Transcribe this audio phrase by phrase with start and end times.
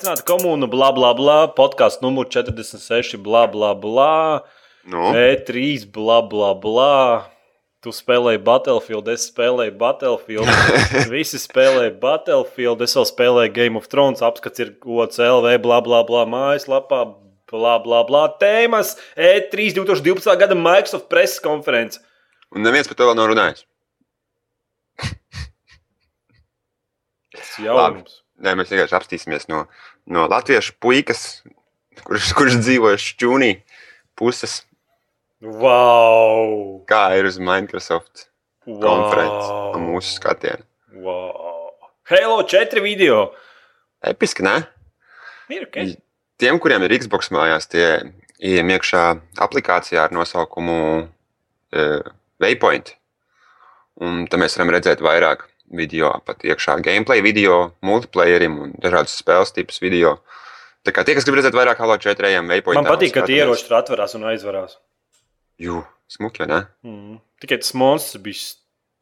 [0.00, 1.34] Sveicināti komūnu, bla, bla, bla.
[1.52, 4.40] Podkāsts numur 46, bla, bla, bla.
[4.88, 7.26] Nu, E3, bla, bla, bla.
[7.84, 10.48] Tu spēlēji Battlefield, es spēlēju Battlefield.
[11.12, 14.24] Visi spēlēja Battlefield, es vēl spēlēju Game of Thrones.
[14.24, 16.24] Apskats ir OCLV, bla, bla, bla.
[16.32, 17.02] Mājaslapā,
[17.52, 18.24] bla, bla, bla.
[18.40, 20.32] Tēmas E E3 2012.
[20.40, 22.00] gada Microsoft preses konference.
[22.56, 23.68] un neviens par to vēl nav runājis.
[27.36, 28.22] Tas jaunums.
[28.40, 29.66] Nē, mēs vienkārši apstīsimies no,
[30.10, 31.42] no latviešu puikas,
[32.02, 33.54] kurš, kurš dzīvo šķūnī
[34.18, 34.60] puses,
[35.40, 36.82] Wow!
[36.84, 38.26] kā ir uz Microsoft
[38.66, 39.70] konferences wow.
[39.72, 40.60] no mūsu skatiena.
[40.92, 41.70] Wow.
[42.10, 43.30] Halo 4 video.
[44.04, 44.58] Episki, ne?
[45.48, 45.78] Ir ok.
[46.40, 47.86] Tiem, kuriem ir Xbox mājās, tie
[48.36, 49.04] ieejam iekšā
[49.46, 52.12] aplikācijā ar nosaukumu uh,
[52.42, 52.92] Waypoint.
[54.00, 59.54] Un tad mēs varam redzēt vairāk video, pat iekšā gameplay video, multiplayerim un dažādas spēles
[59.56, 60.18] tipus video.
[60.86, 62.80] Tā kā tie, kas grib redzēt vairāk Halo 4, ejam Waypoint.
[62.80, 64.78] Man patīk, ka tie ieroči tur atverās un aizvarās.
[65.60, 66.64] Jū, smuki, ne?
[66.86, 67.20] Mm.
[67.42, 68.40] Tikai tas monstrs bija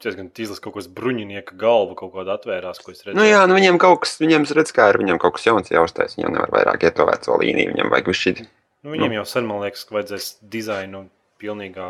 [0.03, 3.19] diezgan tīzlis, kaut kāds bruņinieka galva kaut kāda atvērās, ko es redzēju.
[3.19, 6.15] Nu jā, nu viņiem kaut kas, viņiem redz, kā ir, viņiem kaut kas jauns jāuztais.
[6.19, 8.35] Viņiem nevar vairāk iet to veco līniju, viņiem vajag višķi.
[8.87, 11.09] nu, viņiem jau sen, man liekas, ka vajadzēs dizainu
[11.43, 11.89] pilnīgā,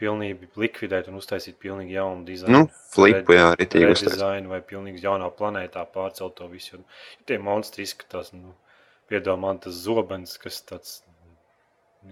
[0.00, 2.64] pilnīgi likvidēt un uztaisīt pilnīgi jaunu dizainu.
[2.64, 4.14] Nu, flipu, jā, ritīgi uztais.
[4.16, 6.74] dizainu vai pilnīgi jaunā planētā pārcelt to visu.
[6.78, 6.82] Jo,
[7.18, 8.54] jo tie monstri izskatās, nu,
[9.12, 10.96] piedāvā man tas zobens, kas tāds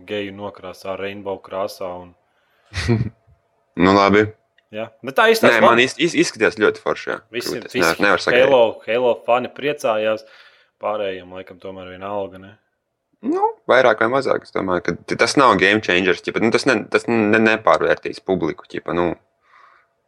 [0.08, 1.88] geju nokrāsā, rainbow krāsā.
[2.04, 2.14] Un,
[3.78, 4.24] Nu labi.
[4.74, 4.88] jā.
[5.06, 7.10] Bet tā īstenībā Nē, man iz, iz, izskatījās ļoti forši.
[7.12, 7.18] jā.
[7.32, 8.48] Visi, es visi nevaru, nevaru sagaidīt.
[8.50, 10.24] Halo, Halo fani priecājās.
[10.82, 12.38] Pārējiem laikam tomēr viena alga.
[12.42, 12.50] Ne?
[13.26, 14.44] Nu, vairāk vai mazāk.
[14.46, 16.22] Es domāju, ka tas nav game changers.
[16.22, 18.68] Ķipa, nu, tas ne, tas ne, nepārvērtīs publiku.
[18.70, 19.10] Ķipa, nu,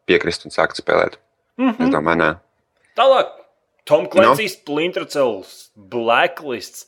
[0.07, 1.19] piekrist un sākt spēlēt.
[1.61, 1.93] Mm Es -hmm.
[1.97, 2.31] domāju, nē.
[2.97, 3.35] Tālāk,
[3.85, 4.11] Tom Nu?
[4.11, 4.61] Clancy's no.
[4.61, 6.87] Splinter Cells Blacklists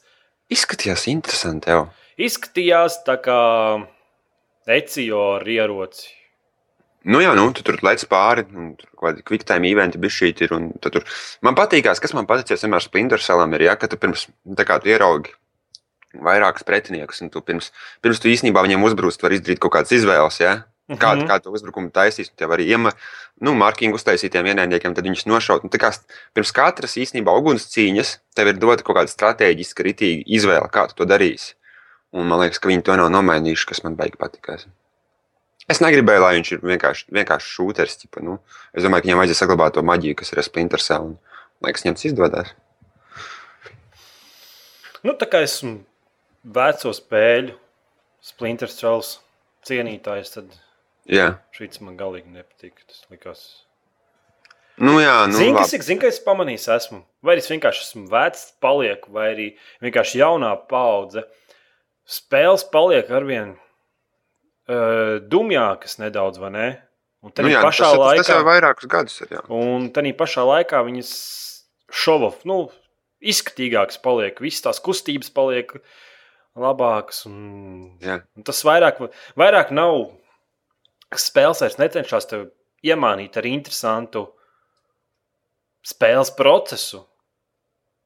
[0.52, 1.70] Izskatījās interesanti.
[1.70, 1.88] Jau.
[2.18, 3.38] izskatījās tā kā
[4.66, 6.10] Ecio ar ieroci.
[7.04, 10.10] Nu, jā, nu, tu tur lec pāri, un tur kaut kādi quick time eventi bija
[10.10, 10.28] šī.
[11.42, 14.28] Man patīkās, kas man patīkās vienmēr Splinter Cellam ir, ja, ka tu pirms
[14.58, 15.34] tā kā tu ieraugi
[16.14, 17.70] vairākus pretiniekus, un tu pirms,
[18.02, 20.64] pirms tu īstenībā viņiem uzbrūst, var izdarīt kaut kādas izvēles, ja?
[20.92, 21.28] Kā, Mhm.
[21.30, 22.92] kā to uzbrukumu taisīs, tev arī iema,
[23.40, 25.64] nu, marķingu uztaisītiem ienaidniekiem, tad viņus nošaut.
[25.64, 25.92] Un tā kā
[26.34, 30.94] pirms katras īstenībā uguns cīņas tev ir dota kaut kāda strateģiska, ritīga izvēle, kā tu
[30.98, 31.54] to darīsi.
[32.12, 34.66] Un man liekas, ka viņi to nav nomainījuši, kas man beigās patīkās.
[35.68, 37.96] Es negribēju, lai viņš ir vienkārši, vienkārši šūteris.
[38.02, 38.40] Ķipa, nu.
[38.74, 41.16] Es domāju, ka viņam vajadzēja saglabāt to maģiju, kas ir Splinter Cell.
[41.64, 42.52] Liekas, viņam tas izdodas.
[45.02, 45.84] Nu, tā kā esmu
[46.42, 47.56] veco spēļu
[48.22, 49.16] Splinter Cells
[49.66, 50.54] cienītājs, tad
[51.10, 52.84] Jā, šis man galīgi nepatīk.
[52.86, 53.42] Tas likās.
[54.78, 55.82] nu, jā, nu, Zini, kas ir?
[55.86, 57.02] Zini, ka es pamanīju, esmu.
[57.22, 59.48] Vai es vienkārši esmu vecs, palieku, vai arī
[59.82, 61.26] vienkārši jaunā paudze.
[62.08, 66.68] Spēles paliek arvien uh, dumjākas nedaudz, vai ne?
[67.22, 69.34] Un nu, jā, pašā tas, laikā, tas jau vairākus gadus ir.
[69.36, 69.42] Jā.
[69.54, 71.10] un tad pašā laikā viņas
[71.94, 72.64] šovo, nu,
[73.22, 75.76] izskatīgākas paliek, visas tās kustības paliek
[76.58, 77.24] labākas.
[77.28, 78.20] Un, Jā.
[78.36, 79.00] un tas vairāk,
[79.38, 80.10] vairāk nav
[81.12, 82.50] spēles, vairs necenšas tev
[82.84, 84.26] iemānīt ar interesantu
[85.86, 87.04] spēles procesu.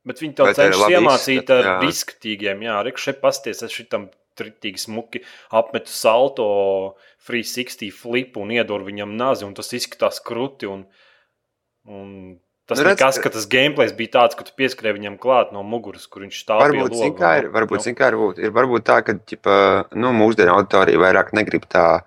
[0.07, 1.75] Bet viņi tev cenšas iemācīt ar jā.
[1.91, 2.63] izskatīgiem.
[2.69, 5.23] Jā, reku šeit pasties, es šitam tritīgi smuki
[5.57, 6.47] apmetu salto
[7.27, 10.69] 360 flipu un iedodu viņam nazi, un tas izskatās kruti.
[10.71, 10.85] Un,
[11.91, 12.11] un
[12.67, 15.19] tas Nu, nu, redz, nekas, ka- ka tas gameplay bija tāds, ka tu pieskrēji viņam
[15.23, 17.21] klāt no muguras, kur viņš stāv Varbūt, zin, loga.
[17.23, 19.57] kā ir, varbūt, zin, kā ir, ir varbūt tā, ka ģipa,
[19.95, 22.03] nu, mūsdienu auditorija vairāk negrib tā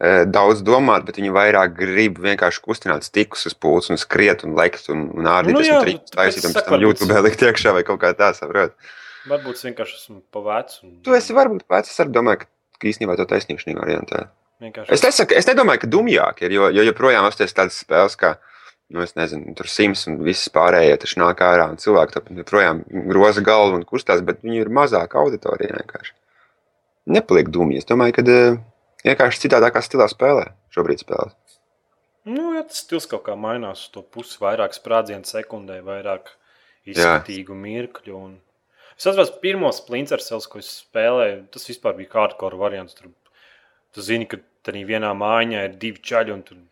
[0.00, 4.54] e, daudz domāt, bet viņi vairāk grib vienkārši kustināt stikus uz pulsu un skriet un
[4.58, 7.42] lekt un, un ārdīt Nu nu, jā, un tāpēc taisīt un pēc tam YouTube likt
[7.42, 8.74] iekšā vai kaut kā tā, saprot.
[9.26, 10.80] Varbūt es vienkārši esmu pa vecu.
[10.84, 12.46] un Tu esi varbūt pats, es arī domāju, ka,
[12.84, 14.26] īstenībā to taisnība šī variantā.
[14.60, 18.34] vienkārši Es, nesaku, es nedomāju, ka dumjāk ir, jo, jo joprojām apstāties tādas spēles, kā,
[18.92, 22.82] nu, es nezinu, tur sims un viss pārējie taču nāk ārā un cilvēki tam joprojām
[23.08, 26.14] groza galvu un kustās, bet viņi ir mazāk auditorija vienkārši.
[27.14, 27.80] Nepaliek dumji.
[27.82, 28.60] Es domāju, ka eh,
[29.04, 31.32] vienkārši citādākā stilā spēlē šobrīd spēlē.
[32.24, 36.30] Nu, ja tas stils kaut kā mainās uz to pusi, vairāk sprādzienu sekundē, vairāk
[36.88, 38.16] izskatīgu mirkļu.
[38.16, 38.38] Un...
[38.96, 42.96] Es atceros, pirmo splinter cells, ko es spēlēju, tas vispār bija hardcore variants.
[42.96, 43.12] Tur,
[43.92, 46.62] tu zini, ka tā vienā mājiņā ir divi čaļi, un tur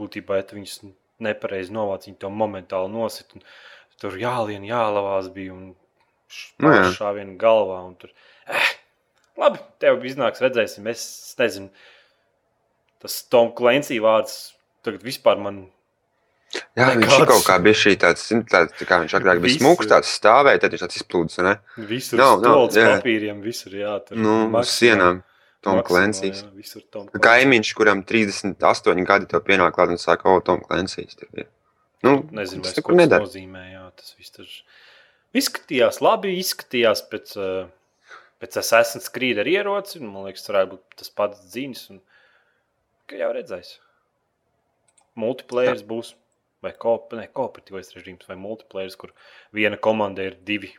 [0.00, 0.80] būtībā, tu viņus
[1.22, 3.36] nepareizi novāc, viņi to momentāli nosit.
[3.36, 3.44] Un
[4.00, 5.74] tur jālien, jālavās bija un
[6.58, 6.88] Nu jā.
[6.96, 7.78] šā viena galvā.
[7.86, 8.10] Un tur,
[8.50, 8.72] eh,
[9.38, 10.88] labi, tev iznāks, redzēsim.
[10.90, 11.70] Es nezinu,
[13.02, 14.52] tas Tom Clancy vārds
[14.86, 15.66] tagad vispār man
[16.78, 17.26] Jā, viņš Nekāds.
[17.26, 20.72] kaut kā bija šī tāds, tāds tā kā viņš agrāk bija smuks, tāds stāvēja, tad
[20.72, 21.56] viņš tāds izplūdis, ne?
[21.88, 22.84] Visur stolts jā.
[22.94, 24.16] papīriem, visur jātur.
[24.16, 25.24] Nu, uz sienām.
[25.66, 26.42] Tom Clancy's.
[26.46, 31.18] jā, Kaimiņš, kuram 38 gadi tev pienāk klāt un saka, o, Tom Clancy's.
[32.06, 33.26] Nu, Nezinu, tas nekur nedara.
[33.26, 33.62] nozīmē.
[33.72, 34.46] Jā, tas viss tur
[35.36, 37.32] izskatījās labi, izskatījās pēc,
[38.42, 39.98] pēc Assassin's Creed ar ieroci.
[40.00, 41.82] un, Man liekas, tas varētu būt tas pats dzīves.
[41.94, 42.00] Un,
[43.10, 43.76] ka jau redzēs.
[45.16, 46.14] Multiplayer būs.
[46.64, 49.12] Vai koop, ne, kooperatīvais režīms, vai multiplayer, kur
[49.54, 50.72] viena komanda ir divi.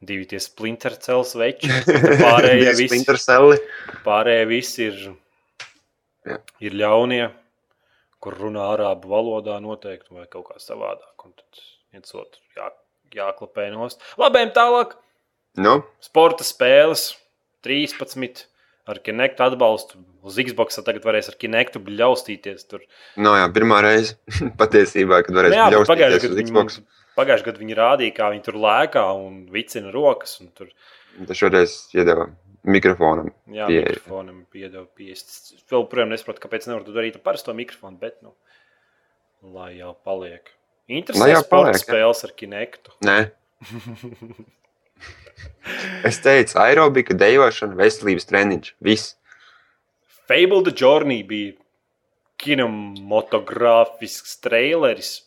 [0.00, 1.68] Divi tie splinter cels veči.
[2.24, 3.02] Pārējie visi,
[4.06, 5.00] pārējie visi ir,
[6.28, 6.38] Jā.
[6.64, 7.26] ir ļaunie,
[8.20, 11.26] kur runā arābu valodā noteikti vai kaut kā savādāk.
[11.26, 12.70] Un tad viens otru jā,
[13.20, 14.00] jāklapē nost.
[14.20, 14.96] Labējiem tālāk.
[15.60, 17.10] Nu, Sporta spēles
[17.66, 18.46] 13
[18.90, 20.00] ar Kinect atbalstu.
[20.24, 22.64] Uz Xbox tagad varēs ar Kinectu bļaustīties.
[22.70, 22.84] Tur
[23.20, 24.16] nav jā, pirmā reize
[24.60, 26.80] patiesībā, kad Nu varēs jā, bet pagājušajā ļaustīties gadā uz Xbox.
[27.20, 30.38] Pagājušajā gadā viņi rādīja, kā viņi tur lēkā un vicina rokas.
[30.42, 30.72] Un tur,
[31.28, 32.28] Tas šoreiz iedeva
[32.64, 33.30] mikrofonam.
[33.50, 33.94] jā, Pieeja.
[33.94, 35.30] mikrofonam piedeva piest.
[35.56, 38.32] Es Vēl, protams, nesaprotu, kāpēc nevar to darīt ar parasto mikrofonu, bet, nu,
[39.54, 40.50] lai jau paliek.
[40.90, 41.84] Interesanti paliek, jā.
[41.84, 42.92] spēles ar Kinectu.
[43.06, 43.18] Nē.
[46.08, 48.72] es teicu, aerobika, dejošana, veselības treniņš.
[48.84, 49.14] Viss.
[50.30, 51.54] Fable the Journey bija
[52.40, 55.20] kinematogrāfisks traileris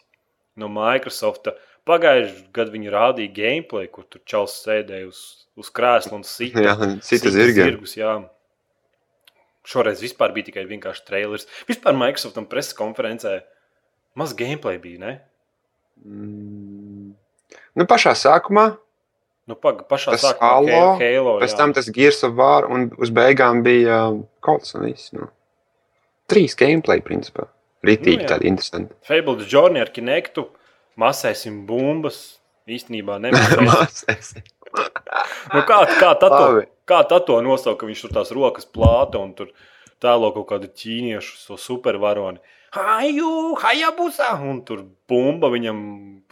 [0.60, 1.50] no Microsoft.
[1.90, 5.20] Pagājušajā gadā viņi rādīja gameplay, kur tur čels sēdēja uz,
[5.60, 6.64] uz krēsla un sita.
[6.64, 7.68] Jā, cita zirga.
[7.68, 7.98] zirgus.
[8.00, 8.14] Jā.
[9.68, 11.48] Šoreiz vispār bija tikai vienkārši trailers.
[11.68, 13.42] Vispār Microsoftam preses konferencē
[14.20, 15.00] maz gameplay bija.
[15.04, 15.14] Ne?
[16.04, 17.12] Mm.
[17.76, 18.74] Nu, pašā sākumā,
[19.44, 21.58] Nu, pag, pašā Tas sākumā Halo, Halo, pēc jā.
[21.60, 25.10] tam tas Gears of War, un uz beigām bija uh, kaut kas tāds.
[25.16, 25.28] Nu.
[26.32, 27.50] Trīs gameplay, principā.
[27.84, 28.30] Ritīgi, Nu, jā.
[28.32, 28.96] tādi interesanti.
[29.04, 30.46] Fable the Journey ar Kinectu.
[31.00, 32.40] Masēsim bumbas.
[32.70, 33.20] Īstenībā.
[33.70, 34.34] Mācēs.
[35.54, 36.48] Nu, kā, kā, tā to,
[36.90, 39.52] kā tā to nosauca, ka viņš tur tās rokas plāta un tur
[40.04, 42.42] tēlo kaut kādu ķīniešu so supervaroni.
[42.74, 44.32] Haju, hajabusa!
[44.42, 45.78] Un tur bumba viņam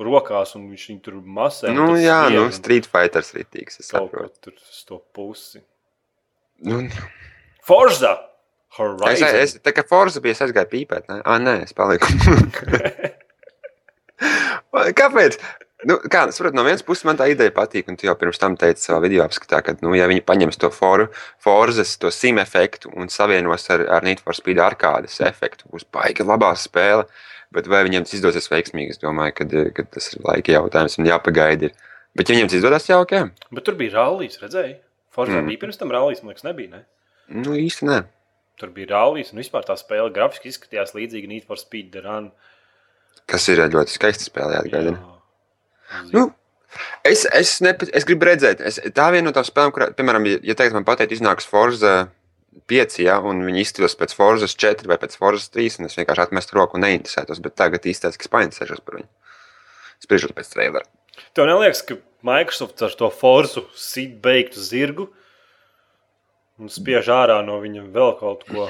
[0.02, 1.70] rokās, un viņš viņu tur masē.
[1.76, 3.78] Nu, tur jā, nu, Street Fighters ritīgs.
[3.84, 4.34] Es saprotu.
[4.48, 5.62] tur uz to pusi.
[6.66, 6.82] Nu,
[7.66, 8.16] Forza!
[8.18, 9.38] es, Horizon!
[9.44, 11.06] es, tā kā Forza bija, es aizgāju pīpēt.
[11.12, 11.20] Ne?
[11.22, 12.10] Ah, nē, es paliku.
[14.72, 15.38] Kāpēc?
[15.90, 18.38] Nu, kā, es saprotu, no vienas puses man tā ideja patīk, un tu jau pirms
[18.38, 21.08] tam teici savā video apskatā, ka, nu, ja viņi paņems to for,
[21.42, 26.28] Forzas, to sim efektu un savienos ar, ar Need for Speed arkādes efektu, būs baigi
[26.28, 27.08] labā spēle.
[27.52, 28.94] Bet vai viņiem tas izdosies veiksmīgi?
[28.94, 31.68] Es domāju, ka, ka tas ir laika jautājums un jāpagaida.
[31.68, 31.90] Ir.
[32.16, 33.18] Bet, ja viņiem tas izdodas, jau ok.
[33.52, 34.78] Bet tur bija rallijas, redzēji?
[35.12, 35.50] Forza Mm.
[35.50, 36.70] bija pirms tam rallijas, man liekas, nebija.
[36.78, 36.86] Ne?
[37.42, 37.98] Nu, īsti nē.
[38.62, 42.32] Tur bija rallijas, un vispār tā spēle grafiski izskatījās līdzīgi Need for Speed Run.
[43.32, 45.00] Kas ir ļoti skaisti spēlē, atgādina.
[46.12, 46.30] Nu,
[47.04, 50.56] Es, es, nepa, es gribu redzēt, es, tā viena no tām spēlēm, kurā, piemēram, ja,
[50.56, 52.06] teikt, man pateikt, iznāks Forza
[52.72, 56.24] 5, ja, un viņi izskatās pēc Forza 4 vai pēc Forza 3, un es vienkārši
[56.24, 59.10] atmestu roku un neinteresētos, bet tagad īstenībā, ka es painteresēšos par viņu.
[60.06, 60.88] Spriežot pēc trailera.
[61.36, 65.10] Tev neliekas, ka Microsoft ar to forsu sit beigtu zirgu
[66.62, 68.70] un spiež ārā no viņa vēl kaut ko.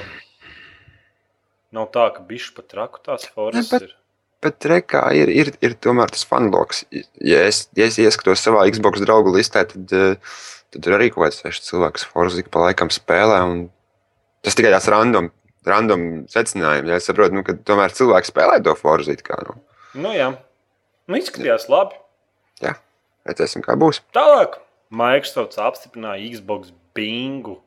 [1.72, 3.98] Nav tā, ka bišķi pat traku tās forsas Ne, bet- ir.
[4.42, 6.82] Bet rekā ir, ir, ir tomēr tas fanloks.
[7.22, 10.34] Ja es, ja es ieskatos savā Xbox draugu listē, tad, eh,
[10.74, 12.08] tad tur arī kaut kāds seši cilvēks
[12.40, 13.38] ik pa laikam spēlē.
[13.46, 13.70] un
[14.42, 15.28] Tas tikai tāds random,
[15.66, 16.90] random secinājums.
[16.90, 19.14] Ja es saprotu, nu, ka tomēr cilvēki spēlē to Forza.
[19.14, 19.54] it Kā, nu.
[19.94, 20.32] Nu jā,
[21.06, 21.94] nu izskatījās labi.
[22.62, 22.74] Jā,
[23.28, 24.02] redzēsim, kā būs.
[24.16, 24.58] Tālāk
[24.90, 27.60] Microsoft apstiprināja Xbox Bingu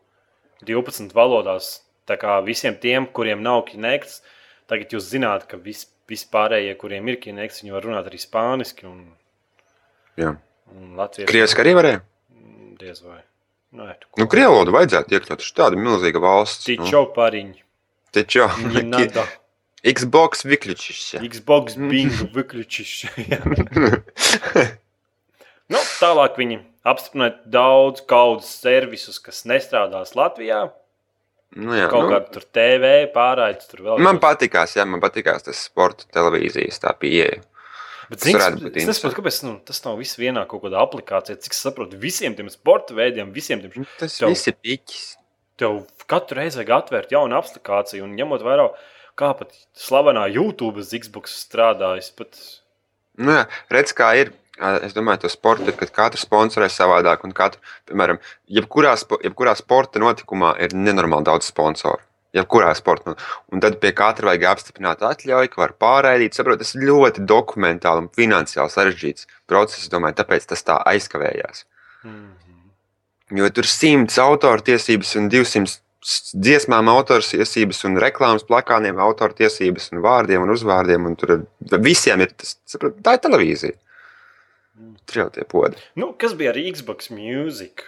[0.67, 1.79] 12 valodās.
[2.05, 4.19] Tā kā visiem tiem, kuriem nav kinekts,
[4.69, 9.02] tagad jūs zināt, ka vis, vispārējie, kuriem ir kinekts, viņi var runāt arī spāniski un,
[10.20, 10.34] Jā.
[10.74, 11.28] un latviešu.
[11.30, 12.00] Krieviski arī varēja.
[12.34, 13.20] Mm, Diez vai.
[13.70, 15.38] Nē, tu Nu, Krievu valodu vajadzētu iekļaut.
[15.38, 16.66] Tas ir tāda milzīga valsts.
[16.66, 17.62] Nu, Tičo pariņi.
[18.10, 19.26] Taču Не надо.
[19.82, 21.20] Xbox выключишься.
[21.24, 23.06] Xbox Bingu выключишь.
[25.70, 30.66] nu, tālāk viņi apstiprināja daudz kaudzes servisus, kas nestrādās Latvijā.
[31.55, 35.45] Nu, jā, Kaut nu, kāda tur TV pārraides, tur vēl man patīkās, jā, man patīkās
[35.47, 37.39] tas sporta televīzijas tā pieeja.
[38.09, 41.39] Bet, varētu es, es nesaprotu, kāpēc nu, tas nav viss vienā kaut kādā aplikācijā.
[41.41, 45.05] Cik es saprotu, visiem tiem sporta veidiem, visiem tiem Nu, Tas Tev- viss ir piķis.
[45.57, 45.79] tev
[46.11, 48.67] katru reizi vajag atvērt jaunu aplikāciju, un ņemot vērā,
[49.17, 52.11] kā pat slavenā YouTube Xbox strādājas.
[52.19, 52.35] Pat...
[53.17, 54.35] Nu, jā, redz, kā ir.
[54.57, 57.59] Es domāju, to sportu, kad katrs sponsorē savādāk, un katru,
[57.89, 61.99] piemēram, jebkurā, spo- jebkurā sporta notikumā ir nenormāli daudz sponsoru.
[62.35, 63.15] jebkurā sportā.
[63.51, 66.35] Un tad pie katra vajag apstiprināt atļauju, ka var pārraidīt.
[66.35, 69.85] Saprot, tas ir ļoti dokumentāli un finansiāli sarežģīts process.
[69.85, 71.63] Es domāju, tāpēc tas tā aizkavējās.
[72.03, 73.39] Mm -hmm.
[73.39, 75.79] Jo tur ir simts autortiesības un 200
[76.35, 81.05] dziesmām autortiesības un reklāmas plakāniem autortiesības un vārdiem un uzvārdiem.
[81.05, 81.45] Un tur
[81.79, 83.73] visiem ir tas, saprot, tā ir televīzija.
[85.07, 85.79] Tie podi.
[85.95, 87.85] Nu, kas bija ar Xbox Music?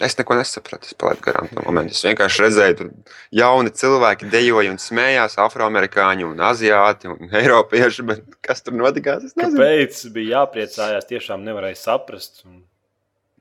[0.00, 0.88] Es neko nesapratu.
[0.88, 1.92] Es palaidu garām to momentu.
[1.92, 8.06] Es vienkārši redzēju, tur jauni cilvēki dejoja un smējās, afroamerikāņi, un aziāti un eiropieši.
[8.44, 9.34] Kas tur notikās?
[9.36, 11.10] Kāpēc bija jāpriecājās?
[11.10, 12.40] Tiešām nevarēja saprast.
[12.48, 12.62] Un...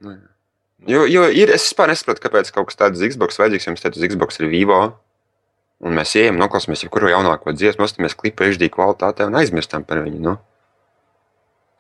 [0.03, 0.17] Nu,
[0.91, 3.72] jo, jo ir, es vispār nesaprotu, kāpēc kaut kas tāds Xbox vajadzīgs.
[3.72, 4.84] Jums teicu, Xbox ir Vivo.
[5.81, 10.20] Un mēs ejam, noklausāmies jebkuru jaunāko dziesmu, nostāmies klipa HD kvalitātē un aizmirstam par viņu.
[10.27, 10.36] Nu?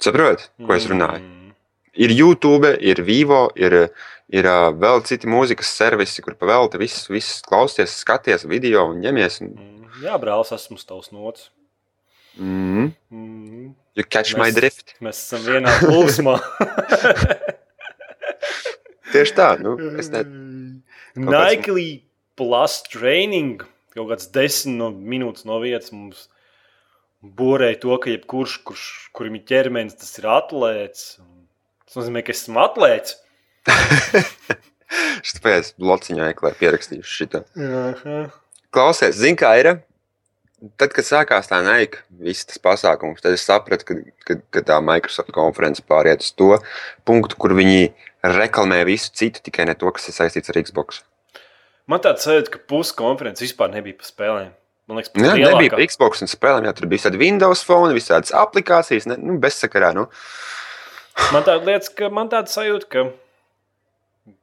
[0.01, 1.21] Saprotiet, ko es runāju?
[1.21, 1.53] Mm.
[2.01, 3.75] Ir YouTube, ir Vivo, ir,
[4.31, 4.47] ir
[4.81, 9.41] vēl citi mūzikas servisi, kur pavēlti visus, visus klausies, skaties video un ņemies.
[9.43, 9.51] Un...
[9.53, 11.49] Mm, jā, brālis, esmu tavs nots.
[12.39, 12.93] Mm.
[13.11, 13.73] Mm.
[13.99, 14.95] You catch mēs, my drift.
[15.03, 16.37] Mēs esam vienā plūsmā.
[19.11, 19.51] Tieši tā.
[19.61, 20.23] Nu, es ne...
[21.19, 21.75] Nike
[22.39, 23.61] plus training.
[23.91, 26.29] Kaut kāds desmit no minūtes no vietas mums
[27.21, 31.05] borēja to, ka jebkurš, kurš, kurim ir ķermenis, tas ir atlēts.
[31.85, 33.19] Tas nozīmē, ka esmu atlēts.
[35.37, 37.41] Tāpēc lociņā meklēju, pierakstīšu šo.
[38.73, 39.73] Klausies, zini, kā ir.
[40.77, 43.95] Tad, kad sākās tā naika, viss tas pasākums, tad es sapratu, ka,
[44.27, 46.51] ka, ka tā Microsoft konference pāriet uz to
[47.07, 47.87] punktu, kur viņi
[48.21, 51.01] reklamē visu citu, tikai ne to, kas ir saistīts ar Xbox.
[51.89, 54.51] Man tāds sajūta, ka pusi konferences vispār nebija par spēlēm.
[54.91, 56.65] Man liekas, jā, nebija par Xbox un spēlēm.
[56.67, 59.93] Jā, tur bija tādi Windows phone, visādas aplikācijas, ne, nu, bezsakarā.
[59.95, 60.09] Nu.
[61.31, 63.05] Man tāda lietas, ka man tāda sajūta, ka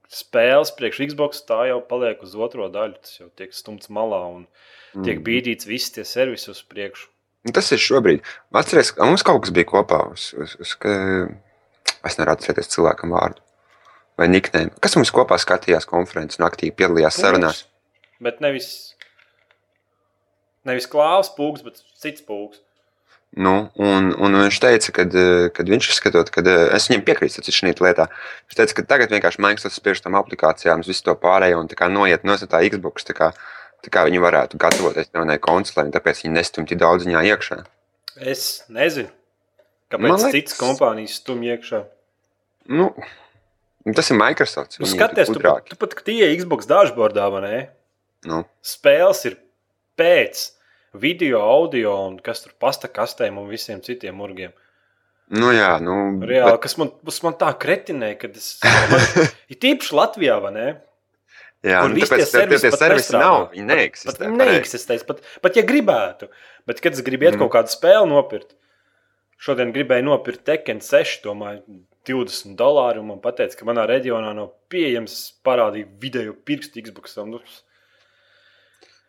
[0.09, 2.97] spēles priekš Xbox tā jau paliek uz otro daļu.
[3.05, 4.47] Tas jau tiek stumts malā un
[4.97, 5.25] tiek mm.
[5.29, 7.11] bīdīts visi tie servisi uz priekšu.
[7.55, 8.25] Tas ir šobrīd.
[8.57, 10.01] Atcerieties, ka mums kaut kas bija kopā.
[10.15, 10.97] Uz, uz, uz, ka...
[12.07, 13.43] Es nevaru atcerēties cilvēkam vārdu.
[14.19, 14.71] Vai niknēm.
[14.83, 17.65] Kas mums kopā skatījās konferences un aktīvi piedalījās sarunās?
[18.23, 18.95] Bet nevis,
[20.67, 22.63] nevis klāvs pūks, bet cits pūks.
[23.37, 27.75] Nu, un, un viņš teica, ka eh, viņš izskatot, ka eh, es viņam piekrītu šajā
[27.85, 28.09] lietā.
[28.49, 32.39] Viņš teica, ka tagad vienkārši Microsoft spiež tam aplikācijām visu to pārējo un noiet no
[32.41, 33.05] tā Xbox.
[33.05, 33.31] Tā kā,
[33.85, 37.61] tā kā viņi varētu gatavoties jaunai konsolē, un tāpēc viņi nestumj tik daudz viņā iekšā.
[38.19, 39.13] Es nezinu,
[39.93, 41.83] kāpēc liekas, citas kompānijas stumj iekšā.
[42.73, 42.95] Nu,
[43.93, 44.81] tas ir Microsoft.
[44.81, 47.61] Nu, skaties, tu, tu pat tie Xbox dashboardā, vai ne?
[48.27, 48.41] Nu.
[48.65, 49.37] Spēles ir
[49.99, 50.47] pēc
[50.99, 54.55] video, audio un kas tur pasta kastēm un visiem citiem murgiem.
[55.29, 56.63] Nu, jā, nu, Reāli, bet...
[56.65, 56.93] kas man,
[57.25, 58.55] man tā kretinē, ka es.
[58.65, 59.03] Man,
[59.53, 60.69] ir tīpaši Latvijā, vai ne?
[61.67, 63.51] Jā, nu, tāpēc tie servisi, tie servisi nav.
[63.53, 64.15] Viņi neeksistē.
[64.15, 66.31] Pat, pat neeksistēs, pat, pat ja gribētu.
[66.71, 67.43] Bet, kad es gribu iet mm.
[67.43, 68.55] kaut kādu spēli nopirkt,
[69.43, 75.19] šodien gribēju nopirkt Tekken 6, domāju, 20 dolāru, man teica, ka manā reģionā nav pieejams
[75.45, 77.19] parādīt video pirkstu Xbox.
[77.29, 77.43] Nu,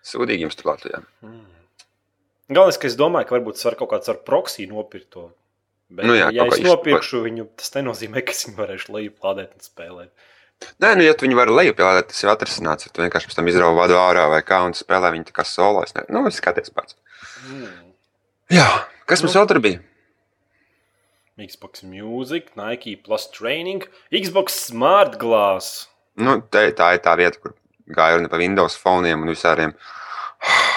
[0.05, 1.01] Sūdīgi jums tur Latvijā.
[1.25, 1.45] Mm.
[2.49, 5.27] Galvenais, ka es domāju, ka varbūt tas var kaut kāds ar proxy nopirkt to.
[5.89, 9.65] Bet, nu, jā, ja es nopirkšu viņu, tas nenozīmē, ka es viņu varēšu lejuplādēt un
[9.65, 10.11] spēlēt.
[10.83, 12.89] Nē, nu, ja tu viņu vari lejuplādēt, tas jau atrisināts.
[12.93, 15.85] Tu vienkārši pēc tam izrauj vadu ārā vai kā un spēlē viņu tā kā solo.
[15.85, 16.03] Es ne...
[16.13, 16.97] Nu, es skaties pats.
[17.47, 17.69] Mm.
[18.53, 18.67] Jā,
[19.09, 19.81] kas nu, mums vēl tur bija?
[21.39, 25.87] Xbox Music, Nike Plus Training, Xbox Smart Glass.
[26.19, 27.55] Nu, te, tā ir tā vieta, kur
[27.95, 29.71] gāja runa par Windows foniem un visādiem.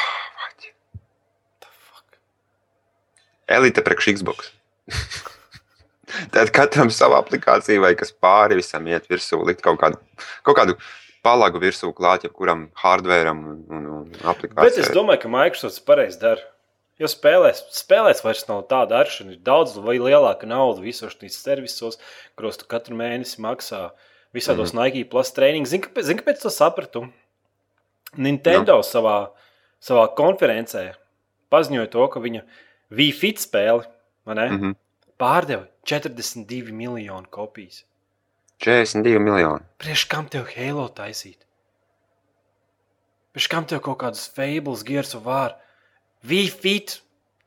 [3.53, 4.53] Elite priekš Xbox.
[6.33, 9.97] Tad katram savu aplikāciju vai kas pāri visam iet virsū, likt kaut kādu,
[10.47, 10.77] kaut kādu
[11.25, 14.67] palagu virsū klāt, jebkuram hardveram un, un, un aplikācijai.
[14.67, 16.43] Bet es domāju, ka Microsoft pareizi dara.
[17.01, 19.35] Jo spēlēs, spēlēs vairs nav tāda aršana.
[19.35, 21.99] Ir daudz lielāka nauda visos šīs servisos,
[22.39, 23.89] kuros tu katru mēnesi maksā
[24.35, 24.85] visādos mm -hmm.
[24.85, 25.67] Nike plus training.
[25.67, 27.09] Zini, kāpēc, zin, kāpēc to sapratu?
[28.17, 28.83] Nintendo no.
[28.83, 29.31] savā,
[29.81, 30.95] savā konferencē
[31.51, 32.43] paziņoja to, ka viņa
[32.91, 33.85] Wi-Fi spēli
[34.27, 34.75] mm -hmm.
[35.19, 37.85] pārdeva 42 miljonu kopijas.
[38.65, 39.65] 42 miljoni.
[39.79, 41.39] Priekš kam tev Halo taisīt?
[43.33, 45.57] Priekš kam tev kaut kādas fables, gears of war?
[46.25, 46.87] Wi-Fi!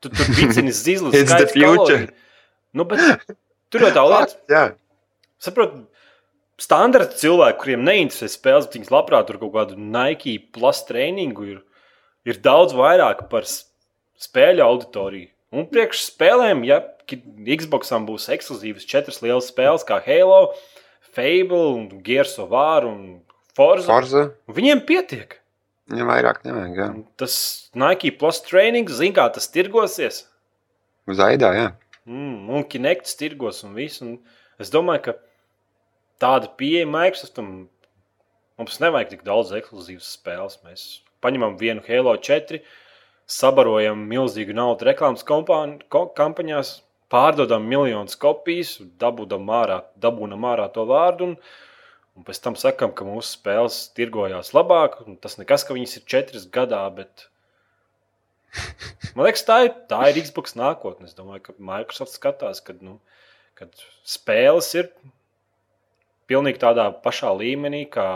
[0.00, 2.08] Tu tur vicini zizlis, skaits kaloriju.
[2.72, 3.00] Nu, bet
[3.70, 4.36] tur jau tā lieta.
[4.52, 4.64] Jā.
[5.38, 5.72] Saprot,
[6.60, 11.62] standarta cilvēki, kuriem neinteresē spēles, bet viņi labprāt tur kaut kādu Nike plus treniņu ir,
[12.28, 15.30] ir daudz vairāk par spēļu auditoriju.
[15.56, 20.56] Un priekš spēlēm, ja Xboxam būs ekskluzīvas četras lielas spēles, kā Halo,
[21.14, 23.20] Fable, Gears of War un
[23.56, 24.24] Forza, Forza.
[24.52, 25.38] viņiem pietiek.
[25.94, 26.88] Ja vairāk nevajag, jā.
[27.20, 27.36] Tas
[27.78, 30.24] Nike Plus training, zin kā tas tirgosies.
[31.06, 31.68] Uz aidā, jā.
[32.10, 34.02] Mm, un Kinect tirgos un viss.
[34.02, 34.18] Un
[34.62, 35.14] es domāju, ka
[36.22, 37.50] tāda pieeja Microsoftam
[38.60, 40.58] mums nevajag tik daudz ekskluzīvas spēles.
[40.64, 40.86] Mēs
[41.24, 42.62] paņemam vienu Halo 4,
[43.26, 46.74] sabarojam milzīgu naudu reklāmas kampaņās,
[47.12, 51.32] pārdodam miljonus kopijas, dabūjam ārā, dabūjam ārā to vārdu.
[51.32, 51.40] Un,
[52.16, 55.02] Un pēc tam sakām, ka mūsu spēles tirgojās labāk.
[55.20, 57.26] Tas nekas, ka viņas ir četras gadā, bet
[59.16, 61.10] man liekas, tā ir, tā ir Xbox nākotne.
[61.10, 62.96] Es domāju, ka Microsoft skatās, ka nu,
[63.58, 64.88] kad spēles ir
[66.30, 68.08] pilnīgi tādā pašā līmenī kā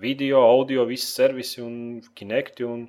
[0.00, 2.66] video, audio, visi servisi un kinekti.
[2.68, 2.86] Un...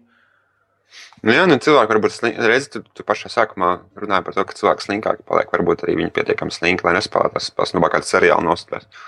[1.24, 4.88] Nu, jā, nu, cilvēki varbūt reizē tu, tu pašā sākumā runāji par to, ka cilvēki
[4.88, 5.52] slinkāki paliek.
[5.54, 9.00] Varbūt arī viņi pietiekami slinki, lai nespēlētu tās spēles, nu, kā kāds seriāls nospēlēt.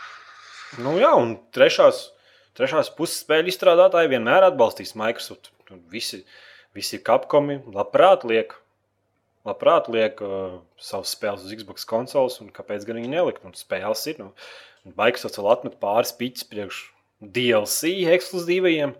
[0.83, 2.09] Nu, jā, un trešās,
[2.57, 5.51] trešās puses spēļu izstrādātāji vienmēr atbalstīs Microsoft.
[5.91, 6.23] Visi,
[6.77, 8.55] visi kapkomi labprāt liek,
[9.47, 13.45] labprāt liek uh, savus spēles uz Xbox konsoles, un kāpēc gan viņi nelikt?
[13.47, 14.21] Un spēles ir.
[14.21, 14.31] Nu,
[14.87, 16.79] Microsoft vēl atmet pāris pīķis priekš
[17.19, 18.95] DLC ekskluzīvajiem.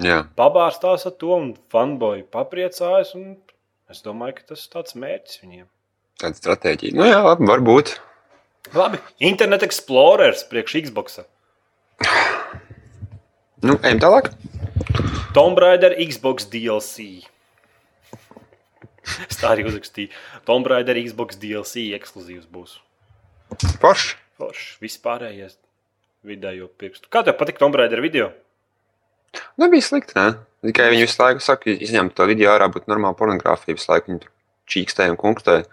[0.00, 0.20] Jā.
[0.38, 3.14] Pabārstās ar to, un fanboyi papriecājas.
[3.18, 3.34] Un
[3.90, 5.66] es domāju, ka tas ir tāds mērķis viņiem.
[6.20, 6.96] Tāda stratēģija.
[6.98, 7.94] Nu, jā, labi, varbūt.
[8.76, 11.22] Labi, Internet Explorers priekš Xbox.
[13.64, 14.30] Nu, ejam tālāk.
[15.36, 17.24] Tomb Raider Xbox DLC.
[19.26, 20.12] Es tā arī uzrakstīju.
[20.48, 22.78] Tomb Raider Xbox DLC ekskluzīvs būs.
[23.82, 24.19] Forši.
[24.40, 24.70] Forši.
[24.84, 25.58] Vispārējais
[26.26, 27.10] vidējo pirkstu.
[27.12, 28.30] Kā tev patīk Tomb Raider video?
[29.60, 30.40] Nebija slikti, ne?
[30.66, 33.76] Tikai viņi visu laiku saka, izņemt to video ārā, būtu normāla pornogrāfija.
[33.78, 34.32] Visu laiku viņi tur
[34.74, 35.64] čīkstēja un kunktēja.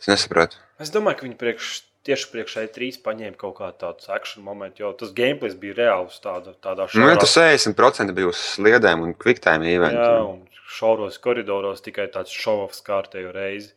[0.00, 0.60] Es nesapratu.
[0.82, 1.70] Es domāju, ka viņi priekš,
[2.06, 6.52] tieši priekšā trīs paņēma kaut kādu tādu action momentu, jo tas gameplay bija reāls tādā,
[6.62, 10.28] tādā Nu, ja tu 60% bija uz sliedēm un kviktēm Jā, eventiem.
[10.30, 13.72] un šauros koridoros tikai tāds šovs kārtējo reizi.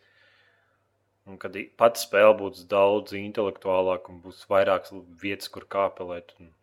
[1.28, 6.32] Un kad pati spēle būs daudz intelektuālāka un būs vairākas vietas, kur kāpelēt.
[6.40, 6.54] Un...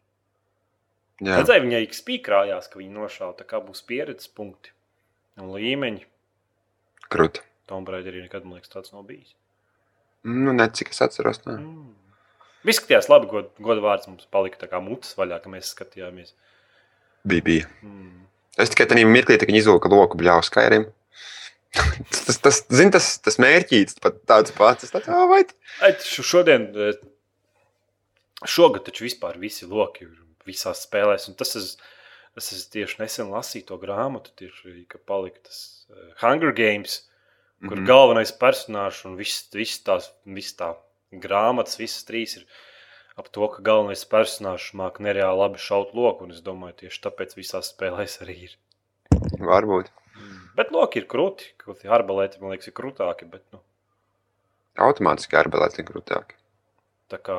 [1.23, 3.37] Jā, Redzēju, viņai XP krājās, ka viņi nošāva.
[3.39, 4.73] Tā kā būs pieredzes punkti
[5.41, 6.07] un līmeņi.
[7.13, 7.45] krūti.
[7.71, 9.35] Tomb Raider arī nekad, man liekas, tāds nav bijis.
[10.27, 11.43] Nu, ne cik es atceros.
[11.47, 11.57] Ne.
[11.61, 11.95] Mm.
[12.67, 16.35] Viss skatījās labi, god, goda vārds mums palika tā kā mutes vaļā, ka mēs skatījāmies.
[17.27, 17.69] Bija, bija.
[17.87, 18.25] Mm.
[18.59, 20.87] Es tikai tajā mirklī, kad viņi izvilka loku bļāvu skairim.
[22.27, 24.91] Tas, tas, zin, tas, tas mērķīts pat tāds pats.
[24.93, 26.99] Tāds, "Ā, vai t-" Ai, šo- Šodien, eh,
[28.45, 30.15] šogad taču vispār visi loki ir
[30.47, 31.29] visās spēlēs.
[31.29, 31.77] un Tas es,
[32.37, 37.03] es, es tieši nesen lasīju to grāmatu, tieši, ka palika tas eh, Hunger Games,
[37.61, 37.83] kur mm.
[37.83, 37.87] -hmm.
[37.87, 40.77] galvenais personāžs un viss viss tās viss tā
[41.13, 42.47] grāmatas, visas trīs ir
[43.17, 46.25] ap to, ka galvenais personāžs māca nereāli labi šaut loku.
[46.25, 48.57] Un es domāju, tieši tāpēc visās spēlēs arī ir.
[49.41, 49.91] Varbūt.
[50.57, 53.29] Bet loki ir krūti, kā arbalēti, man liekas, ir krūtāki.
[53.29, 53.61] Bet, nu,
[54.77, 56.35] Automātiski arbelēti ir grūtāk.
[57.13, 57.37] Tā kā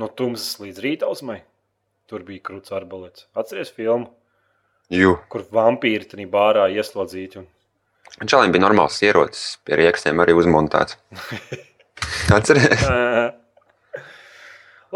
[0.00, 1.40] no tumsas līdz rītausmai
[2.08, 3.26] tur bija krūts arbalēts.
[3.36, 4.08] Atceries filmu,
[4.92, 5.16] Jū.
[5.32, 7.42] kur vampīri tajā bārā ieslodzīti.
[7.42, 8.28] Un...
[8.30, 10.96] Čalim bija normāls ierocis, pie rīkstiem arī uzmontēts.
[12.36, 12.86] Atceries?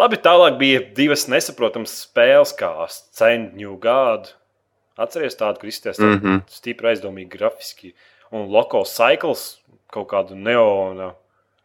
[0.00, 3.74] Labi, tālāk bija divas nesaprotamas spēles, kā Scent New
[5.00, 6.18] Atceries tādu, kur izskatās mm.
[6.20, 6.42] -hmm.
[6.52, 7.94] stipri aizdomīgi grafiski.
[8.30, 9.60] Un Loco Cycles
[9.90, 11.12] kaut kādu neonu.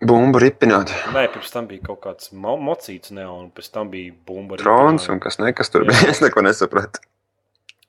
[0.06, 0.92] Bumbu ripināt.
[1.16, 4.58] Nē, pirms tam bija kaut kāds mo mocīts neonu, pēc tam bija bumba.
[4.60, 6.10] Trons un kas nekas tur bija.
[6.12, 7.04] Es neko nesapratu.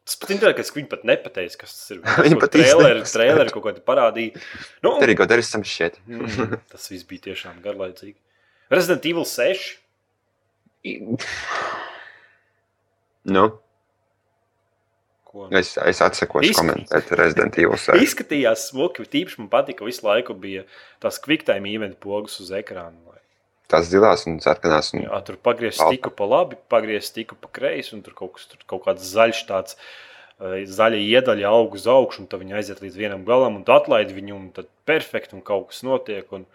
[0.07, 2.03] Tas pat interesanti, ka viņi pat nepateica, kas tas ir.
[2.29, 4.43] Viņi pat traileri, traileri kaut kādi parādīja.
[4.87, 5.99] Nu, Tur arī kaut kas tam šķiet.
[6.07, 8.15] mm, tas viss bija tiešām garlaicīgi.
[8.71, 9.67] Resident Evil 6.
[13.35, 13.49] Nu,
[15.37, 15.49] Ko?
[15.61, 18.01] es, es atsakošu Izsk- komentēt Resident Evil 6.
[18.07, 20.63] Izskatījās smuki, bet īpaši man patika, ka visu laiku bija
[21.05, 22.97] tās quicktime event pogas uz ekrāna.
[23.11, 23.21] lai-
[23.69, 24.93] Tās zilās un sarkanās.
[24.95, 25.03] Un...
[25.09, 28.63] Jā, tur pagriezt stiku pa labi, pagriezt stiku pa kreisi, un tur kaut, kas, tur
[28.71, 29.77] kaut kāds zaļš tāds.
[30.41, 33.73] eh, Zaļa iedaļa aug uz augšu, un tad viņi aiziet līdz vienam galam, un tu
[33.75, 36.31] atlaidi viņu, un tad perfekti, un kaut kas notiek.
[36.33, 36.47] Un...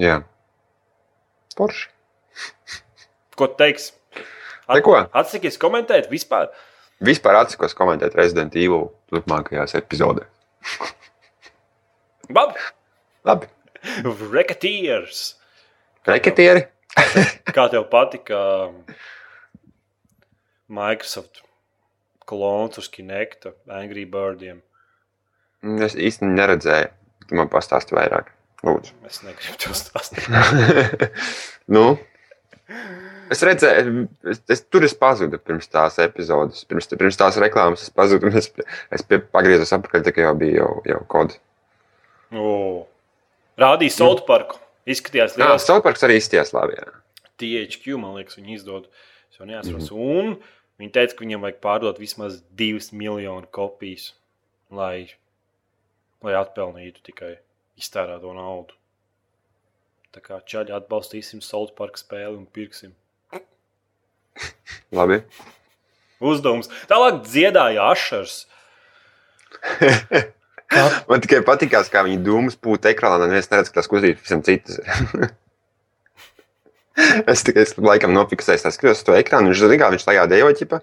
[0.00, 0.22] Jā.
[1.56, 1.88] Porši.
[3.36, 3.92] Ko tu teiksi?
[4.72, 4.96] Neko.
[5.12, 6.50] Atsakies komentēt vispār.
[7.02, 10.28] Vispār atsakos komentēt Resident Evil turpmākajās epizodēs.
[12.32, 12.60] Labi,
[13.26, 13.48] Labi.
[14.32, 15.34] Racketeers.
[16.06, 16.66] Reketieri.
[17.54, 18.38] Kā tev patika
[20.72, 21.42] Microsoft
[22.28, 24.62] klons uz Kinecta, Angry Birdiem?
[25.82, 26.90] Es īsti neredzēju.
[27.28, 28.32] Tu man pastāsti vairāk.
[28.66, 28.94] Lūdzu.
[29.06, 30.26] Es negribu to stāstīt.
[31.74, 31.84] nu,
[33.32, 37.86] Es redzēju, es, es, tur es pazudu pirms tās epizodes, pirms, pirms tās reklāmas.
[37.86, 38.50] Es pazudu, un es,
[38.92, 41.38] es pie, pagriezos atpakaļ, kā jau bija jau, jau kodi.
[42.32, 42.50] O.
[43.60, 44.58] Rādīja South Parku.
[44.88, 45.66] Izskatījās Jā, liels.
[45.66, 46.74] Southparks arī izties labi.
[46.78, 46.88] Jā.
[47.38, 48.88] THQ, man liekas, viņi izdod.
[49.30, 49.90] Es jau neatceros.
[49.90, 50.18] Mm -hmm.
[50.18, 54.14] Un viņi teica, ka viņiem vajag pārdot vismaz 2 miljonu kopijas,
[54.70, 55.14] lai,
[56.22, 57.36] lai atpelnītu tikai
[57.78, 58.74] iztērēto naudu.
[60.12, 62.92] Tā kā čaļi atbalstīsim South Park spēli un pirksim.
[64.98, 65.22] Labi.
[66.22, 66.70] Uzdevums.
[66.90, 68.44] Tālāk dziedāja Ašers.
[71.08, 74.42] Man tikai patīkās, kā viņi dūmus pūta ekrānā, un neviens neredz, ka tas kustības visam
[74.46, 74.80] citas.
[77.32, 80.48] es tikai es laikam nofiksēju, es skatos to ekrānu, viņš zina, kā viņš tajā dejo,
[80.60, 80.82] ķipa.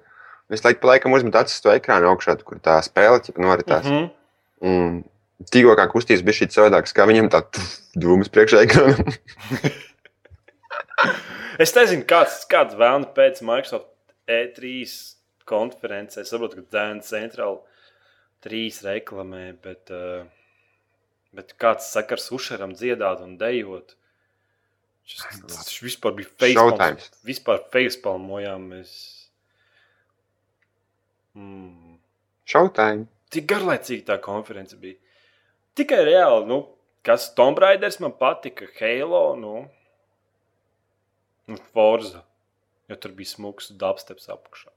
[0.53, 3.85] Es laikam, laikam uzmetu acis to ekrānu augšā, kur tā spēle, ķipa, noritās.
[3.85, 4.07] Mm -hmm.
[4.69, 5.03] Un
[5.51, 7.39] tikko kā kustības bija šī savādākas, kā viņam tā
[7.95, 9.13] dūmus priekšā ekrānam.
[11.59, 13.89] Es nezinu, kāds, kāds vēlams pēc Microsoft
[14.31, 14.71] E3
[15.49, 16.23] konferencē.
[16.23, 17.59] Es saprotu, ka Dēns Centrāla
[18.45, 20.23] trīs reklamē, bet, uh,
[21.35, 23.97] bet kāds sakars Ušaram dziedāt un dejot.
[25.09, 27.09] Šis, tas vispār bija facepalms.
[27.25, 28.93] Vispār facepalmojām mēs.
[31.35, 31.97] Mm.
[32.49, 33.09] Showtime.
[33.33, 34.95] Cik garlaicīga tā konference bija.
[35.77, 36.61] Tikai reāli, nu,
[37.05, 39.53] kas Tomb Raiders man patika, Halo, nu,
[41.49, 42.23] un Forza.
[42.89, 44.71] Jo tur bija smūgs dubsteps apakšā.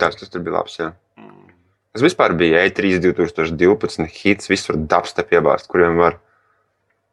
[0.00, 0.88] Tas, tas tur bija labs, jā.
[1.20, 1.50] Mm.
[1.92, 6.16] Tas vispār bija E E3 2012 hits, visur dubstep iebāzt, kuriem var.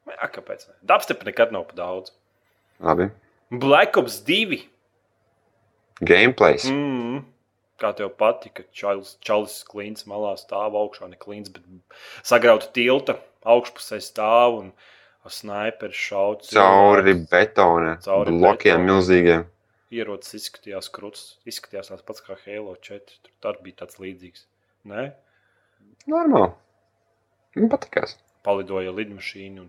[0.08, 0.69] Jā, kāpēc?
[0.69, 0.75] ne?
[0.88, 2.13] Dubstep nekad nav pa daudz.
[2.79, 3.10] Labi.
[3.51, 4.62] Black Ops 2.
[5.99, 6.69] Gameplays.
[6.71, 7.25] Mm.
[7.79, 11.63] Kā tev patika, Čalis klīns malā stāv augšā, ne klīns, bet
[12.27, 16.47] sagrauta tilta augšpusē stāv un ar snaiperu šauc.
[16.53, 18.86] Cauri betona Cauri blokiem betona.
[18.88, 19.43] milzīgiem.
[19.91, 23.01] Ierocis izskatījās krūts, izskatījās tāds pats kā Halo 4.
[23.25, 24.45] Tur tā bija tāds līdzīgs.
[24.88, 25.10] Nē,
[26.08, 26.53] Normāli.
[27.58, 28.15] Man patīkās.
[28.45, 29.65] palidoja lidmašīna.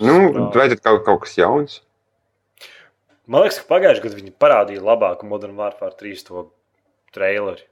[0.00, 1.80] Nu, vai tad kaut, kaut kas jauns?
[3.26, 6.46] Man liekas, ka pagājušajā gadā viņi parādīja labāku Modern Warfare 3 to
[7.14, 7.64] traileri.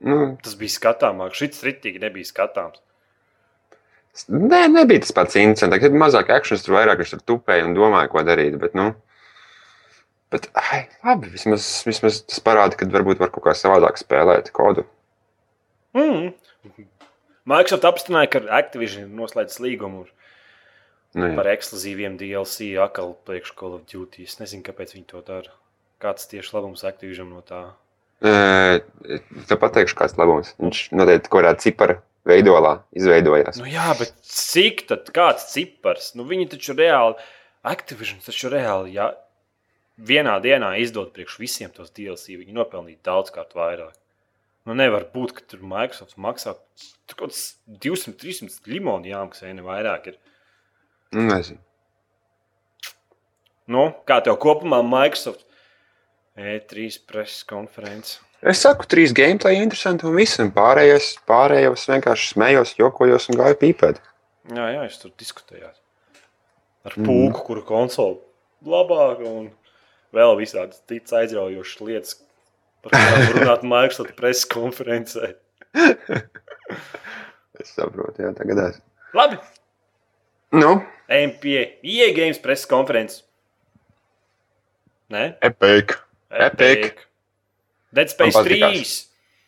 [0.00, 1.32] Nu, Tas bija skatāmāk.
[1.34, 2.80] Šis ritīgi nebija skatāms.
[4.32, 5.82] Nē, nebija tas pats interesants.
[5.82, 8.56] Kad mazāk akcents, tur vairāk viņš tur tupēja un domāja, ko darīt.
[8.62, 8.90] Bet, nu,
[10.34, 14.86] bet ai, labi, vismaz, vismaz tas parāda, ka varbūt var kaut kā savādāk spēlēt kodu.
[15.96, 16.34] Mm.
[17.46, 20.06] Microsoft apstiprināja, ka Activision ir noslēdzis līgumu
[21.16, 21.36] Nu, jā.
[21.38, 24.26] par ekskluzīviem DLC atkal priekš Call of Duty.
[24.28, 25.54] Es nezinu, kāpēc viņi to dara.
[26.02, 27.62] Kāds tieši labums Activision no tā?
[28.20, 28.82] Ē,
[29.48, 30.52] Tev pateikšu, kāds labums.
[30.60, 31.96] Viņš noteikti kaut kādā cipara
[32.26, 33.60] veidolā izveidojās.
[33.60, 36.12] Nu, jā, bet cik tad kāds cipars?
[36.18, 37.16] Nu, viņi taču reāli,
[37.66, 39.12] Activision taču reāli, ja
[39.96, 43.94] vienā dienā izdod priekš visiem tos DLC, viņi nopelnīja daudzkārt vairāk.
[44.66, 46.56] Nu, nevar būt, ka tur Microsoft maksā
[47.06, 47.42] tur kaut kāds
[47.84, 50.10] 200, 300 limoni jāmaksā, ne vairāk.
[50.10, 50.18] Ir.
[51.14, 51.62] Nu, nezinu.
[53.70, 55.46] Nu, kā tev kopumā Microsoft
[56.38, 58.20] E3 preses konferences?
[58.44, 60.40] Es saku, trīs gameplay interesanti un viss.
[60.42, 64.02] Un pārējais, pārējos vienkārši smējos, jokojos un gāju pīpēt.
[64.52, 65.74] Jā, jā, jūs tur diskutējāt.
[66.86, 68.20] Ar pūku, kuru konsoli
[68.66, 69.48] labāka un
[70.14, 72.16] vēl visādas citas aizraujošas lietas,
[72.84, 75.34] par kurām runāt Microsoft preses konferencē.
[77.56, 78.74] Es saprotu, jā, tagad es.
[79.16, 79.38] Labi,
[80.50, 83.24] Nu, ejam pie IE Games preses konferences.
[85.10, 85.96] Nē, epic.
[86.30, 87.05] Epic.
[87.94, 88.60] Dead Space Man 3.
[88.60, 88.94] patīkās.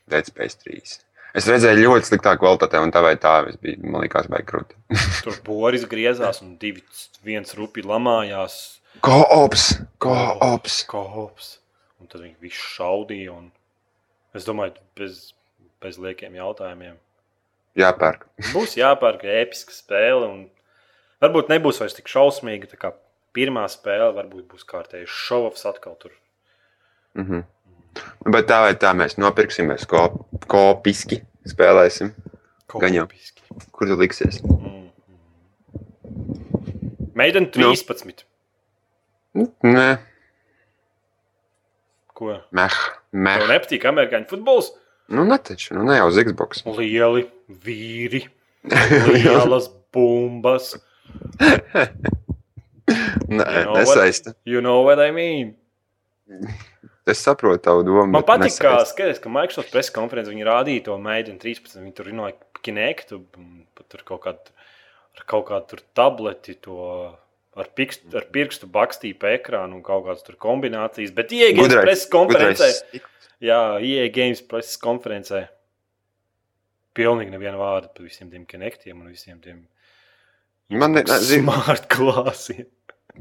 [0.08, 0.98] Dead Space 3.
[1.36, 4.78] Es redzēju ļoti sliktā kvalitātē, un tā vai tā, es biju, man liekas, baigi krūti.
[5.26, 6.82] Tur Boris griezās un divi,
[7.26, 8.56] viens rupi lamājās.
[9.04, 9.70] Ko-ops!
[10.02, 10.80] Ko-ops!
[10.88, 11.50] Kops.
[12.00, 13.34] Un tad viņi visi šaudīja.
[13.34, 13.50] Un...
[14.36, 15.28] Es domāju, bez,
[15.84, 16.96] bez liekiem jautājumiem.
[17.78, 18.24] Jāpērk.
[18.54, 20.30] Būs jāpērk episka spēle.
[20.32, 20.40] Un
[21.22, 22.72] varbūt nebūs vairs tik šausmīga.
[22.72, 22.94] Tā kā
[23.36, 26.16] pirmā spēle varbūt būs kārtējs šovs atkal tur.
[27.18, 27.44] Mhm.
[28.28, 32.12] Bet tā vai tā mēs nopirksimies ko- kopiski, spēlēsim.
[32.68, 33.06] Gan jau.
[33.06, 33.42] Kopiski.
[33.72, 34.40] Kur tu liksies?
[34.44, 34.90] Mm.
[37.18, 38.24] Meidene 13.
[39.62, 39.88] Nē,
[42.14, 42.32] Ko?
[42.52, 42.74] meh,
[43.12, 43.38] meh.
[43.38, 44.72] Tev nepatīk amerikāņu futbols?
[45.08, 46.64] Nu, netaču, nu, ne jau uz Xbox.
[46.66, 47.24] Lieli
[47.64, 48.24] vīri,
[49.14, 50.74] lielas bumbas.
[53.28, 54.34] Nē, You know nesaista.
[54.44, 55.54] You know what I mean?
[57.08, 58.06] Es saprotu tavu domu.
[58.12, 61.78] Man patīk, ka, skaties, ka Microsoft preses konferencē viņi rādīja to meiteni 13.
[61.80, 63.22] Viņi tur runāja par kinektu,
[63.78, 64.56] pat tur kaut kādu,
[65.16, 66.78] ar kaut kādu tur tableti, to
[67.58, 71.14] ar, pikstu, ar pirkstu bakstīju pa ekrānu un kaut kādas tur kombinācijas.
[71.16, 72.70] Bet IE Games preses konferencē,
[73.44, 75.46] jā, IE Games preses konferencē,
[76.98, 79.66] pilnīgi neviena vārda par visiem tiem konektiem un visiem tiem
[80.68, 82.66] Man zin, smart klāsiem.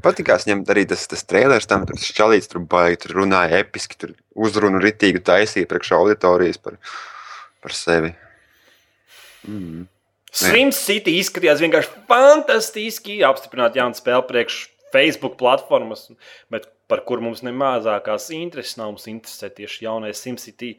[0.04, 4.14] Patīkās ņemt arī tas, tas trēlers, tam tur šķalīts, tur baigi, tur runāja episki, tur
[4.38, 6.78] uzrunu ritīgi taisīja priekš auditorijas par,
[7.64, 8.14] par sevi.
[9.48, 9.86] Mm.
[10.38, 13.20] Sim City izskatījās vienkārši fantastiski.
[13.26, 14.58] Apstiprināt jaunu spēli priekš
[14.92, 16.06] Facebook platformas,
[16.52, 18.92] bet par kur mums nemazākās intereses nav.
[18.94, 20.74] Mums interesē tieši jaunais SimCity,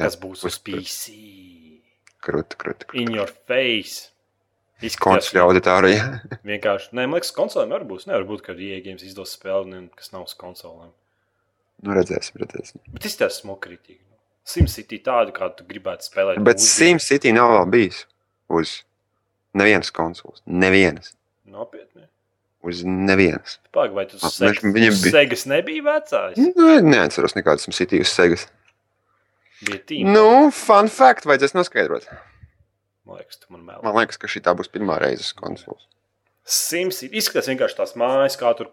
[0.00, 1.14] kas būs uz PC.
[2.24, 2.90] Krūti, krūti.
[3.02, 4.13] In your face.
[5.00, 6.04] Konsoļu auditorija.
[6.50, 6.90] vienkārši.
[6.92, 8.06] Nē, man liekas, konsolēm var būt.
[8.10, 10.90] Nevar būt, ka IE games izdos spēli, kas nav uz konsolēm.
[11.84, 12.80] Nu, redzēsim, redzēsim.
[12.94, 14.00] Bet izskatās smukritīgi.
[14.44, 16.40] SimCity tādu, kādu tu gribētu spēlēt.
[16.44, 18.02] Bet SimCity nav vēl bijis
[18.52, 18.74] uz
[19.56, 20.42] nevienas konsoles.
[20.46, 21.14] Nevienas.
[21.48, 22.04] Nopietni.
[22.64, 23.58] Uz nevienas.
[23.76, 26.36] Pagaid, vai tu Ah, segas, viņam bija- segas nebija vecais?
[26.56, 28.46] Nu, neatceros nekādu SimCity uz Segas.
[29.64, 30.08] Bija tīm.
[30.12, 32.06] Nu, fun fact, vajadzēs noskaidrot.
[33.04, 33.82] Man liekas, tu man mēl.
[33.84, 35.84] Man liekas, ka šī būs pirmā reize uz konsoles.
[36.44, 38.70] SimCity izskatās vienkārši tās mājas, kā tur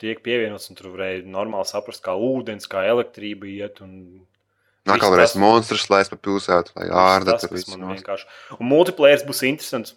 [0.00, 3.80] tiek pievienots, un tur varēja normāli saprast, kā ūdens, kā elektrība iet.
[3.84, 4.26] Un...
[4.88, 8.28] Nākamā tas- monstrus laist pa pilsētu, lai ārda tas, tur viss man vienkārši.
[8.58, 9.96] Un multiplayer būs interesants.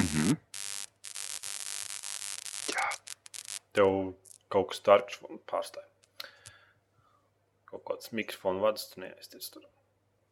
[0.00, 0.38] Mhm.
[3.76, 3.90] Tev
[4.50, 5.20] kaut kas tāds
[5.50, 5.84] pārstāv.
[7.70, 9.62] Kaut kāds mikrofons vadis, tu neaizties tur.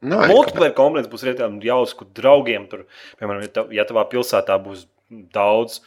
[0.04, 2.84] Arī Multiplayer komponents būs redzams jautrs, kur draugiem tur,
[3.18, 4.86] piemēram, ja, tav, ja tavā pilsētā būs
[5.34, 5.80] daudz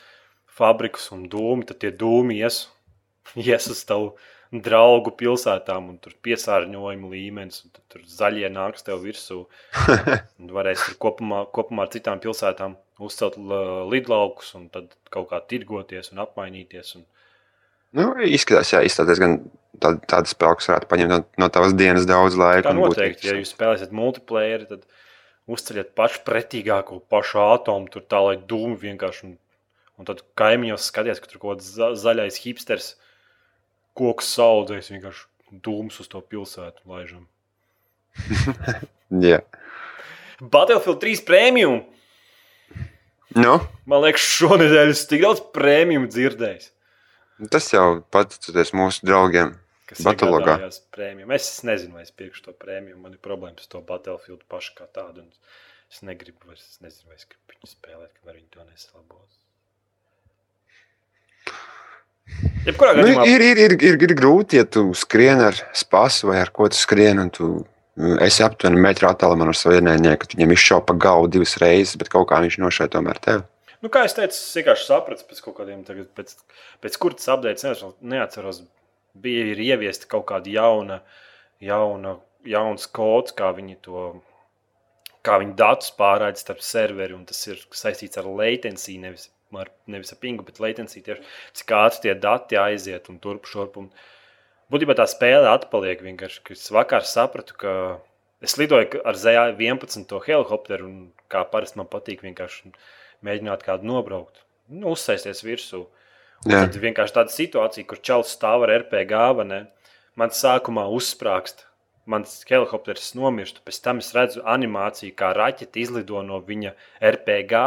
[0.51, 2.65] fabrikas un dūmi, tad tie dūmi ies,
[3.39, 4.11] ies uz tavu
[4.51, 9.45] draugu pilsētām, un tur piesārņojuma līmenis, un tur zaļie nāks tev virsū.
[10.41, 15.39] Un varēs tur kopumā, kopumā ar citām pilsētām uzcelt la- lidlaukus, un tad kaut kā
[15.47, 16.97] tirgoties un apmainīties.
[16.99, 17.07] Un...
[17.97, 19.37] Nu, izskatās, jā, izskatās diezgan
[19.81, 22.69] tāda, tāda spēle, kas varētu paņemt no, no tavas dienas daudz laika.
[22.69, 24.85] Tā un būt noteikti, ja jūs spēlēsiet multiplayer, tad
[25.51, 29.27] uzceļat pašu pretīgāko, pašu atomu, tur tā lai dūmi vienkārši.
[29.27, 29.37] Un,
[29.99, 32.93] un tad kaimiņos skaties, ka tur kaut kāds za zaļais hipsters
[33.97, 37.25] koks saudzējis vienkārši dūmus uz to pilsētu laižam.
[39.27, 39.41] Jā.
[40.41, 41.81] Battlefield 3 premium!
[43.35, 46.71] Nu, Man liekas, šonadēļ es tik daudz premium dzirdējis.
[47.49, 49.57] Tas jau pateicoties mūsu draugiem.
[49.89, 50.59] Kas Battlelogā.
[51.35, 52.95] Es nezinu, vai es pirkšu to prēmiju.
[53.01, 55.25] Man ir problēmas ar to Battlefield pašu kā tādu.
[55.25, 55.33] un
[55.91, 59.33] Es negribu, vairs, es nezinu, vai es gribu viņu spēlēt, kamēr viņi to nesalabos.
[62.63, 66.37] Jebkurā Nu, gadījumā, ir, ir, ir, ir, ir grūti, ja tu skrieni ar spasu vai
[66.39, 67.25] ar ko tu skrieni.
[67.35, 67.49] Tu
[67.99, 70.31] mm, esi aptuveni metru attālumā no sava ienaidnieka.
[70.31, 73.43] Viņam izšauj pa galvu divas reizes, bet kaut kā viņš nošāva tomēr tevi.
[73.81, 76.35] Nu, kā es teicu, es vienkārši sapratu pēc kaut kādiem, tagad, pēc,
[76.83, 78.61] pēc kuras updates, neatceros, neatceros,
[79.13, 81.01] bija ir ieviesta kaut kāda jauna,
[81.63, 82.17] jauna,
[82.47, 84.11] jauns kods, kā viņi to.
[85.21, 90.09] Kā viņi datus pārraida starp serveri, un tas ir saistīts ar latency, nevis ar, nevis
[90.15, 91.21] ar pingu, bet latency tieši
[91.59, 93.77] cik ātri tie dati aiziet un turp šurp.
[93.77, 93.91] Un
[94.73, 96.41] būtībā tā spēle atpaliek vienkārši.
[96.55, 97.73] Es vakar sapratu, ka
[98.41, 102.73] es lidoju ar ZA11 helikopteru, un kā parasti man patīk vienkārši
[103.25, 105.85] mēģināt kādu nobraukt, nu, uzsēsties virsū.
[106.41, 109.65] Tad vienkārši tāda situācija, kur čels stāv ar RPG gāveni,
[110.17, 111.67] man sākumā uzsprāgst.
[112.09, 116.71] Mans helikopters nomirst, pēc tam es redzu animāciju, kā raķete izlido no viņa
[117.11, 117.59] RPG.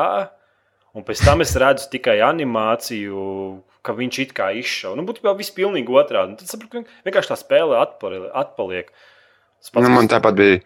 [0.99, 3.23] Un pēc tam es redzu tikai animāciju,
[3.87, 4.99] ka viņš it kā izšauja.
[4.99, 6.35] Nu, būtībā viss pilnīgi otrādi.
[6.35, 8.27] Un Tad saprotu, ka vienkārši tā spēle atpaliek.
[8.35, 8.91] atpaliek.
[9.63, 10.61] Tas pats, Nu, man tāpat bija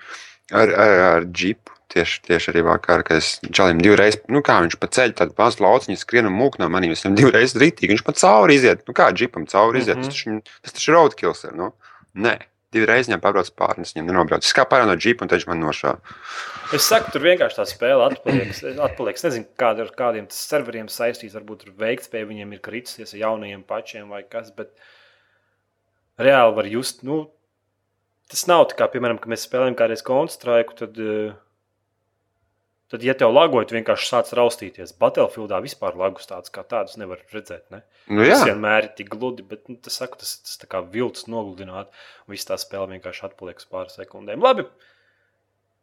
[0.52, 1.76] ar, ar, ar džipu.
[1.88, 5.56] Tieši, tieši arī vakar, kad es čalim divreiz, nu kā viņš pa ceļu, tad pats
[5.64, 6.92] lauciņš skrien un mūk no maniem.
[6.92, 8.82] Es viņam divreiz rītīgi, viņš pa cauri iziet.
[8.88, 10.10] Nu kā džipam cauri iziet, mm Mhm.
[10.10, 10.42] -hmm.
[10.44, 11.44] tas, taču, tas taču roadkills.
[11.44, 11.72] ir, Nu?
[12.14, 12.36] Nē,
[12.72, 14.44] divreiz viņam pabrauc pāri, es viņam nenobraucu.
[14.44, 15.98] Es kā pārā no džipa, un viņš man nošāva.
[16.74, 18.52] Es saku, tur vienkārši tā spēle atpaliek.
[18.84, 19.14] Atpaliek.
[19.16, 21.32] Es nezinu, kāda ar kādiem tas serveriem saistīts.
[21.34, 24.50] Varbūt tur veiktspēja viņiem ir kritusies ar jaunajiem pačiem vai kas.
[24.50, 24.68] Bet
[26.18, 27.30] reāli var just, nu,
[28.28, 30.76] tas nav tā kā, piemēram, kad mēs spēlējam kādreiz konstraiku.
[30.76, 31.32] Tad, eh,
[32.92, 34.94] tad, ja tev lagojot, vienkārši sāc raustīties.
[35.00, 37.64] Battlefieldā vispār lagus tādus kā tādus nevar redzēt.
[37.74, 37.82] Ne?
[38.08, 40.82] Nu, Tas jā, vienmēr ir tik gludi, bet nu, tas, saku, tas, tas tā kā
[40.94, 41.90] vilcis nogludināt.
[42.26, 44.44] un Viss tā spēle vienkārši atpaliek uz pāris sekundēm.
[44.44, 44.66] Labi,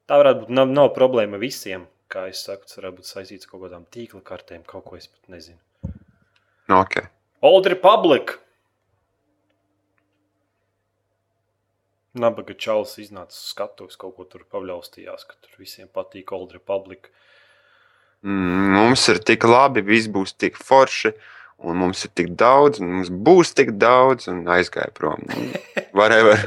[0.09, 0.55] tā varētu būt.
[0.57, 1.87] Nav, nav problēma visiem.
[2.11, 5.07] Kā es saku, tas varētu būt saistīts ar kaut kādām tīkla kartēm, kaut ko es
[5.09, 5.57] pat nezinu.
[6.69, 6.99] nu, ok.
[7.45, 8.37] Old Republic!
[12.15, 17.09] Nabaga čalis iznāca uz skatuves, kaut ko tur pavļaustījās, ka tur visiem patīk Old Republic.
[18.25, 21.11] Mm, mums ir tik labi, viss būs tik forši,
[21.65, 25.21] un mums ir tik daudz, un mums būs tik daudz, un aizgāja prom.
[25.97, 26.39] Whatever.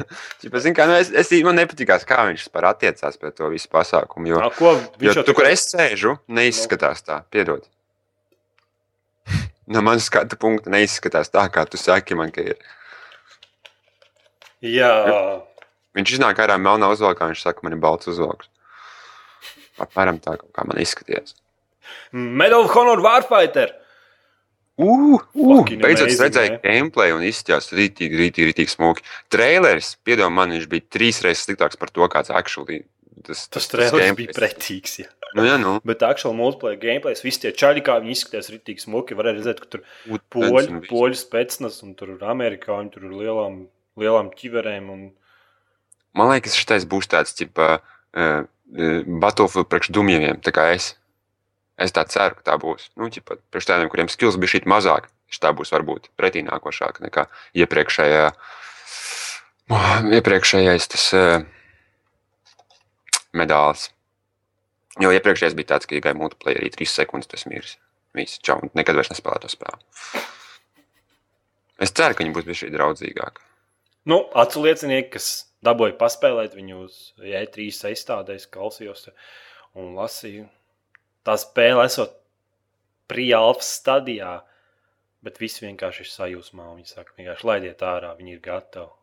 [0.42, 3.70] Čipa, zin, kā, nu, es, es, man nepatīkās, kā viņš vispār attiecās pret to visu
[3.72, 4.32] pasākumu.
[4.32, 7.66] Jo, A, ko jo tu, kur es sēžu, neizskatās tā, piedod.
[9.68, 12.56] No manas skatu punkta neizskatās tā, kā tu saki man, ka ir.
[14.64, 14.92] Jā,
[15.98, 18.50] Viņš iznāk ārā melnā uzvalkā, viņš saka, man ir balts uzvalks.
[19.82, 21.34] Apmēram tā, kā man izskatījās.
[22.12, 23.74] Medal of Honor Warfighter.
[24.78, 26.58] Uh, uh, beidzot, es redzēju ne?
[26.62, 29.02] gameplay un izskatījās rītīgi, rītīgi, rītīgi smuki.
[29.34, 32.84] Traileris, piedod man, viņš bija trīs reizes sliktāks par to, kāds actually.
[33.26, 34.18] Tas, Tas trēlis gameplays.
[34.20, 35.00] bija pretīgs.
[35.02, 35.08] Jā.
[35.34, 35.74] Nu, jā, nu.
[35.86, 39.72] Bet actual multiplayer gameplays, visi tie čaļi, kā viņi izskatījās rītīgi smuki, varēja redzēt, ka
[39.74, 43.64] tur Būt poļu, poļu spēcnas un tur ir amerikāņi, tur ir lielām,
[43.98, 44.88] lielām ķiverēm.
[44.94, 45.02] Un...
[46.16, 47.78] Man liekas, šis būs tāds, tipā,
[48.16, 50.92] uh, Battlefield priekš dumjiem, tā kā es.
[51.78, 52.90] Es tā ceru, ka tā būs.
[52.98, 55.06] Nu, ķipa, priekš tādiem, kuriem skills bija šī mazāk,
[55.40, 57.28] tā būs varbūt pretī nākošāka nekā
[57.62, 58.24] iepriekšējā.
[60.18, 61.44] Iepriekšējais tas uh,
[63.36, 63.88] medālis.
[64.98, 67.76] Jo iepriekšējais bija tāds, ka, ja gāja multiplayer, arī 3 sekundes tas miris.
[68.16, 69.78] Viss, čau, nekad vairs nespēlē to spēli.
[71.78, 73.44] Es ceru, ka viņi būs bijuši draudzīgāki.
[74.10, 75.28] Nu, acu liecinieki, kas
[75.66, 79.08] dabūja paspēlēt viņu uz E3 aizstādēs, klausījos
[79.78, 80.46] un lasīju.
[81.26, 82.14] Tā spēle esot
[83.10, 84.34] pre-alfa stadijā,
[85.24, 86.68] bet viss vienkārši ir sajūsmā.
[86.76, 88.94] Viņi saka, vienkārši laidiet ārā, viņi ir gatavi.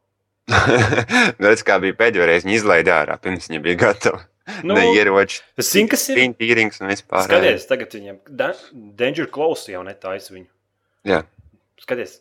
[1.41, 4.21] Redz, kā bija pēdējo reizi, viņi izlaida ārā, pirms viņi bija gatavi.
[4.61, 6.19] Nu, Neieroči, es zinu, kas ir.
[6.21, 7.25] viņa tīrings un vispār.
[7.25, 8.51] Skaties, tagad viņiem Da-
[8.99, 10.45] Danger Close jau netaisa viņu.
[11.09, 11.23] Jā,
[11.81, 12.19] Skaties,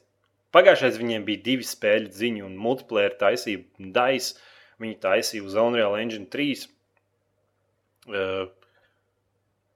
[0.55, 4.51] pagājušais viņiem bija divi spēļu ziņu, un multiplayer taisīja DICE.
[4.83, 6.67] Viņi taisīja uz Unreal Engine 3.
[8.11, 8.47] Uh,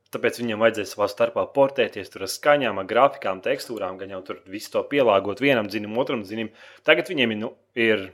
[0.09, 4.71] Tāpēc viņam vajadzēja savā starpā portēties ar skaņām, ar grafikām, tekstūrām, gan jau tur visu
[4.73, 6.49] to pielāgot vienam zinam, otram zinam.
[6.89, 8.07] Tagad viņiem ir, nu, ir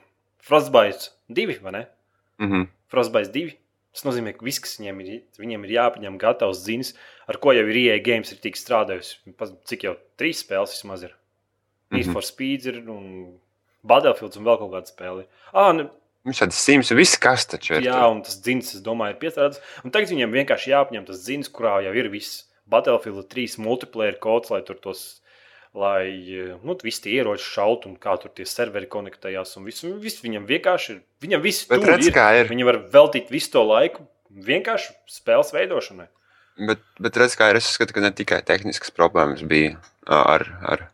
[0.43, 1.85] Frostbite 2, vai ne?
[2.43, 2.67] mm -hmm.
[2.91, 3.55] Frostbite 2.
[3.95, 6.95] Tas nozīmē, ka viss, kas viņiem ir, viņiem ir jāpaņem gatavs ziņas,
[7.31, 9.19] ar ko jau ir IE games, ir tik strādājusi.
[9.65, 11.15] Cik jau trīs spēles vismaz ir?
[11.91, 12.13] Need Mhm.
[12.13, 13.39] for Speed ir un
[13.85, 15.27] Battlefields un vēl kaut kāda spēle.
[15.53, 15.89] Ah, ne,
[16.25, 17.83] Viņš tādas simts, viss kas taču ir.
[17.85, 19.61] jā, un tas ziņas, es domāju, ir piestrādāts.
[19.85, 24.49] Un tagad viņiem vienkārši jāapņem tas ziņas, kurā jau ir viss Battlefield 3 multiplayer kods,
[24.51, 25.21] lai tur tos.
[25.75, 26.07] Lai
[26.63, 29.57] nu, visi tie ieroči šautu, un kā tur tie serveri konektējās.
[29.57, 31.01] un Viss, viss viņam vienkārši ir.
[31.21, 32.13] Viņam viss Bet tur redz, ir.
[32.15, 32.47] ir.
[32.49, 36.07] Viņi var veltīt visu to laiku vienkārši spēles veidošanai.
[36.65, 37.57] Bet, bet redz, kā ir.
[37.57, 40.89] Es uzskatu, ka ne tikai tehniskas problēmas bija ar, ar,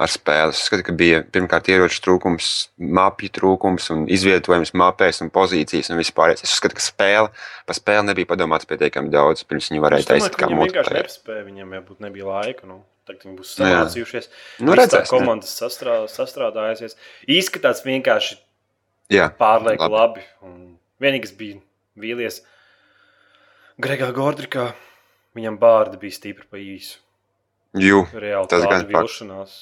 [0.00, 0.54] ar spēli.
[0.54, 6.00] Es uzskatu, ka bija pirmkārt ieroču trūkums, mapju trūkums un izvietojums mapēs un pozīcijas un
[6.00, 6.34] vispār.
[6.34, 7.32] Es uzskatu, ka spēle,
[7.68, 11.76] pa spēli nebija padomāts pietiekami daudz, pirms viņi varēja taisīt kā Viņam vienkārši nespēja, viņam
[11.76, 12.70] jau būt nebija laika.
[12.70, 12.82] Nu.
[13.08, 14.30] Tagad viņi būs Nu samācījušies.
[14.62, 16.94] Nu, tā redzēs, komandas sastrā, sastrādājusies.
[17.26, 18.38] Izskatās vienkārši
[19.40, 20.22] pārlieku labi.
[20.42, 20.68] labi.
[21.00, 21.58] Vienīgais bija
[21.98, 22.42] vīlies
[23.80, 24.70] Gregā Gordrikā.
[25.34, 27.00] Viņam bārdi bija stipri pa īsu.
[27.78, 28.90] Jū, Reāli Tas gan fakts.
[28.96, 29.52] vilšanās.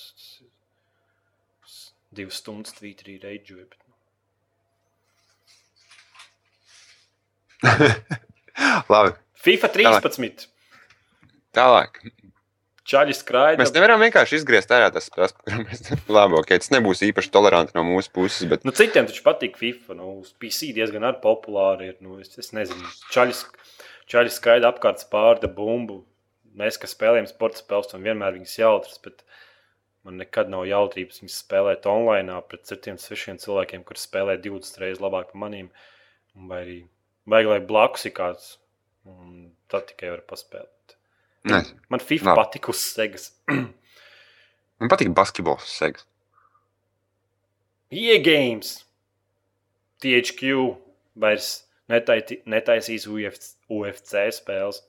[2.18, 3.66] Divas stundas tvītrī reidžoja.
[3.68, 3.94] bet, nu.
[8.94, 9.12] labi.
[9.44, 10.48] FIFA 13.
[11.54, 12.00] Tālāk.
[12.88, 13.60] Čaļi skraida.
[13.60, 15.82] Mēs nevaram vienkārši izgriezt ārā tas spēles, par mēs
[16.16, 19.98] labi, ok, tas nebūs īpaši toleranti no mūsu puses, bet Nu, citiem taču patīk FIFA.
[19.98, 21.98] Nu, uz PC diezgan arī populāri ir.
[22.00, 23.36] Nu, es, es nezinu, čaļi,
[24.08, 26.06] čaļi skaida apkārt spārda bumbu.
[26.58, 28.98] Mēs, kas spēlējam sporta spēles, tam vienmēr viņas jautras.
[29.04, 29.22] Bet
[30.06, 35.02] man nekad nav jautrības viņas spēlēt online pret citiem svešiem cilvēkiem, kuriem spēlē 20 reizes
[35.04, 35.70] labāk par maniem.
[36.34, 36.78] Un Vai arī
[37.30, 38.50] vajag, lai blakus ir kāds.
[39.08, 40.96] Un tad tikai var paspēlēt.
[41.48, 42.42] ne, Man FIFA Labi.
[42.42, 43.30] patika uz segas.
[44.80, 45.64] man patīk basketbols.
[45.78, 46.04] Seks.
[47.90, 48.84] EA Games,
[50.02, 50.50] THQ
[51.16, 51.46] vairs
[51.88, 54.82] netaiti, netaisīs UFC, UFC spēles.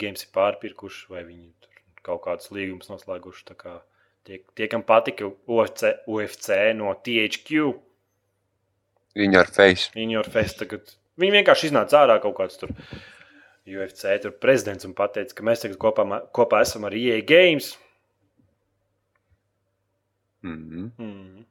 [0.00, 3.44] Games ir pārpirkuši, vai viņi tur kaut kādus līgumus noslēguši.
[3.56, 3.80] kā
[4.24, 7.70] Tie, tie, kam patika UFC, UFC no THQ,
[9.16, 9.90] Viņi ar face.
[9.96, 10.92] in your face tagad.
[11.18, 12.74] Viņi vienkārši iznāca ārā kaut kāds tur.
[13.66, 16.04] UFC tur prezidents un teica, ka mēs tagad kopā,
[16.36, 17.76] kopā esam ar EA Games.
[20.42, 20.90] Mm -hmm.
[20.98, 21.44] Mm.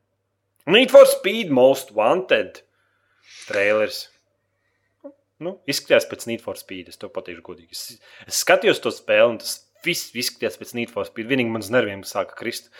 [0.68, 2.62] Need for Speed Most Wanted
[3.48, 4.10] trailers.
[5.44, 6.92] Nu, izskatījās pēc Need for Speed.
[6.92, 7.76] Es to pateikšu godīgi.
[7.76, 7.84] Es,
[8.28, 11.30] es skatījos to spēli, un tas viss izskatījās pēc Need for Speed.
[11.32, 12.72] Vienīgi mans nerviem sāka krist.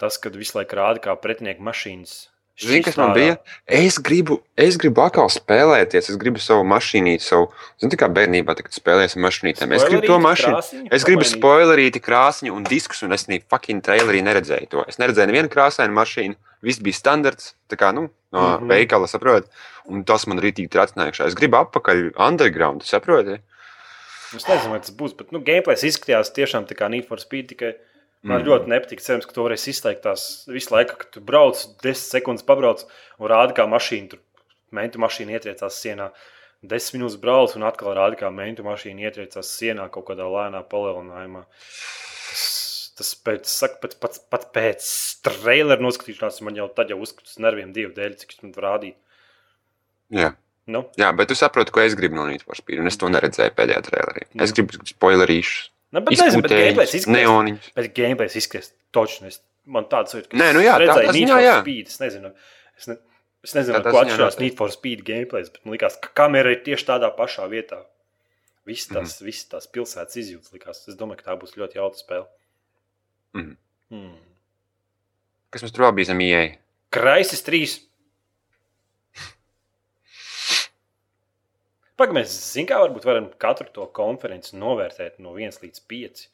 [0.00, 2.20] Tas, kad visu laiku rāda, kā pretinieku mašīnas
[2.58, 3.36] Zini, kas man bija?
[3.70, 6.08] Es gribu, es gribu atkal spēlēties.
[6.10, 9.74] Es gribu savu mašīnīti, savu, zini, kā bērnībā, kad spēlējies ar mašīnītēm.
[9.76, 10.56] Es gribu to mašīnu.
[10.56, 14.82] Krāsiņu, es gribu spoilerīti, krāsiņu un diskus, un es ne fucking trailerī neredzēju to.
[14.90, 16.38] Es neredzēju nevienu krāsainu mašīnu.
[16.64, 18.68] Viss bija standarts, tā kā, nu, no mm -hmm.
[18.68, 19.50] veikala, saprot.
[19.86, 21.26] Un tas man rītīgi tracinājušā.
[21.26, 23.40] Es gribu apakaļ underground, saproti?
[24.36, 27.48] Es nezinu, vai tas būs, bet, nu, gameplays izskatījās tiešām tā kā Need for Speed
[27.48, 27.76] tikai.
[28.22, 28.48] Man mm.
[28.48, 32.42] ļoti nepatīk, cerams, ka tu varēsi izteikt tās visu laiku, kad tu brauc, 10 sekundes
[32.42, 32.82] pabrauc
[33.18, 34.18] un rādi, kā mašīna tur,
[34.74, 36.10] mentu mašīna ietriecās sienā.
[36.66, 41.44] 10 minūtes brauc un atkal rādi, kā mentu mašīna ietriecās sienā kaut kādā lēnā palielinājumā.
[42.98, 44.88] Tas, tas pēc, saku, pat, pat, pat pēc
[45.22, 48.96] traileru noskatīšanās man jau tad jau uzskats nerviem divu dēļ, cik es man rādīju.
[50.18, 50.32] Jā.
[50.68, 50.82] Nu?
[51.00, 53.54] Jā, bet tu saproti, ko es gribu no Need for Speed, un es to neredzēju
[53.56, 54.26] pēdējā trailerī.
[54.44, 55.70] Es gribu spoilerīšus.
[55.96, 57.68] Nu, bet, nezinu, bet gameplays izskatās.
[57.78, 59.32] Bet gameplays izskatās točni.
[59.68, 60.26] Man tāds ir.
[60.36, 61.54] Nē, nu jā, redzēju, tā, Need for jā.
[61.62, 61.92] Speed.
[61.92, 62.32] Es nezinu,
[62.76, 62.96] es, ne,
[63.44, 66.88] es nezinu ko atšķirās Need for Speed gameplays, bet man likās, ka kamera ir tieši
[66.90, 67.80] tādā pašā vietā.
[68.68, 69.28] Viss tās, mm.
[69.28, 70.84] Viss tās pilsētas izjūtas likās.
[70.92, 72.28] Es domāju, ka tā būs ļoti jauka spēle.
[73.36, 73.52] Mm.
[73.92, 74.16] Mm.
[75.52, 76.56] Kas mums tur vēl bija zem ieeja?
[76.94, 77.76] Kraisis 3.
[81.98, 86.26] Pagaidām, mēs zinām, kā varbūt varam katru to konferenci novērtēt no 1 līdz 5.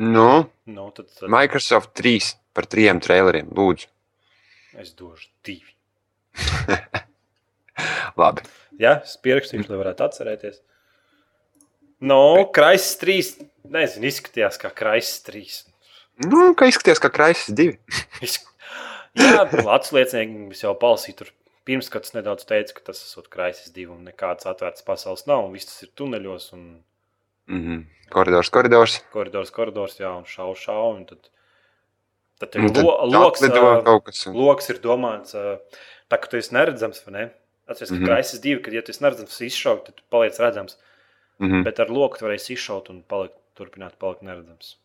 [0.00, 0.30] Nu,
[0.66, 1.28] nu tad, tad...
[1.30, 3.86] Microsoft 3 par trim traileriem, lūdzu.
[4.80, 5.74] Es došu divi.
[8.20, 8.42] Labi.
[8.80, 10.60] Jā, es pierakstīšu, lai varētu atcerēties.
[12.00, 13.48] No, Kraisis 3.
[13.70, 15.58] Nezinu, izskatījās kā Kraisis 3.
[16.26, 17.76] Nu, kā izskatījās kā Kraisis 2.
[19.20, 21.32] Jā, Latvijas liecinieks jau palsīja tur
[21.68, 25.68] pirmskats nedaudz teica, ka tas ir kraisis divi un nekāds atvērts pasaules nav, un viss
[25.70, 26.52] tas ir tuneļos.
[26.56, 26.64] Un...
[27.50, 27.84] Mm -hmm.
[28.14, 28.98] Koridors, koridors.
[29.12, 30.94] Koridors, koridors, jā, un šau, šau.
[30.96, 31.30] Un tad,
[32.42, 33.42] tad ir lo, loks,
[34.06, 34.36] kas, un...
[34.36, 35.36] loks ir domāts,
[36.10, 37.24] tā ka tu esi neredzams, vai ne?
[37.66, 38.06] Atceries, ka mm -hmm.
[38.06, 40.78] kraisis divi, kad ja tu esi neredzams, izšaut, tad tu paliec redzams.
[41.40, 41.64] Mm -hmm.
[41.64, 44.76] Bet ar loku tu varēsi izšaut un palikt, turpināt palikt neredzams.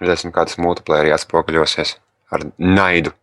[0.00, 1.94] Redzēsim, kā tas multiplayer jāspoguļosies
[2.34, 3.14] ar naidu.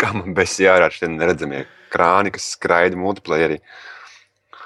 [0.00, 3.58] Kā man bez jārāda šie neredzamie krāni, kas skraida multiplayerī.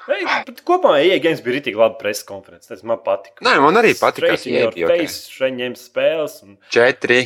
[0.06, 0.24] Hey,
[0.66, 2.68] kopumā Games bija rītīgi laba preses konference.
[2.70, 3.44] Tas man patika.
[3.46, 4.32] Nē, man arī patika.
[4.34, 5.06] Tas bija okay.
[5.06, 6.40] šeit ņemt spēles.
[6.46, 6.56] Un...
[6.74, 7.20] Četri.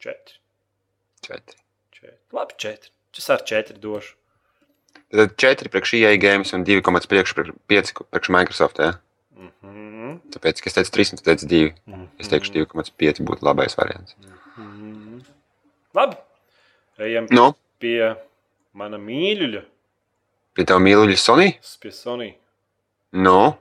[0.00, 0.36] Četri.
[1.24, 1.60] Četri.
[1.96, 2.16] četri.
[2.36, 2.92] Labi, četri.
[3.16, 4.19] Es ar četri došu.
[5.10, 7.34] Tad četri priekš EA Games un 2,5 priekš,
[7.66, 8.78] priekš, priekš Microsoft.
[8.78, 8.92] Ja?
[9.36, 10.18] Mm -hmm.
[10.30, 11.72] Tāpēc, ka es teicu 3, un tu teici 2.
[11.86, 12.06] Mm -hmm.
[12.18, 14.16] Es teikšu 2,5 būtu labais variants.
[14.56, 15.24] Mm -hmm.
[15.94, 16.16] Labi.
[16.98, 17.54] Ejam no.
[17.78, 18.16] pie
[18.72, 19.62] mana mīļuļa.
[20.54, 21.52] Pie tā mīļuļa Sony?
[21.80, 22.34] Pie Sony.
[23.12, 23.58] No.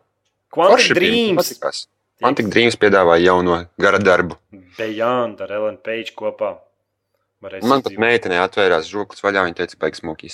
[0.49, 1.87] Quantic Dreams.
[2.19, 4.35] Quantic Dreams piedāvāja jauno gara darbu.
[4.77, 6.57] Beyond ar Ellen Page kopā.
[7.63, 10.27] Man pat meitenē atvērās žoklis vaļā, viņa teica, baigs smuki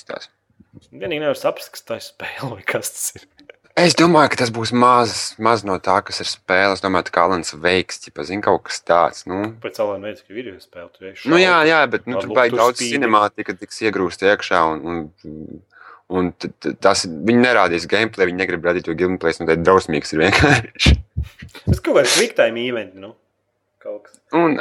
[0.76, 0.94] izstāst.
[0.96, 3.28] Vienīgi nevar saprast, kas tā ir spēle vai kas tas ir.
[3.76, 6.78] Es domāju, ka tas būs maz, maz no tā, kas ir spēle.
[6.78, 9.26] Es domāju, ka Alans veiks, ja zina kaut kas tāds.
[9.28, 9.50] Nu.
[9.60, 11.20] Pēc Alana veids, ka video spēle tur ir.
[11.28, 14.62] Nu, jā, jā, bet nu, tur baigi daudz cinemātika, tiks iegrūst iekšā.
[14.72, 15.60] Un, un,
[16.08, 16.32] un
[16.80, 20.96] tas viņi nerādīs gameplay, viņi negrib rādīt to gameplay, nu, tā ir drausmīgs ir vienkārši.
[21.66, 23.12] Tas kaut kāds time event, nu.
[24.34, 24.56] Un,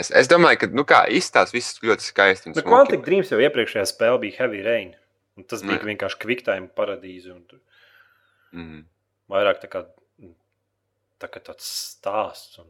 [0.00, 2.56] es, es domāju, ka nu, kā, izstāsta viss ļoti skaisti.
[2.56, 4.94] Bet Quantic Dreams jau iepriekšējā spēlē bija Heavy Rain.
[5.34, 7.32] Un tas bija vienkārši quick time paradīze.
[7.34, 7.62] Un tur
[8.54, 8.84] Mm.
[9.32, 9.82] Vairāk tā kā,
[11.22, 12.60] tā kā tāds stāsts.
[12.62, 12.68] Un...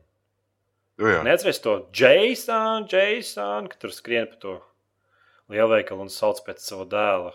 [1.02, 4.54] Nu, Neatceries to Jasonu, Jasonu, ka tur skrien pa to
[5.52, 7.34] lielveikalu un sauc pēc sava dēla.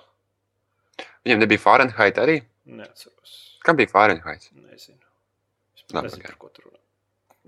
[1.28, 2.40] Viņam nebija Fahrenheit arī?
[2.80, 3.36] Neatceros.
[3.66, 4.48] Kam bija Fahrenheit?
[4.56, 5.04] Nezinu.
[5.76, 6.79] Es nezinu, par ko tur runā.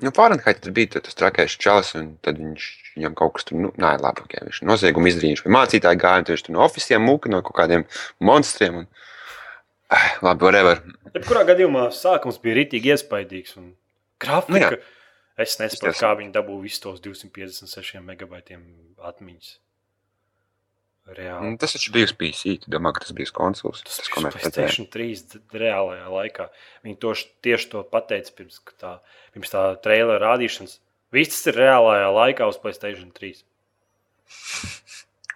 [0.02, 3.72] Nu, Fahrenheit tas bija tas trakais čalis, un tad viņš viņam kaut kas tur, nu,
[3.80, 5.36] nē, labi, okay, viņš noziegumu izdarīja.
[5.36, 7.86] Viņš bija mācītāji gāja, un tur no oficiāliem mūka, no kaut kādiem
[8.24, 8.84] monstriem.
[8.84, 8.90] Un...
[10.24, 10.80] Labi, whatever.
[11.12, 13.58] Jebkurā gadījumā sākums bija rītīgi iespaidīgs.
[14.22, 14.80] Grafika, nu,
[15.42, 18.64] es nesaprotu, kā viņi dabūja visus tos 256 megabaitiem
[19.12, 19.58] atmiņas.
[21.10, 21.50] Reāli.
[21.50, 22.56] Nu, tas taču bija uz PC.
[22.62, 23.82] Tu domā, ka tas bija konsoles.
[23.88, 26.48] Tas, tas bija PlayStation 3 reālajā laikā.
[26.86, 28.94] Viņi to, tieši to pateica pirms tā,
[29.34, 30.78] pirms tā trailera rādīšanas.
[31.12, 33.42] Viss tas ir reālajā laikā uz PlayStation 3.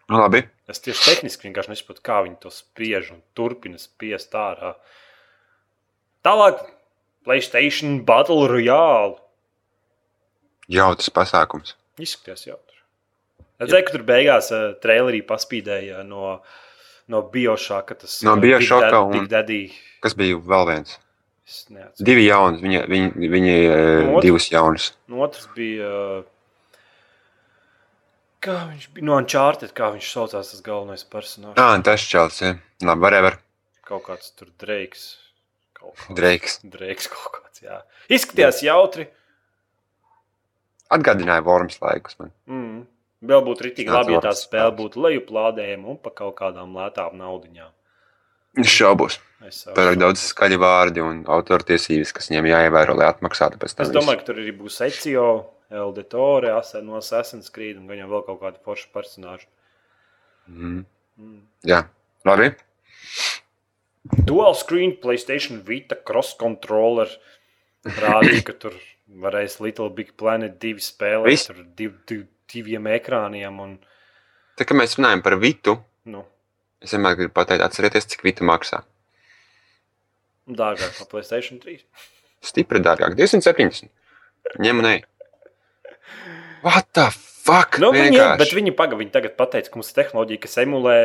[0.05, 0.43] Nu, labi.
[0.69, 4.75] Es tieši tehniski vienkārši nesaprotu, kā viņi to spiež un turpina spiest ārā.
[6.25, 6.61] Tālāk,
[7.25, 9.17] Playstation Battle Royale.
[10.69, 11.73] Jautrs pasākums.
[12.01, 12.64] Izskatās jautrs.
[13.61, 16.37] Redzēju, ka tur beigās uh, trailerī paspīdēja no,
[17.11, 17.97] no Biošāka.
[18.03, 19.63] Tas, no Biošāka un Big Daddy.
[20.03, 20.99] Kas bija vēl viens?
[22.01, 24.87] Divi jauni, viņi, viņi, viņi no otrs, divas jaunas.
[25.13, 26.23] No otrs bija uh,
[28.45, 29.05] Kā viņš bija?
[29.07, 31.57] No Uncharted, kā viņš saucās, tas galvenais personāžs.
[31.61, 32.51] Ah, tas čels, jā.
[32.85, 33.39] Labi, whatever.
[33.85, 35.15] Kaut kāds tur Dreiks.
[36.17, 36.59] Dreiks.
[36.65, 37.79] Dreiks kaut kāds, jā.
[38.13, 39.07] Izskatījās jautri.
[40.93, 42.33] Atgādināja Vorms laikus man.
[42.49, 42.83] Mm.
[43.29, 47.71] Vēl būtu rītīgi labi, ja tā spēle būtu lejuplādējama un pa kaut kādām lētām naudiņām.
[48.61, 49.17] Es šaubos.
[49.75, 53.85] Pārāk daudz skaļu vārdi un autortiesības, kas viņiem jāievēro, lai atmaksātu pēc tam.
[53.85, 55.25] Es domāju, ka tur arī būs Ecio,
[55.69, 56.53] Eldetore,
[56.85, 59.49] no Assassin's Creed un jau vēl kaut kāda forša personāža.
[60.47, 60.85] Mm.
[61.19, 61.41] Mm.
[61.67, 61.83] Jā,
[62.27, 62.53] labi.
[64.25, 67.09] Dual screen, Playstation Vita, cross controller.
[67.85, 68.77] Rādīja, ka tur
[69.21, 71.51] varēs Little Big Planet 2 spēlēt Viss.
[71.53, 73.59] ar div, div, diviem ekrāniem.
[73.59, 73.77] Un,
[74.59, 75.73] Tā kā mēs runājam par Vitu,
[76.07, 76.21] nu,
[76.81, 78.83] es vienmēr gribu pateikt, atcerieties, cik Vita maksā.
[80.47, 81.81] dārgāk par Playstation 3.
[82.45, 83.89] Stipri dārgāk, 270.
[84.61, 84.99] Ņem un ej.
[86.63, 87.79] What the fuck?
[87.81, 88.37] Nu, viņi, Vienkārši.
[88.43, 90.95] bet viņi, paga, viņi tagad pateica, ka mums ir tehnoloģija, kas emulē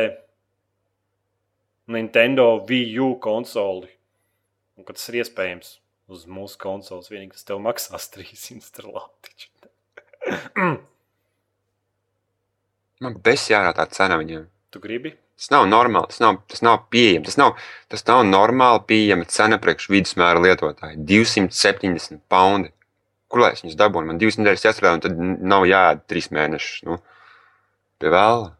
[1.91, 3.89] Nintendo Wii U konsoli.
[4.77, 5.73] Un ka tas ir iespējams
[6.11, 7.09] uz mūsu konsoles.
[7.11, 9.49] Vienīgi tas tev maksās 300 lati.
[13.01, 14.45] Man besjārā tā cena viņiem.
[14.71, 15.15] tu gribi?
[15.41, 17.31] Tas nav normāli, tas nav, tas nav pieejams.
[17.31, 17.55] Tas nav,
[17.89, 20.99] tas nav normāli pieejama cena priekš vidusmēra lietotāja.
[21.09, 22.69] 270 poundi.
[23.31, 24.11] Kur lai es viņus dabūnu?
[24.11, 25.17] Man divas nedēļas jāstrādā, un tad
[25.53, 26.83] nav jāēd trīs mēnešus.
[26.85, 26.99] Nu,
[27.97, 28.51] pie vēla.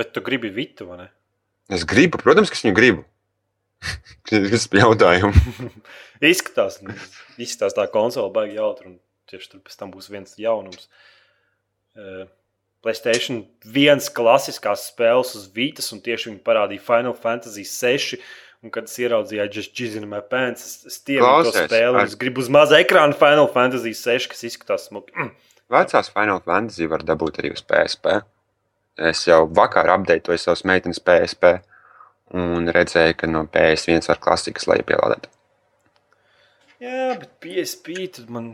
[0.00, 1.08] Bet tu gribi Vitu, vai ne?
[1.76, 3.04] Es gribu, protams, ka es viņu gribu.
[4.30, 5.44] Tas bija jautājums.
[6.32, 6.80] Izskatās,
[7.36, 8.94] izskatās tā konsole baigi jautri.
[8.94, 8.96] Un
[9.28, 10.88] tieši tur pēc tam būs viens jaunums.
[11.98, 12.24] Uh,
[12.84, 18.20] Playstation viens klasiskās spēles uz Vītas, un tieši viņi parādīja Final Fantasy 6.
[18.58, 22.00] Un, kad es ieraudzīju, just jizzing my pants, es, es tieši to spēli.
[22.02, 25.14] Es gribu uz maza ekrāna Final Fantasy 6, kas izskatās smuki.
[25.14, 25.30] Mm.
[25.70, 28.20] Vecās Final Fantasy var dabūt arī uz PSP.
[28.98, 31.58] Es jau vakar apdeitoju savus meitenes PSP
[32.34, 35.28] un redzēju, ka no PS1 var klasikas lai pielādēt.
[36.82, 38.50] Jā, bet PSP tur man.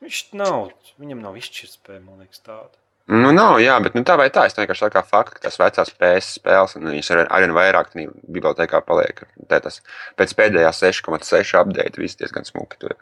[0.00, 0.70] Viņš nav,
[1.00, 2.72] viņam nav izšķirtspēja, man liekas, tāda.
[3.10, 4.44] Nu, nav, jā, bet nu, tā vai tā.
[4.46, 7.90] Es vienkārši tā kā faktu, ka tās vecās PS spēles, un viņas ar arvien vairāk
[8.30, 9.24] bibliotekā paliek.
[9.50, 9.80] Tā tas
[10.20, 12.78] pēc pēdējā 6,6 update viss diezgan smuki.
[12.78, 12.94] tur.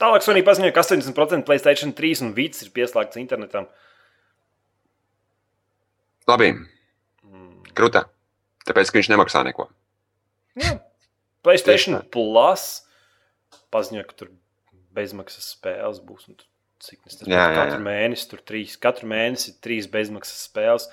[0.00, 3.68] Tālāk Sony paziņoja, ka 80% Playstation 3 un Vīts ir pieslēgts internetam.
[6.26, 6.52] Labi,
[7.22, 7.62] Mm.
[7.74, 8.04] krūtā.
[8.66, 9.68] Tāpēc, ka viņš nemaksā neko.
[10.58, 10.80] Jā.
[11.42, 12.00] Playstation.
[12.10, 12.82] Plus
[13.74, 14.28] paziņoja, ka tur
[14.94, 16.28] bezmaksas spēles būs.
[16.28, 16.48] un tur
[16.82, 18.72] Cik tas jā, Katru mēnesi tur trīs.
[18.82, 20.88] Katru mēnesi trīs bezmaksas spēles.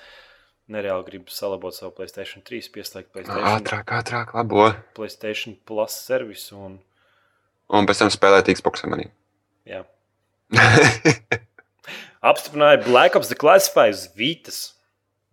[0.70, 4.68] Nereāli gribu salabot savu Playstation 3, pieslēgt Playstation, Ātrāk, ātrāk, labo.
[4.94, 6.54] Playstation Plus servisu.
[6.68, 6.76] Un,
[7.74, 9.08] Un pēc tam spēlēt Xbox manī.
[9.66, 9.82] jā.
[12.30, 14.58] Apstiprināja Black Ops The Classified uz Vītas.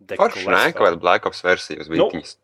[0.08, 0.74] Forši, nē, Classified.
[0.78, 2.34] ka vēl Black Ops versija uz Nu, Vītiņas.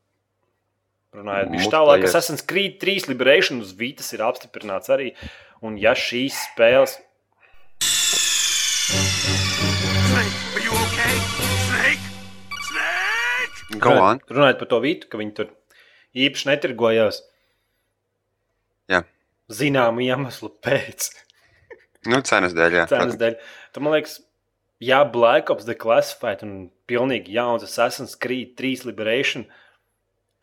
[1.14, 1.72] Runājot Multiplayer.
[1.72, 5.12] tālāk, kas Assassin's Creed 3 Liberation uz Vītas ir apstiprināts arī.
[5.62, 6.98] Un ja šīs spēles
[8.94, 11.16] Snake, are you okay?
[11.66, 12.05] Snake?
[12.70, 13.78] Snake?
[13.78, 14.18] Go on.
[14.18, 15.52] runājot, runājot par to Vītu, ka viņi tur
[16.14, 17.22] īpaši netirgojās
[18.92, 19.05] Jā.
[19.50, 21.12] zināmu iemeslu pēc
[22.05, 22.84] Nu, cenas dēļ, jā.
[22.90, 23.38] cenas dēļ.
[23.72, 24.18] Tad man liekas,
[24.84, 29.46] ja Black Ops The Classified un pilnīgi jauns Assassin's Creed 3 Liberation,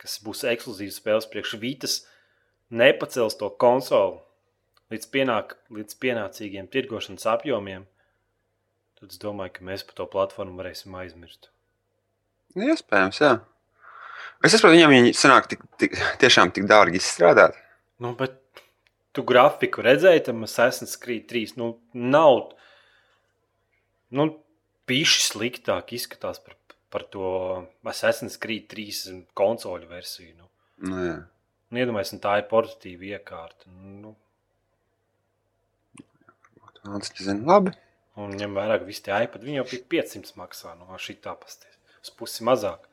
[0.02, 2.00] kas būs ekskluzīvs spēles priekš Vītas,
[2.74, 4.18] nepacels to konsoli
[4.92, 7.88] līdz, pienāk, līdz pienācīgiem tirgošanas apjomiem,
[9.00, 11.50] tad es domāju, ka mēs par to platformu varēsim aizmirst.
[12.56, 13.32] Nu, Iespējams, jā.
[14.42, 17.58] Es saprotu, viņam viņi sanāk tik, tik, tiešām tik dārgi izstrādāt.
[18.02, 18.40] Nu, bet
[19.16, 22.56] tu grafiku redzēji, tam Assassin's Creed 3 nu, nav.
[24.12, 24.32] Nu,
[24.90, 26.58] Pīši sliktāk izskatās par,
[26.92, 27.28] par to
[27.88, 30.34] Assassin's Creed 3 konsoli versiju.
[30.36, 30.50] Nu.
[30.90, 31.14] Nu.
[31.72, 33.70] Un Iedomājieties, tā ir portatīva iekārta.
[33.72, 34.18] Nu,
[36.82, 37.74] Tāds, zinu, labi.
[38.18, 40.74] un ņem vērā, ka visi tie iPad viņi jau pie 500 maksā.
[40.80, 41.78] No šī tā pasties.
[42.02, 42.88] Uz pusi mazāk.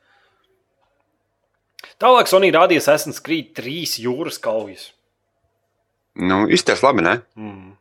[2.03, 4.91] Tālāk Sonija rādīja Assassin's Creed 3 jūras kaujas.
[6.19, 7.15] Nu, izties labi, ne?
[7.39, 7.77] Mm.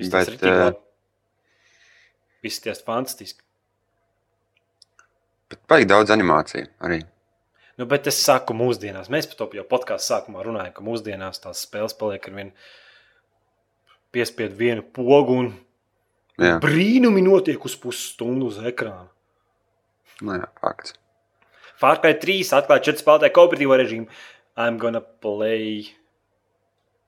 [0.00, 0.80] Bet, tik eh, labi.
[2.46, 3.42] Izskatās fantastiski.
[5.52, 7.02] Bet vajag daudz animāciju arī.
[7.76, 11.66] Nu, bet es saku, mūsdienās, mēs par to jau podkāstu sākumā runājām, ka mūsdienās tās
[11.66, 12.68] spēles paliek ar vienu
[14.16, 15.52] piespiedu vienu pogu un
[16.40, 19.06] Jā, brīnumi notiek uz pusstundu uz ekrāna.
[20.20, 20.96] nu, jā fakts.
[21.80, 24.06] Cry 3 atklāja 4 spēlētāju kooperatīvo režīmu.
[24.56, 25.90] I'm gonna play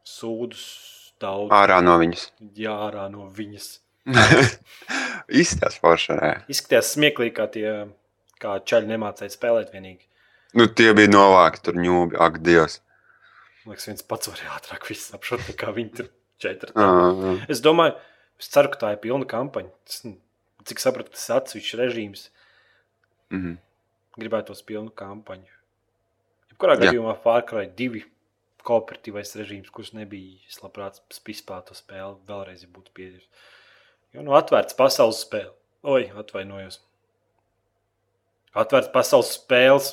[0.05, 0.65] sūdus
[1.21, 1.53] daudz.
[1.57, 2.27] Ārā no viņas.
[2.57, 3.69] Jārā no viņas.
[5.41, 6.17] Izskatās forši.
[6.21, 6.33] nē.
[6.53, 7.73] Izskatījās smieklīgi, kā tie
[8.41, 10.05] kā čaļi nemācīja spēlēt vienīgi.
[10.57, 12.17] Nu, tie bija novākti tur ņūbi.
[12.25, 12.79] Ak, Dievs.
[13.69, 16.09] Liekas, viens pats varēja ātrāk visu saprast, nekā viņi tur
[16.43, 16.73] četri.
[16.75, 17.97] Uh, Es domāju,
[18.41, 19.73] es ceru, ka tā ir pilna kampaņa.
[19.89, 20.17] Tas, nu,
[20.69, 22.27] cik sapratu, tas atsevišķs režīms
[23.35, 23.57] mm,
[24.21, 25.51] gribētu tos pilnu kampaņu.
[26.53, 28.05] Jebkurā gadījumā Far Cry 2
[28.69, 33.47] kooperatīvais režīms, kurš nebija, es labprāt spēlētu to spēli, vēlreiz būtu pieejams.
[34.17, 35.55] Jo nu atvērts pasaules spēle.
[35.89, 36.81] Oi, atvainojos.
[38.59, 39.93] Atvērts pasaules spēles.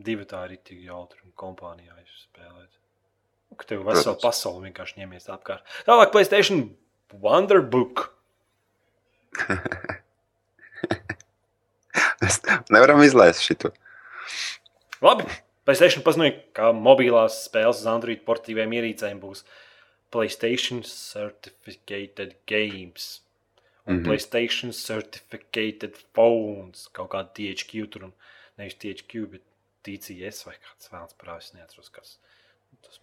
[0.00, 2.79] Divi tā ir tik jautri un kompānijā ir spēlēt.
[3.60, 5.66] Ka tev vesela pasaule vienkārši ņemies apkārt.
[5.84, 6.70] Tālāk, Playstation
[7.20, 8.06] Wonderbook.
[12.20, 12.40] mēs
[12.72, 13.72] nevaram izlaist šo.
[15.04, 15.26] Labi,
[15.68, 19.44] Playstation paziņoja, ka mobilās spēles uz Android portīviem ierīcēm būs
[20.10, 23.20] Playstation Certificated Games.
[23.86, 23.98] Un mm.
[23.98, 24.06] -hmm.
[24.08, 26.88] Playstation Certificated Phones.
[26.92, 28.12] Kaut kāda THQ tur un
[28.58, 29.42] nevis THQ, bet
[29.86, 31.54] TCS vai kāds vēlams prāvis.
[31.54, 32.29] Neatceros, kas tas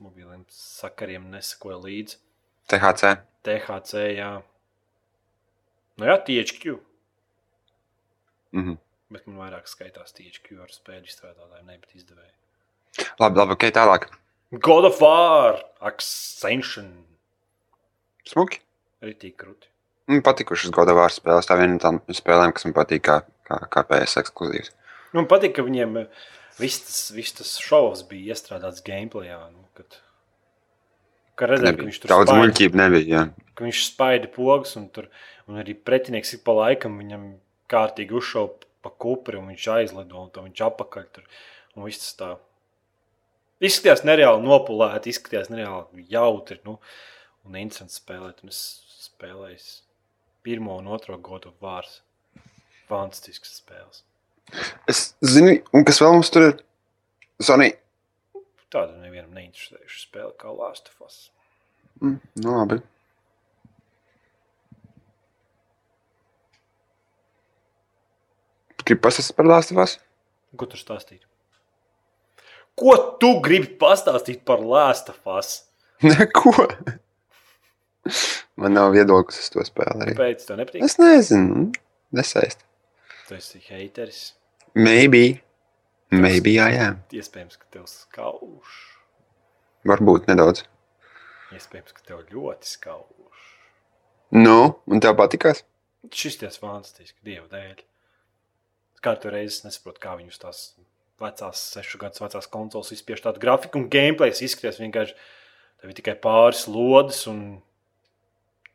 [0.03, 2.17] mobiliem sakariem nesakoja līdzi.
[2.71, 3.13] THC.
[3.47, 4.31] THC, jā.
[5.97, 6.77] Nu jā, THQ.
[8.57, 8.77] Mhm.
[9.13, 12.33] Bet man vairāk skaitās THQ ar spēļu izstrādātājiem, nevis izdevēju.
[13.21, 14.09] Labi, labi, ok, tālāk.
[14.51, 16.91] God of War, Ascension.
[18.27, 18.59] Smuki.
[19.01, 19.69] Tik krūti.
[20.07, 21.47] Man patikušas goda vārds spēles.
[21.47, 23.17] Tā viena no tām spēlēm, kas man patīk kā,
[23.47, 24.71] kā, kā PS ekskluzīvs.
[25.11, 26.23] Nu, Man patīk, ka viņiem eh,
[26.59, 29.39] viss tas, viss tas šovs bija iestrādāts gameplayā.
[29.53, 29.99] Nu, kad,
[31.39, 31.89] ka redzēja, ka Nebija.
[31.89, 33.07] viņš tur Daudz muļķību nebija.
[33.11, 33.51] Jā.
[33.57, 35.09] ka viņš spaida pogas, un, tur,
[35.49, 37.27] un arī pretinieks ik pa laikam viņam
[37.71, 41.29] kārtīgi uzšauba pa kupri, un viņš aizlido, un viņš apakaļ tur.
[41.75, 42.31] Un viss tas tā.
[43.67, 46.59] Izskatījās nereāli nopulēti, izskatījās nereāli jautri.
[46.65, 46.77] Nu,
[47.45, 48.43] un interesanti spēlēt.
[48.45, 48.61] Un es
[49.07, 49.63] spēlēju
[50.45, 52.03] pirmo un otro godu vārdu.
[52.87, 54.06] Fantastisks spēles.
[54.87, 56.53] Es zinu, un kas vēl mums tur ir?
[57.43, 57.71] Sony.
[58.73, 61.17] Tāda nevienam neinteresējuša spēle kā Last of Us.
[62.01, 62.79] Mm, nu, labi.
[68.87, 69.97] Gribu pastāstīt par Lāstvās?
[70.57, 71.25] Ko tur stāstīt?
[72.77, 75.57] Ko tu gribi pastāstīt par Last of Us?
[76.07, 76.53] Neko.
[78.57, 80.05] Man nav viedoklis uz to spēli.
[80.05, 80.15] Arī.
[80.19, 80.85] Pēc tam nepatīk.
[80.87, 81.67] Es nezinu,
[82.15, 82.66] nesaist.
[83.27, 84.21] Tu esi haiteris.
[84.75, 85.41] Maybe.
[86.15, 86.87] Maybe, jā, jā.
[87.11, 88.75] Iespējams, ka tev skauž.
[89.87, 90.63] Varbūt nedaudz.
[91.55, 93.47] Iespējams, ka tev ļoti skauž.
[94.35, 95.65] Nu, un tev patikās?
[96.07, 97.83] Šis ir fantastisks, dieva dēļ.
[99.03, 100.61] Katru reizi es nesaprotu, kā viņus tās
[101.21, 105.15] vecās, sešu gadus vecās konsoles izspiež tādu grafiku, un gameplays izskatās vienkārši.
[105.81, 107.59] Tev ir tikai pāris lodes, un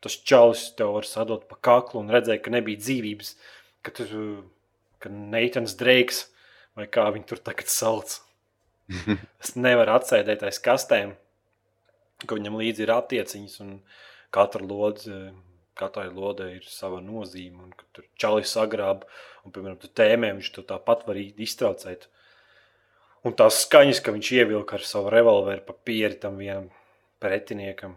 [0.03, 3.33] tas čalis tev var sadot pa kaklu un redzēt, ka nebija dzīvības.
[3.83, 4.11] Ka tur
[5.03, 6.27] ka Neitans Dreiks
[6.77, 8.19] vai kā viņi tur tagad sauc.
[9.43, 11.13] Es nevaru atsēdēt aiz kastēm,
[12.23, 13.73] ka viņam līdzi ir attieciņas, un
[14.33, 15.19] katra lodze,
[15.79, 17.63] katrai lodei ir sava nozīme.
[17.65, 19.05] Un, kad tur čalis sagrāb,
[19.43, 22.07] un, piemēram, tu tēmē viņš to tāpat var iztraucēt.
[23.23, 26.67] Un tās skaņas, ka viņš ievilka ar savu revolveru pa pieri tam vienam
[27.23, 27.95] pretiniekam.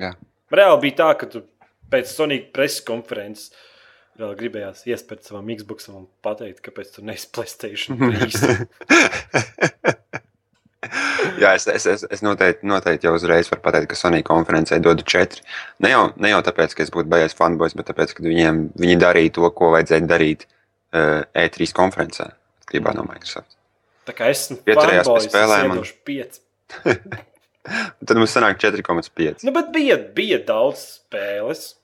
[0.00, 0.14] Jā.
[0.54, 1.44] Reāli bija tā, ka tu
[1.92, 3.50] pēc Sonijas preses konferences
[4.20, 8.10] vēl gribējās iespērt savam Xbox un pateikt, kāpēc tu neesi Playstation 3.
[11.40, 15.04] Jā, es, es, es, es noteikti, noteikti jau uzreiz varu pateikt, ka Sonija konferencē dodu
[15.08, 15.40] četri.
[15.84, 18.96] Ne jau, ne jau tāpēc, ka es būtu baigies fanboys, bet tāpēc, ka viņiem, viņi
[19.00, 22.30] darīja to, ko vajadzēja darīt uh, E3 konferencē,
[22.64, 23.52] atkarībā no Microsoft.
[24.08, 25.74] Tā kā es esmu Pieturējās pie spēlēm
[26.08, 26.40] pieci.
[28.08, 29.44] Tad mums sanāk 4,5.
[29.44, 31.74] Nu, bet bija, bija daudz spēles.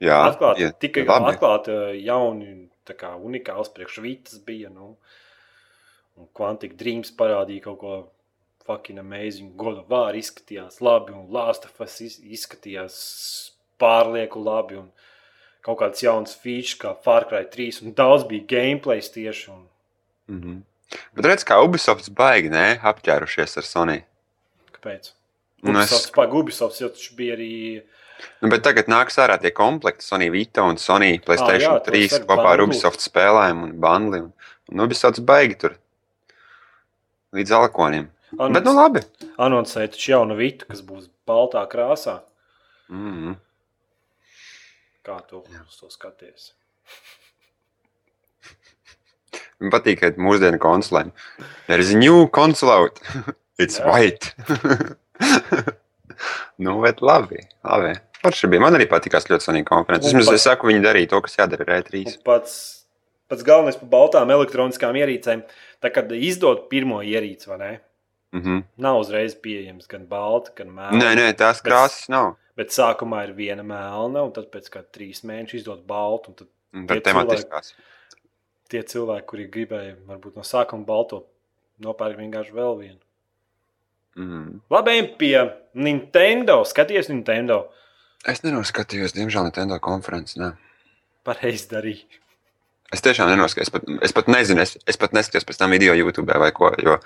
[0.00, 1.30] Jā, Atklāti, jā, tikai labi.
[1.36, 4.68] atklāti jauni, kā unikāls priekšvītas bija.
[4.70, 4.96] Nu,
[6.18, 7.94] un Quantic Dreams parādīja kaut ko
[8.66, 9.54] fucking amazing.
[9.56, 14.76] God of War izskatījās labi, un Last of Us iz- izskatījās pārlieku labi.
[14.76, 14.90] Un
[15.62, 19.48] kaut kāds jauns feature, kā Far Cry 3, un daudz bija gameplays tieši.
[19.50, 19.66] Un,
[20.28, 20.62] Mm -hmm.
[21.14, 24.02] Bet redz, kā Ubisofts baigi, ne, apķērušies ar Soniju.
[24.72, 25.12] kāpēc?
[25.62, 27.82] Nu, es- Ubisofts, pagaid, Ubisofts jau taču bija arī.
[28.40, 31.92] Nu, bet tagad nāks ārā tie komplekti, Sony Vita un Sony Playstation jā, ah, tos
[31.92, 32.62] 3 var kopā ar.
[32.64, 34.22] Ubisoft spēlēm un bundli.
[34.26, 35.78] Un, un Ubisofts baigi tur
[37.36, 38.10] līdz alakoniem.
[38.36, 39.02] Anons, Bet nu labi.
[39.40, 42.20] Anoncēja taču jaunu vitu, kas būs baltā krāsā.
[42.88, 43.36] Mm -hmm.
[45.06, 46.52] Kā tu uz to skaties?
[49.60, 51.12] Man patīk, ka mūsdienu konsolēm.
[51.68, 53.00] A new console out.
[53.58, 53.86] It's Jā.
[53.86, 54.34] white.
[56.56, 57.42] Nu, bet labi.
[57.64, 57.92] labi.
[58.26, 58.60] Forši bija.
[58.66, 60.12] Man arī patīkās ļoti svarīga konferences.
[60.12, 62.04] Vismaz pat- es saku, viņi darīja to, kas jādara ar E3.
[62.06, 62.56] Un Pats,
[63.28, 65.44] pats galvenais par baltām elektroniskām ierīcēm,
[65.82, 67.70] tā kad izdod pirmo ierīci, vai ne?
[68.34, 68.64] Mhm.
[68.78, 70.98] Nav uzreiz pieejams gan balta, gan melna.
[70.98, 72.34] Nē, nē, tās Bet- krāsas nav.
[72.56, 76.34] Bet sākumā ir viena melna, un tad pēc kāda trīs mēneša izdod baltu.
[76.36, 77.72] Tad Un Tad tematiskās.
[78.68, 81.24] tie cilvēki, kuri gribēja varbūt no sākuma balto,
[81.80, 82.98] nopērk vienkārši vēl vienu.
[84.16, 84.60] Mhm.
[84.70, 86.64] Labi, ejam pie Nintendo.
[86.64, 87.68] Skaties, Nintendo.
[88.26, 90.36] Es nenoskatījos, diemžēl, Nintendo konferences.
[90.40, 90.52] Ne.
[91.26, 92.20] Pareizi darīja.
[92.94, 93.68] Es tiešām nenoskatījos.
[93.68, 96.72] Es pat, es pat nezinu, es, es pat neskatījos pēc tam video YouTube vai ko.
[96.82, 96.98] Jo,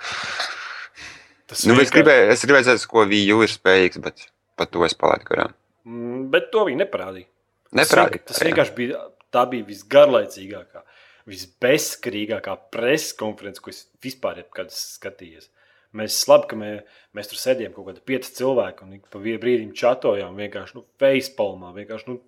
[1.50, 4.26] Tas nu, es, vienkārši- gribēju, es gribēju redzēt, ko Viju ir spējīgs, bet
[4.60, 5.54] pat to es palaidu garām.
[5.84, 7.26] Mm, Bet to viņi neparādīja.
[7.74, 8.24] Neprātīgi.
[8.30, 9.00] Tas vienkārši bija,
[9.34, 10.84] tā bija visgarlaicīgākā,
[11.26, 15.48] visbezskarīgākā preses konference, ko es vispār esmu skatījies.
[15.96, 16.70] Mēs labi, ka mē,
[17.18, 22.12] mēs tur sēdējām kaut kādi pieci cilvēki un pa brīdim čatojām vienkārši nu, facepalmā, vienkārši
[22.12, 22.20] nu,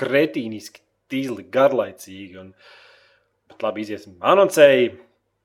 [0.00, 0.80] kretīniski,
[1.12, 2.38] tīzli, garlaicīgi.
[2.40, 2.54] Un,
[3.50, 4.16] bet labi, iziesim.
[4.24, 4.94] Anoncēja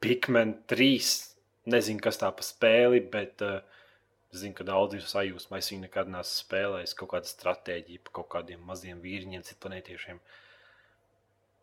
[0.02, 1.12] Pikmin 3.
[1.72, 3.60] Nezinu, kas tā pa spēli, bet uh,
[4.34, 5.60] zinu, ka daudz ir sajūsmā.
[5.60, 6.96] Es viņu nekad neesmu spēlējis.
[6.98, 10.22] Kaut kāda stratēģija par kaut kādiem maziem vīriņiem, citplanētiešiem.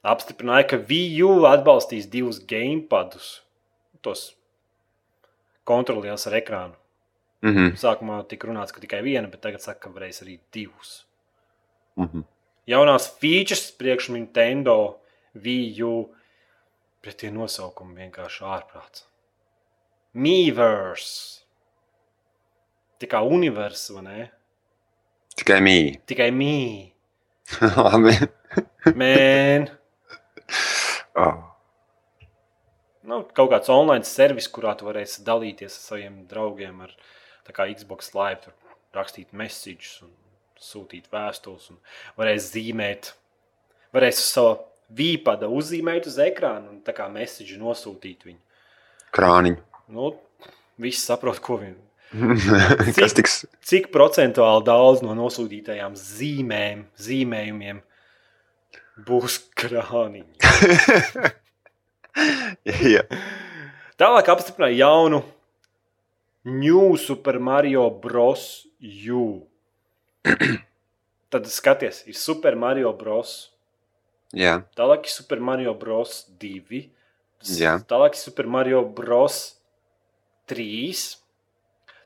[0.09, 3.41] Apstiprināja, ka VU atbalstīs divus gamepadus.
[4.07, 4.29] Tos
[5.69, 6.77] kontrolieros ar ekrānu.
[7.47, 7.77] Mhm.
[7.79, 11.05] Sākumā tika runāts, ka tikai viena, bet tagad saka, ka varēs arī divus.
[11.99, 12.25] Mhm.
[12.69, 14.99] Jaunās features priekš Nintendo
[15.35, 16.11] VU,
[17.03, 19.05] bet tie nosaukumi vienkārši ārprāts.
[20.15, 21.45] Miiverse.
[22.99, 24.31] Tā kā universa, vai ne?
[25.39, 25.93] Tikai mīļi.
[26.11, 26.55] Tikai mī.
[27.79, 28.17] Labi.
[28.99, 29.71] Man.
[31.15, 31.45] Oh.
[33.09, 36.93] Nu, kaut kāds online servis, kurā tu varēsi dalīties ar saviem draugiem, ar
[37.49, 40.13] Xbox Live, tur rakstīt messages un
[40.61, 41.71] sūtīt vēstules.
[41.73, 41.79] un
[42.21, 43.15] Varēs zīmēt,
[43.97, 44.59] varēs uz savu
[44.93, 48.41] vīpada uzzīmēt uz ekrāna un tā kā message nosūtīt viņu.
[49.17, 49.65] Krāniņu.
[49.97, 50.13] Nu,
[50.77, 51.81] visi saprot, ko viņi.
[52.99, 53.41] Kas tiks?
[53.69, 57.83] Cik procentuāli daudz no nosūtītajām zīmēm, zīmējumiem
[59.09, 61.39] būs krāniņi?
[62.95, 63.05] Jā.
[63.99, 65.23] Tālāk apstiprināja jaunu
[66.49, 68.67] New Super Mario Bros.
[68.81, 69.47] U.
[71.33, 73.51] Tad skaties, ir Super Mario Bros.
[74.33, 74.63] Jā.
[74.79, 76.23] Tālāk ir Super Mario Bros.
[76.41, 76.85] 2.
[77.59, 77.79] Jā.
[77.89, 79.59] Tālāk ir Super Mario Bros.
[80.49, 81.19] 3.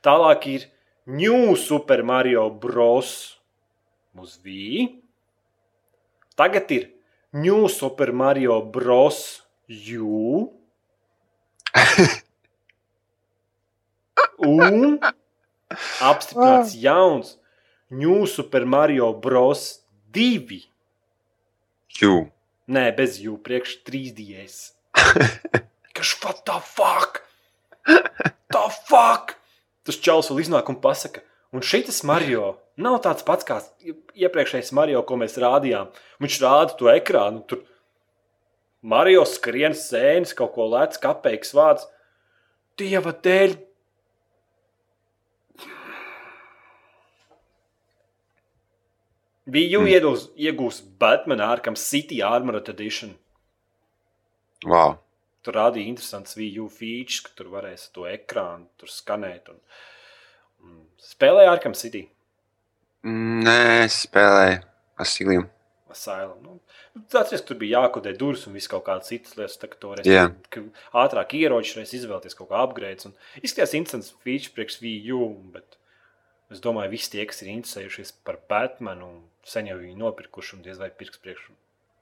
[0.02, 0.66] Tālāk ir
[1.06, 3.38] New Super Mario Bros.
[4.18, 4.88] uz V.
[6.36, 6.90] Tagad ir
[7.32, 9.41] New Super Mario Bros.
[9.72, 10.52] U.
[14.42, 14.98] Un
[16.02, 17.38] apstiprināts jauns
[17.90, 19.80] New Super Mario Bros.
[20.12, 20.60] 2.
[21.96, 22.14] Jū.
[22.72, 24.56] Nē, bez jū, priekš 3DS.
[25.96, 27.22] Kas what the fuck?
[27.86, 29.36] The fuck?
[29.88, 35.02] Tas čels vēl iznāk un pasaka, un šis Mario nav tāds pats kā iepriekšējais Mario,
[35.04, 35.90] ko mēs rādījām.
[36.22, 37.64] Viņš rāda to ekrānu, tur
[38.82, 41.86] Mario skrien sēnes, kaut ko lēc, kapeiks vārds.
[42.80, 43.54] Dieva dēļ!
[49.52, 49.86] Bija Mm.
[49.90, 53.16] iegūs, iegūs Batman Arkham City Armored Edition.
[54.64, 54.98] Wow.
[55.42, 59.48] Tur rādīja interesants VU features, ka tur varēs to ekrānu tur skanēt.
[59.50, 59.58] Un,
[61.02, 62.08] spēlēja Arkham City
[63.02, 64.60] Nē, es spēlēju
[65.02, 65.48] Asiliju.
[65.92, 66.38] Asylum.
[66.44, 66.56] Nu,
[67.04, 69.58] Atceries, ka tur bija jākodē durvis un viss kaut kādas citas lietas.
[69.60, 70.24] Tā, ka to varēs Jā.
[70.52, 70.64] ka
[71.04, 73.08] ātrāk ieroči, varēs izvēlēties kaut kā upgrades.
[73.10, 75.78] Un Izskatās interesants feature priekš VU, bet
[76.52, 79.12] es domāju, visi tie, kas ir interesējušies par Batmanu,
[79.48, 81.48] sen jau viņu nopirkuši un diez vai pirks priekš,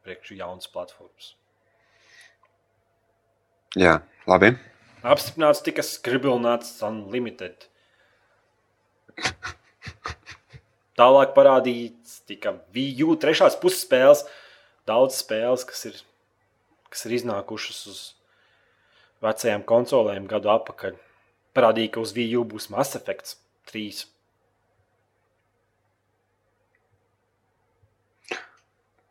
[0.06, 1.34] priekš jaunas platformas.
[3.78, 4.56] Jā, labi.
[5.06, 7.68] Apstiprināts tika skribināts Unlimited.
[11.00, 14.26] Tālāk parādīts tika VU trešās puses spēles.
[14.88, 16.00] Daudz spēles, kas ir,
[16.92, 18.00] kas ir iznākušas uz
[19.24, 20.98] vecajām konsolēm gadu atpakaļ.
[21.56, 23.38] Parādīja, ka uz VU būs Mass Effect
[23.72, 24.04] 3.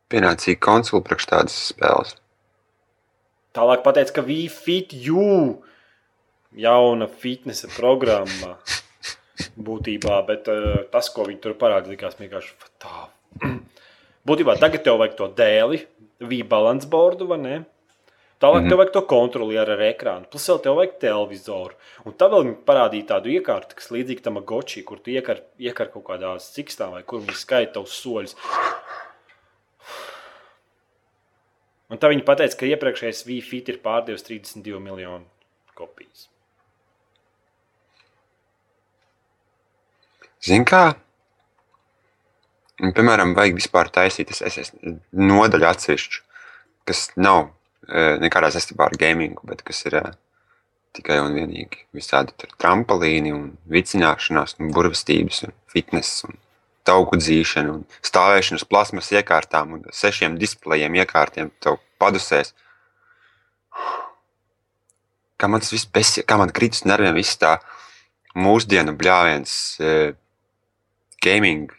[0.09, 2.15] Pienācīga konsole priekš tādas spēles.
[3.53, 5.25] Tālāk pateica, ka VFit U
[6.57, 8.55] jauna fitnesa programma
[9.57, 13.07] būtībā, bet uh, tas, ko viņi tur parādīja, likās vienkārši tā.
[14.29, 15.83] Būtībā tagad tev vajag to dēli,
[16.19, 17.57] V-balance boardu, vai ne?
[18.39, 18.69] Tālāk mm -hmm.
[18.69, 21.73] tev vajag to kontrolieri ar ekrānu, plus vēl tev vajag televizoru.
[22.05, 26.03] Un tā vēl parādīja tādu iekārtu, kas līdzīga tam gočī, kur tu iekar, iekar kaut
[26.03, 28.35] kādā cikstā vai kur viņi skaita tavus soļus.
[31.89, 35.25] Un tā viņi pateica, ka iepriekšējais Wi-Fi ir pārdevis 32 miljonu
[35.75, 36.29] kopijas.
[40.39, 40.83] Zini, kā?
[42.79, 44.71] Un, piemēram, vajag vispār taisīt es, es,
[45.11, 46.21] nodaļu atsevišķu,
[46.87, 50.03] kas nav e, nekādā saistībā ar gamingu, bet kas ir e,
[50.95, 56.39] tikai un vienīgi visādi trampolīni un vicināšanās, un burvestības un fitness un
[56.87, 62.53] tauku dzīšana un stāvēšana uz plasmas iekārtām un sešiem displejiem iekārtiem tev padusēs.
[65.39, 67.57] Kā man tas viss kā man krīt uz nerviem viss tā
[68.39, 69.93] mūsdienu bļāviens e,
[71.23, 71.69] gaming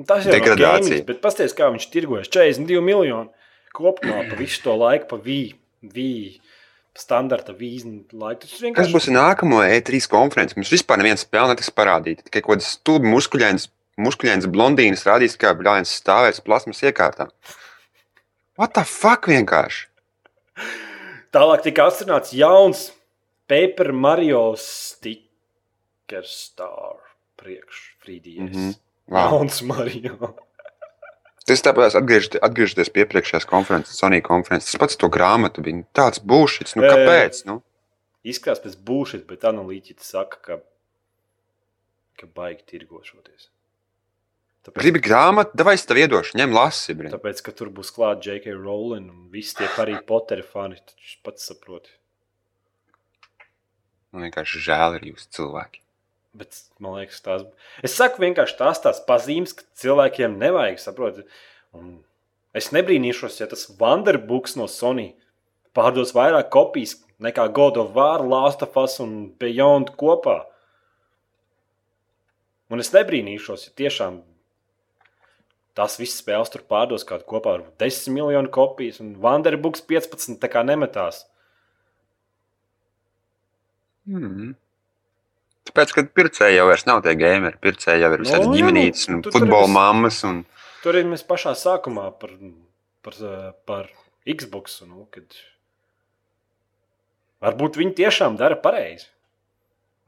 [0.00, 1.04] Un Tas jau ir Degradācija.
[1.04, 3.28] bet pasties, kā viņš tirgojas 42 miljonu
[3.76, 5.58] kopumā pa visu to laiku, pa vīju,
[5.92, 6.38] vīju,
[6.96, 8.46] standarta vīzu laiku.
[8.46, 10.56] Tas Kas vienkārši būs nākamo E3 konferences?
[10.56, 12.24] Mums vispār neviens spēle netiks parādīta.
[12.24, 13.68] Tikai kaut kādas stulbi muskuļainas,
[14.00, 17.28] muskuļainas blondīnas rādīs, kā bļāviens stāvēs plasmas iekārtā.
[18.56, 19.84] What the fuck vienkārši?
[21.30, 22.88] Tālāk tika atrunāts jauns
[23.52, 26.96] Paper Mario Sticker Star
[27.36, 28.38] priekš 3DS.
[28.42, 28.52] Mm.
[28.52, 28.78] -hmm.
[29.10, 29.40] Wow.
[29.40, 30.34] Jauns Mario.
[31.50, 34.70] Tas tāpēc atgriežoties, atgriežoties pie iepriekšējās konferences, Sony konferences.
[34.70, 36.76] Tas pats to grāmatu bija nu, tāds būšs.
[36.78, 37.40] Nu, kāpēc?
[37.48, 37.56] Nu?
[38.22, 40.58] Izskatās pēc būšas, bet analītiķi saka, ka,
[42.20, 43.48] ka baigi tirgošoties.
[44.60, 46.94] Tāpēc, Gribi grāmatu, vai es tev iedošu, ņem lasi.
[46.94, 47.10] Brin.
[47.16, 48.52] tāpēc, ka tur būs klāta J.K.
[48.60, 50.76] Rowling un visi tie arī Potteri fani.
[50.84, 51.96] Taču pats saproti.
[54.12, 55.80] Man vienkārši žēl ir jūs cilvēki.
[56.30, 57.42] Bet, man liekas, tās
[57.82, 61.24] es saku vienkārši tās, tās pazīmes, ka cilvēkiem nevajag saprot.
[61.74, 61.96] Un
[62.54, 65.10] es nebrīnīšos, ja tas Vanderbooks no Sony
[65.74, 70.44] pārdos vairāk kopijas nekā God of War, Last of Us un Beyond kopā.
[72.70, 74.22] Un es nebrīnīšos, ja tiešām
[75.74, 80.50] tas viss spēles tur pārdos kaut kopā ar 10 miljonu kopijas, un Vanderbooks 15 tā
[80.52, 81.24] kā nemetās.
[84.06, 84.54] Mm.
[85.68, 89.06] Tāpēc, kad pircēji jau vairs nav tie gameri, pircēji jau ir visādi Nu, no, ģimenītes
[89.10, 90.20] nu, un tu tur futbola esi- mammas.
[90.26, 90.38] Un...
[90.82, 92.32] Tur ir mēs pašā sākumā par,
[93.04, 93.18] par,
[93.68, 93.90] par
[94.26, 94.80] Xbox.
[94.88, 95.36] Nu, kad...
[97.44, 99.08] Varbūt viņi tiešām dara pareizi.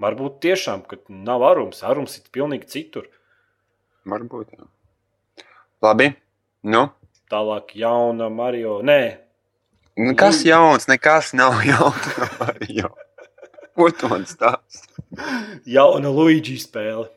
[0.03, 3.07] Varbūt tiešām, ka nav arums, arums ir pilnīgi citur.
[4.09, 4.57] Varbūt.
[4.57, 5.47] Jā.
[5.85, 6.11] Labi.
[6.63, 6.89] Nu,
[7.33, 8.81] Tālāk, jauna Mario.
[8.85, 8.99] Nē,
[9.97, 10.85] nu, kas jauns?
[10.91, 12.11] Nekas nav jauns.
[12.41, 12.91] Mario.
[13.73, 14.62] Ko tu man stāsti?
[15.77, 17.09] jauna Luigi spēle.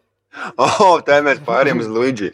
[0.59, 2.31] Oh, tā mēs pārējām uz Luigi.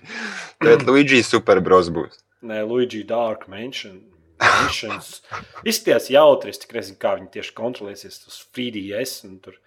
[0.62, 2.22] Tad Luigi superbros būs.
[2.45, 3.99] Nē, Luigi Dark Mansion.
[4.41, 9.20] Izskatījās jautri, es tikai nezinu, kā viņi tieši kontrolēsies uz 3DS.
[9.28, 9.59] un Tur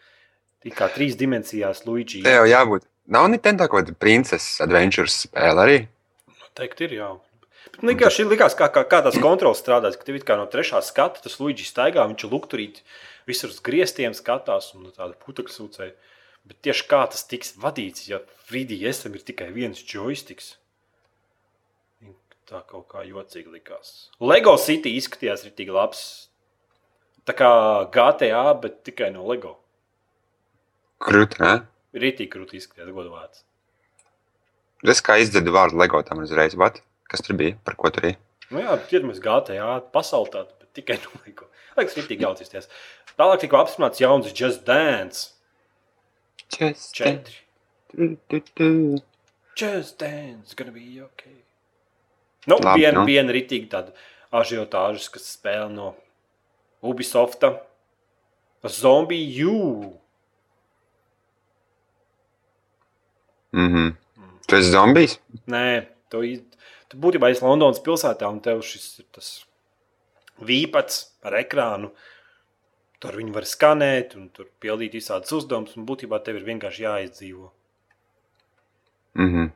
[0.74, 2.24] kā trīs dimensijās Luigi.
[2.24, 2.88] Te jau jābūt.
[3.14, 5.78] Nav Nintendo kaut kāda princeses adventures spēle arī.
[6.56, 7.10] Teikt, ir jā.
[7.74, 10.80] Bet vienkārši likās, kā, kā, kā tās kontrols strādājas, ka tev it kā no trešā
[10.84, 12.80] skata tas Luigi staigā, viņš lukturīt
[13.28, 15.94] visur uz griestiem skatās un tādu putekļu sūcēju.
[16.44, 18.20] Bet tieši kā tas tiks vadīts, ja
[18.50, 20.56] 3DS ir tikai viens joysticks?
[22.44, 24.10] Tā kaut kā jocīgi likās.
[24.20, 26.02] Lego City izskatījās rītīgi labs.
[27.24, 27.48] Tā kā
[27.88, 29.54] GTA, bet tikai no Lego.
[31.00, 31.54] Krūti, ne?
[31.96, 33.46] Rītīgi krūti izskatījās godvārds.
[34.84, 36.52] Es kā izdzirdu vārdu LEGO tam uzreiz.
[36.60, 36.82] What?
[37.08, 37.56] Kas tur bija?
[37.64, 38.20] Par ko tur bija?
[38.52, 41.48] Nu jā, ķeramies GTA pasaulē, bet tikai no Lego.
[41.78, 42.68] Liekas, rītīgi jaucīties.
[43.18, 45.30] Tālāk tika apstiprināts jauns Just Dance
[46.54, 47.22] Just 4.
[47.90, 49.02] tu, tu, tu.
[49.56, 51.22] Just Dance, gonna be ok.
[52.46, 53.06] Nu, Labi, viena, nu.
[53.08, 53.94] viena rītīgi tāda
[54.34, 55.94] ažiotāžas, kas spēle no
[56.84, 57.54] Ubisofta.
[58.68, 59.94] Zombie U.
[63.54, 63.94] Mhm.
[64.48, 65.18] Tu esi zombijs?
[65.48, 66.20] Nē, tu,
[66.90, 69.28] tu būtībā esi Londonas pilsētā un tev šis ir tas
[70.42, 71.90] vīpats ar ekrānu.
[73.02, 77.50] Tur viņi var skanēt un tur pildīt visādus uzdevumus, un būtībā tev ir vienkārši jāizdzīvo.
[79.14, 79.50] Mhm.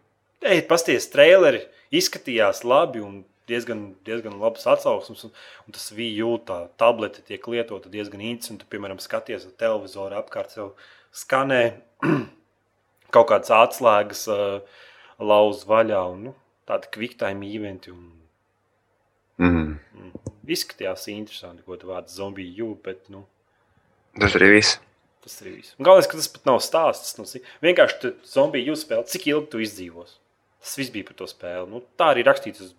[0.48, 5.24] Ej, pasties, traileri izskatījās labi un diezgan, diezgan labs atsauksmes.
[5.26, 5.32] Un,
[5.66, 8.62] un tas bija jūtā, tablete tiek lietota diezgan interesanti.
[8.64, 10.74] Tu, piemēram, skaties uz televizoru apkārt, sev
[11.16, 11.62] skanē
[13.14, 14.84] kaut kādas atslēgas, uh,
[15.18, 16.34] lauz vaļā un nu,
[16.68, 17.94] tādi kviktājumi eventi.
[17.96, 18.14] Un,
[19.38, 19.66] Mhm.
[19.94, 23.24] mm, izskatījās interesanti, ko tu vārds zombiju jū, bet nu,
[24.18, 24.78] Tas arī viss.
[25.22, 25.74] tas arī viss.
[25.78, 27.14] Galvenais, ka tas pat nav stāsts.
[27.18, 27.24] Nu,
[27.62, 30.16] vienkārši tu zombiju jū spēli, cik ilgi tu izdzīvos.
[30.60, 31.68] Tas viss bija par to spēli.
[31.70, 32.72] Nu, tā arī rakstīts uh,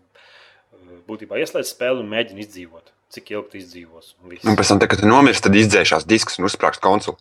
[1.07, 2.91] būtībā ieslēdz spēli un mēģina izdzīvot.
[3.09, 4.11] cik ilgi tu izdzīvos.
[4.21, 4.35] un.
[4.45, 7.17] Un pēc tam, tā, kad tu nomirsti, tad izdzēšās disks un uzsprāgst konsoli.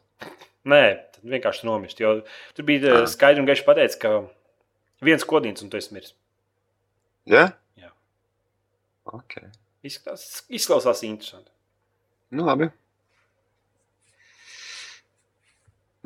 [0.68, 0.82] Nē,
[1.14, 2.00] tad vienkārši nomirst.
[2.02, 2.18] Jo
[2.54, 3.02] tur bija Ah.
[3.02, 4.26] uh, skaidri un gaiši pateikts, ka
[5.00, 6.12] viens kodīns un tu esi miris.
[7.24, 7.52] Ja?
[7.80, 7.88] Jā.
[9.06, 9.38] Ok.
[9.86, 11.50] Izklausās, izklausās interesanti.
[12.34, 12.70] Nu, labi.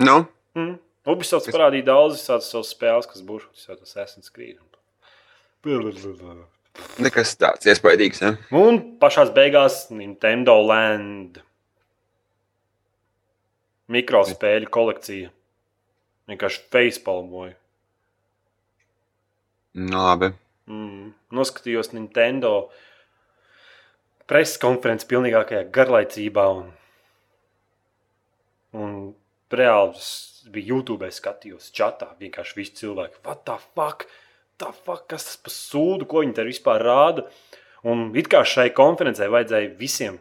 [0.02, 0.76] Nu, Mm.
[1.08, 4.58] Ubisoft parādīja daudz tādas savas spēles, kas būs jau tas Assassin's Creed.
[7.02, 8.20] nekas tāds iespaidīgs.
[8.22, 8.34] Ja?
[8.56, 11.40] Un pašā beigās Nintendo Land
[13.92, 15.32] mikrospēļu kolekcija.
[16.30, 17.56] Vienkārši facepalmoja.
[19.74, 20.32] Nu, labi.
[20.70, 21.12] Mm.
[21.34, 22.70] Noskatījos Nintendo
[24.30, 26.44] preses konferenci pilnīgākajā garlaicībā.
[26.58, 26.68] Un,
[28.78, 28.92] un
[29.52, 30.10] reāli es
[30.52, 32.12] biju YouTube, skatījos čatā.
[32.20, 34.06] Vienkārši visi cilvēki, what the fuck?
[34.60, 37.26] The fuck kas tas par sūdu, ko viņi tur vispār rāda?
[37.88, 40.20] Un it kā šai konferencē vajadzēja visiem,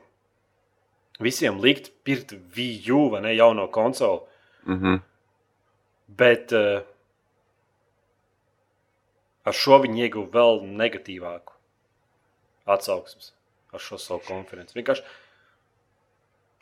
[1.22, 4.26] visiem likt pirkt VU vai ne jauno konsoli.
[4.66, 5.02] Mm -hmm.
[6.08, 6.82] Bet uh,
[9.46, 11.54] ar šo viņi ieguva vēl negatīvāku
[12.66, 13.32] atsauksmes
[13.72, 14.76] ar šo savu konferenci.
[14.78, 15.06] Vienkārši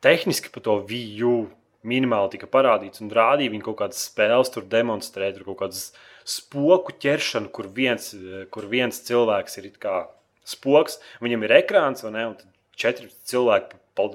[0.06, 1.50] tehniski par to VU
[1.88, 5.84] minimāli tika parādīts un rādīja viņi kaut kādas spēles, tur demonstrēt, tur kaut kādas
[6.28, 8.12] spoku ķeršanu, kur viens,
[8.54, 10.02] kur viens cilvēks ir kā
[10.48, 12.26] spoks, viņam ir ekrāns, vai ne?
[12.32, 14.10] Un četri cilvēki pa,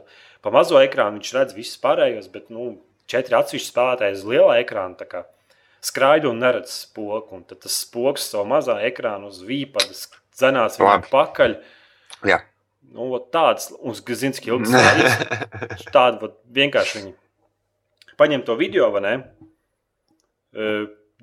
[0.44, 2.74] pa mazo ekrānu, viņš redz visus pārējos, bet nu,
[3.10, 5.24] četri atsevišķi spēlētāji uz lielā ekrāna tā kā
[5.84, 7.38] skraida un neredz spoku.
[7.38, 11.58] Un tad tas spoks savu mazā ekrānu uz vīpadas dzenās viņam pakaļ.
[12.28, 12.40] Jā.
[12.94, 15.86] Nu, vot tādas, uz Gazinski ilgas strādas.
[15.90, 17.14] Tāda vot vienkārši viņi
[18.20, 19.14] paņem to video, vai ne?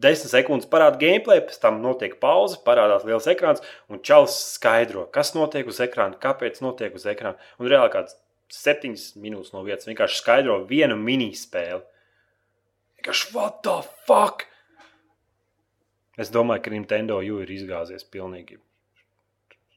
[0.02, 5.36] Desmit sekundes parāda gameplay, pēc tam notiek pauze, parādās liels ekrāns, un čels skaidro, kas
[5.38, 7.38] notiek uz ekrāna, kāpēc notiek uz ekrāna.
[7.62, 8.18] Un reāli kāds
[8.52, 11.84] septiņas minūtes no vietas vienkārši skaidro vienu minispēli.
[13.00, 14.48] Vienkārši, what the fuck?
[16.20, 18.60] Es domāju, ka Nintendo jau ir izgāzies pilnīgi.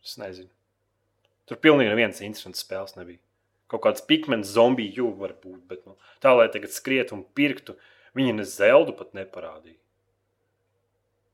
[0.05, 0.51] Es nezinu.
[1.49, 3.21] Tur pilnīgi nevienas interesants spēles nebija.
[3.69, 7.75] Kaut kāds pikmens zombiju jūga var būt, bet nu, tā, lai tagad skrietu un pirktu,
[8.17, 9.77] viņi ne zeldu pat neparādīja.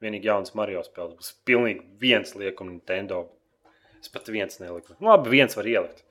[0.01, 3.27] Vienīgi jauns Mario spēles būs pilnīgi viens liekums Nintendo.
[4.01, 4.95] Es pat viens neliku.
[4.99, 6.03] Nu, labi, viens var ielikt.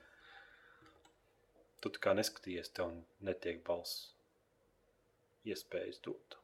[1.82, 2.92] Tu tā kā neskatījies, tev
[3.24, 4.12] netiek balss
[5.48, 6.36] iespējas dot.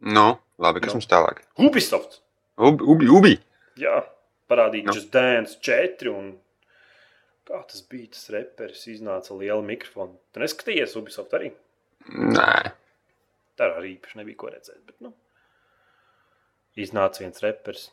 [0.00, 1.00] Nu, labi, kas Nu.
[1.00, 1.42] mums tālāk?
[1.60, 2.20] Ubisoft!
[2.56, 3.34] Ubi, ubi, ubi.
[3.76, 4.06] Jā,
[4.48, 4.94] parādīja Nu.
[4.96, 6.38] Just Dance 4 un
[7.48, 10.18] kā tas bija, tas reperis iznāca ar lielu mikrofonu.
[10.32, 11.52] Tu neskatījies Ubisoft arī?
[12.10, 12.52] Nē,
[13.60, 14.78] Tā arī īpaši nebija ko redzēt.
[14.88, 15.10] Bet, nu,
[16.80, 17.90] iznāca viens reperis,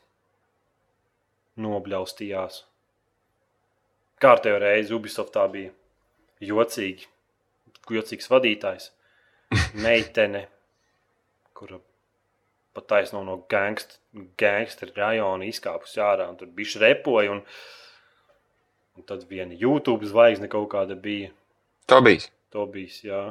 [1.60, 2.62] nobļaustījās.
[4.24, 5.74] Kārtējo reizi Ubisoftā bija
[6.39, 7.10] jocīgi,
[7.98, 8.88] jocīgs vadītājs,
[9.84, 10.45] meitene,
[11.58, 11.82] kura
[12.78, 17.36] pat taisno no gangsteru rajona izkāpus ārā un tur bija repoja.
[17.36, 17.43] Un,
[18.98, 21.30] un tad viena YouTube zvaigzne kaut kāda bija.
[21.88, 22.28] tā bija.
[22.56, 23.22] To bija, jā,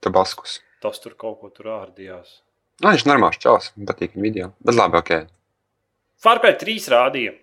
[0.00, 0.58] Tabaskus.
[0.80, 2.40] tas tur kaut ko tur ārdījās.
[2.80, 4.46] Nu, viņš ir normāls čels, man patīk viņa video.
[4.64, 5.10] Bet labi, ok.
[6.20, 7.34] Farkai 3 rādīja.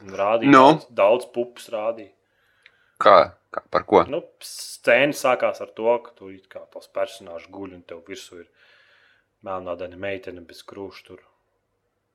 [0.00, 0.60] Un Rādīja Nu?
[0.72, 2.12] daudz, daudz pupas rādīja.
[3.00, 4.02] Kā, kā par ko?
[4.08, 8.40] Nu, scēna sākās ar to, ka tu it kā tos personāžus guļ un tev virsū
[8.44, 8.48] ir
[9.44, 11.04] melnādaina meitene bez krūša.
[11.08, 11.20] Tur.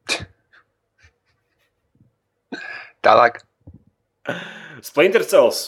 [3.06, 3.42] Tālāk.
[4.90, 5.64] Splinter Cells.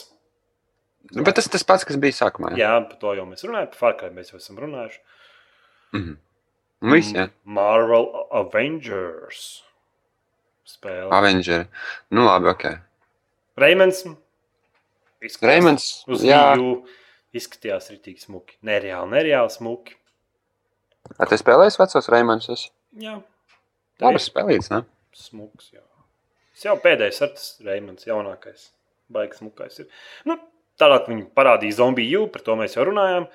[1.14, 2.52] Nu, bet tas tas pats, kas bija sākumā.
[2.58, 3.70] Jā, par to jau mēs runājam.
[3.72, 5.00] Par Farkai mēs jau esam runājuši.
[5.96, 6.16] Mhm.
[6.78, 7.24] Nu, Viss, jā.
[7.42, 8.04] Marvel
[8.38, 9.64] Avengers
[10.68, 11.08] spēle.
[11.14, 11.64] Avengeri.
[12.14, 12.66] Nu, labi, ok.
[13.58, 14.04] Reimans.
[15.42, 15.88] Reimans.
[16.06, 16.76] Uz Jā, Viju
[17.34, 18.54] izskatījās rītīgi smuki.
[18.66, 19.96] Nereāli, nereāli smuki.
[21.16, 22.68] Vai tu spēlējies vecos Reimansus?
[23.00, 23.16] Jā,
[24.02, 24.84] Labi spēlīts, ne?
[25.16, 25.82] Smuks, jā.
[26.58, 28.62] Tas jau pēdējais ar tas Reimans, jaunākais.
[29.14, 29.84] Baigs smukais ir.
[30.26, 30.34] Nu,
[30.74, 33.28] tālāk viņi parādīja zombiju, par to mēs jau runājām.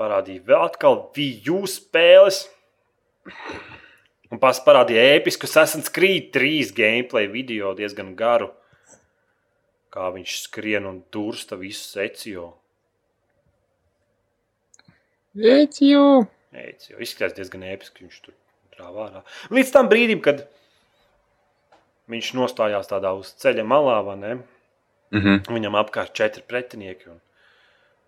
[0.00, 2.46] Parādīja vēl atkal VU spēles.
[4.32, 8.48] Un pats parādīja ēpisku Assassin's Creed 3 gameplay video diezgan garu.
[9.92, 12.46] Kā viņš skrien un dursta visu seciju.
[15.36, 16.08] Ēciju.
[16.64, 18.40] Eic, jo izskatās diezgan ēpiski, viņš tur
[18.80, 19.22] rāvā ārā.
[19.52, 20.46] Līdz tam brīdim, kad
[22.12, 24.32] viņš nostājās tādā uz ceļa malā, vai ne?
[25.12, 25.42] Mhm.
[25.52, 27.20] Viņam apkārt četri pretinieki un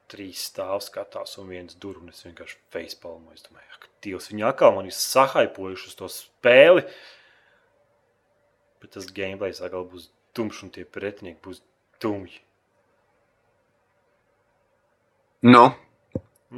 [0.08, 1.98] trīs stāv skatās un viens dur.
[2.00, 3.34] Un es vienkārši facepalmu.
[3.34, 6.84] Es domāju, ka Dievs viņa atkal man ir sahaipojuši uz to spēli.
[8.80, 11.62] Bet tas gameplay atkal būs tumšs un tie pretinieki būs
[12.02, 12.40] Tumji.
[15.44, 15.68] Nu,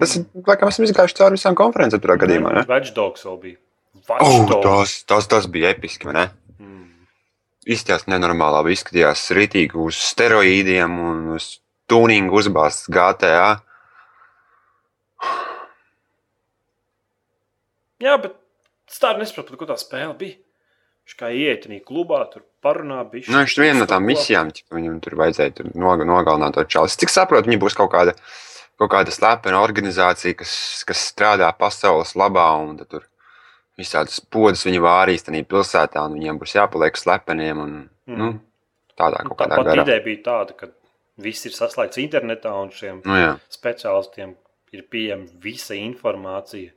[0.01, 2.63] tas ir, laikam, esam izgājuši cauri visām konferencēm tur gadījumā, ne?
[2.71, 3.59] Watchdogs vēl bija.
[4.07, 4.65] Oh, Watchdogs.
[4.67, 6.25] tas, tas, tas bija episki, vai ne?
[6.59, 6.85] Mm.
[7.67, 11.57] Izskatījās nenormāli, labi izskatījās rītīgi uz steroīdiem un uz
[11.91, 13.57] tuningu uzbāzts GTA.
[18.03, 18.37] Jā, bet
[18.91, 20.39] es tādu nesaprotu, ko tā spēle bija.
[21.07, 23.01] Viņš kā tajā klubā, tur parunā.
[23.11, 26.65] Bišķi, Nu, viņš viena no tām misijām, ķipa, viņam tur vajadzēja tur nog- nogalināt to
[26.67, 26.91] čauli.
[26.91, 28.15] Cik saprotu, viņa būs kaut kāda,
[28.79, 33.07] kaut kāda slepena organizācija, kas, kas strādā pasaules labā, un tur
[33.79, 37.59] visādas podas viņa vārīs tajā pilsētā, un viņiem būs jāpaliek slepeniem.
[37.61, 38.17] Un, Mm.
[38.19, 38.41] nu,
[38.97, 39.83] tādā kaut kādā pati garā.
[39.83, 40.69] ideja bija tāda, ka
[41.19, 43.33] viss ir saslēgts internetā un šiem Nu, jā.
[43.51, 44.37] speciālistiem
[44.73, 46.71] ir pieejama visa informācija.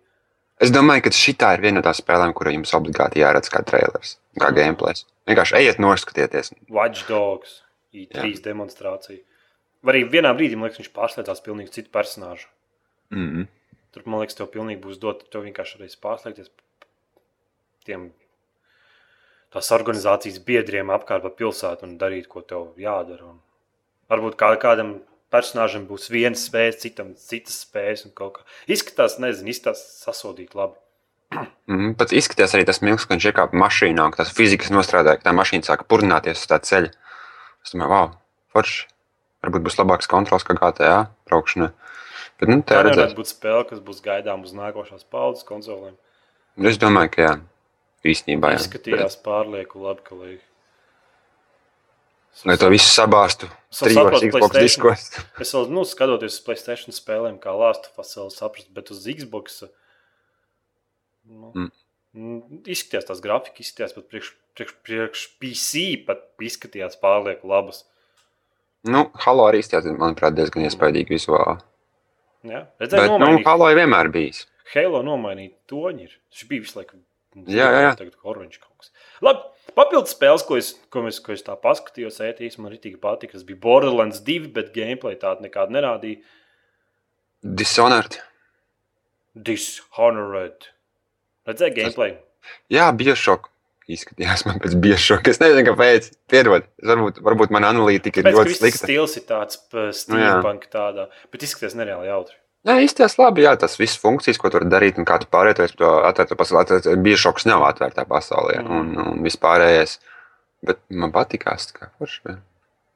[0.59, 4.17] es domāju, ka šī ir viena no tām spēlēm, kurā jums obligāti jāredz kā trailers,
[4.39, 4.55] kā Mm.
[4.55, 5.05] gameplays.
[5.27, 6.51] Vienkārši ejiet, noskatieties.
[6.69, 7.61] Watchdogs,
[7.93, 9.19] I3 demonstrācija.
[9.83, 12.47] Vai arī vienā brīdī, man liekas, viņš pārslēdzās pilnīgi citu personāžu.
[13.11, 13.47] Mm -hmm.
[13.93, 16.49] Tur, man liekas, tev pilnīgi būs dot, tev vienkārši reiz pārslēgties
[17.89, 18.09] tiem
[19.53, 23.31] tās organizācijas biedriem apkārt pa pilsētu un darīt, ko tev jādara.
[23.33, 23.39] Un
[24.13, 24.99] varbūt kā, kādam
[25.33, 28.45] personāžam būs viens spējas, citam citas spējas un kaut kā.
[28.69, 30.77] Izskatās, nezinu, izskatās sasodīt labi.
[31.69, 35.27] Mm, pat izskatījās arī tas milzīgs, ka viņš iekāpa mašīnā, ka tās fizikas nostrādāja, ka
[35.29, 36.89] tā mašīna sāka purināties uz tā ceļa.
[37.65, 38.07] Es domāju, wow,
[38.55, 38.87] forši.
[39.45, 40.95] Varbūt būs labāks kontrols kā GTA
[41.29, 41.69] braukšanā.
[42.39, 42.97] Bet, nu, tā Tā redzēs.
[42.97, 45.93] varētu būt spēle, kas būs gaidām uz nākošās paudzes konsolēm.
[46.59, 47.31] Es domāju, ka jā,
[48.07, 48.53] īstenībā.
[48.53, 48.61] Jā.
[48.63, 50.45] Izskatījās pārlieku labi, ka liek.
[52.47, 55.05] Lai to visu sabāstu trijos Xbox diskos.
[55.43, 59.63] Es vēl, nu, skatoties uz Playstation spēlēm, kā Us, vēl saprotu, bet uz Xbox.
[61.29, 61.69] Nu,
[62.17, 62.61] Mm.
[62.65, 67.83] Izskatījās tās grafikas, izskatījās pat priekš, priekš, priekš PC, pat izskatījās pārlieku labas.
[68.89, 71.59] Nu, Halo arī izskatījās, manuprāt, diezgan iespaidīgi vizuāli.
[72.49, 73.45] Jā, Bet, redzēju, nu, nomainīt.
[73.45, 74.41] Halo ir vienmēr bijis.
[74.73, 76.17] Halo nomainīt toņi ir.
[76.31, 76.97] Viņš bija visu laiku.
[77.37, 77.91] Jā, jā, jā.
[77.99, 78.89] Tagad oranžs kaut kas.
[79.21, 79.43] Labi,
[79.77, 83.35] papildus spēles, ko es, ko es, ko es tā paskatījos, ētīs, man arī patika.
[83.37, 86.23] Tas bija Borderlands 2, bet gameplay tādu nekādu nerādīja.
[87.43, 88.17] Dishonored.
[89.37, 90.71] Dishonored.
[91.47, 92.17] Redzēju gameplay.
[92.73, 93.47] Jā, biošok.
[93.89, 95.31] Izskatījās man pēc biošoka.
[95.33, 96.11] Es nezinu, kāpēc.
[96.29, 96.67] Piedod.
[96.85, 98.85] Varbūt, varbūt mana analītika ir Pēc tam ļoti slikta.
[98.85, 102.37] stils ir tāds Nu, steampunk tādā, bet izskatās nereāli jautri.
[102.67, 105.89] Jā, izties labi, jā, tas viss funkcijas, ko tur darīt un kā tu pārvietojies to
[106.03, 106.65] atvērto pasauli.
[106.65, 108.71] Atvērto- Biošoks nav atvērtā pasaulē Mm.
[108.79, 109.99] un, un vispārējais.
[110.61, 112.19] Bet man patīkās, kā forši.
[112.27, 112.37] jā.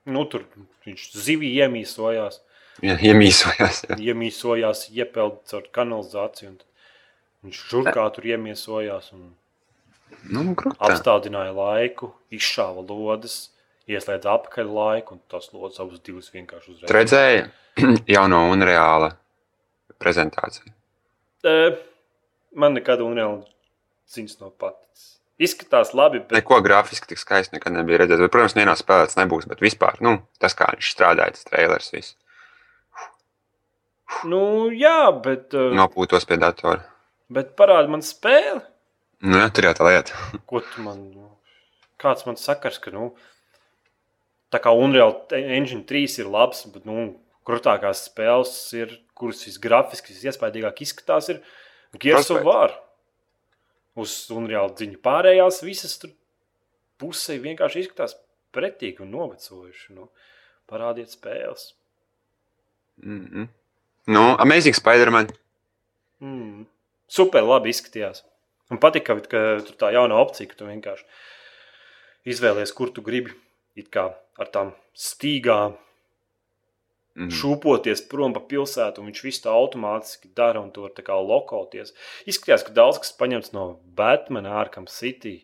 [0.06, 0.44] Nu, tur
[0.86, 2.42] viņš zivī iemīsojās,
[2.84, 3.86] Jā, iemīsojās.
[3.88, 3.96] Jā.
[4.12, 6.58] iemīsojās, iepeld caur kanalizāciju.
[7.46, 9.32] Viņš žurkā tur iemiesojās un
[10.30, 10.76] Nu, grūti.
[10.80, 13.50] apstādināja laiku, izšāva lodes,
[13.88, 16.88] ieslēdza apakaļ laiku, un tas lodes abas divas vienkārši uzreiz.
[16.88, 19.14] Tu redzēji jauno un reāla
[20.04, 20.74] prezentāciju.
[21.48, 21.58] E,
[22.60, 23.44] man nekad unreāli
[24.14, 25.10] ziņas nav paticis.
[25.44, 28.30] Izskatās labi, bet Neko grafiski tik skaisti nekad nebija redzēts.
[28.32, 32.14] Protams, vienā spēlē tas nebūs, bet vispār nu, tas, kā viņš strādāja, tas trailers, viss
[34.30, 36.84] Nu, jā, bet, uh, nopūtos pie datora.
[37.34, 38.62] bet parādi man spēli.
[39.26, 40.20] Nu, jā, tur jau tā lieta.
[40.50, 41.32] Ko tu man, nu,
[42.02, 43.14] kāds man sakars, ka, nu,
[44.54, 47.08] tā kā Unreal Engine 3 ir labs, bet, nu,
[47.48, 51.42] krūtākās spēles ir, kuras visgrafiski, visiespaidīgāk izskatās, ir
[52.00, 52.48] Gears of Frostbite.
[52.50, 52.76] War.
[54.04, 56.00] Uz Unreal dziņu pārējās visas
[57.02, 58.16] pusē vienkārši izskatās
[58.54, 59.94] pretīgi un novecojuši.
[59.98, 60.10] Nu,
[60.70, 61.74] parādiet spēles.
[63.04, 63.48] Mm -hmm.
[64.06, 65.30] Nu, Amazing Spider-Man.
[66.20, 66.66] Mm.
[67.08, 68.24] Super labi izskatījās.
[68.70, 71.06] Man patīk, ka, ka tur tā jauna opcija, ka tu vienkārši
[72.26, 73.34] izvēlies, kur tu gribi.
[73.76, 75.78] It kā ar tām stīgām
[77.14, 77.30] Mm.
[77.30, 81.94] šūpoties prom pa pilsētu, un viņš visu tā automātiski dara un to var lokoties.
[82.26, 85.44] Izskatījās, ka daudz kas paņemts no Batmana, Arkham City.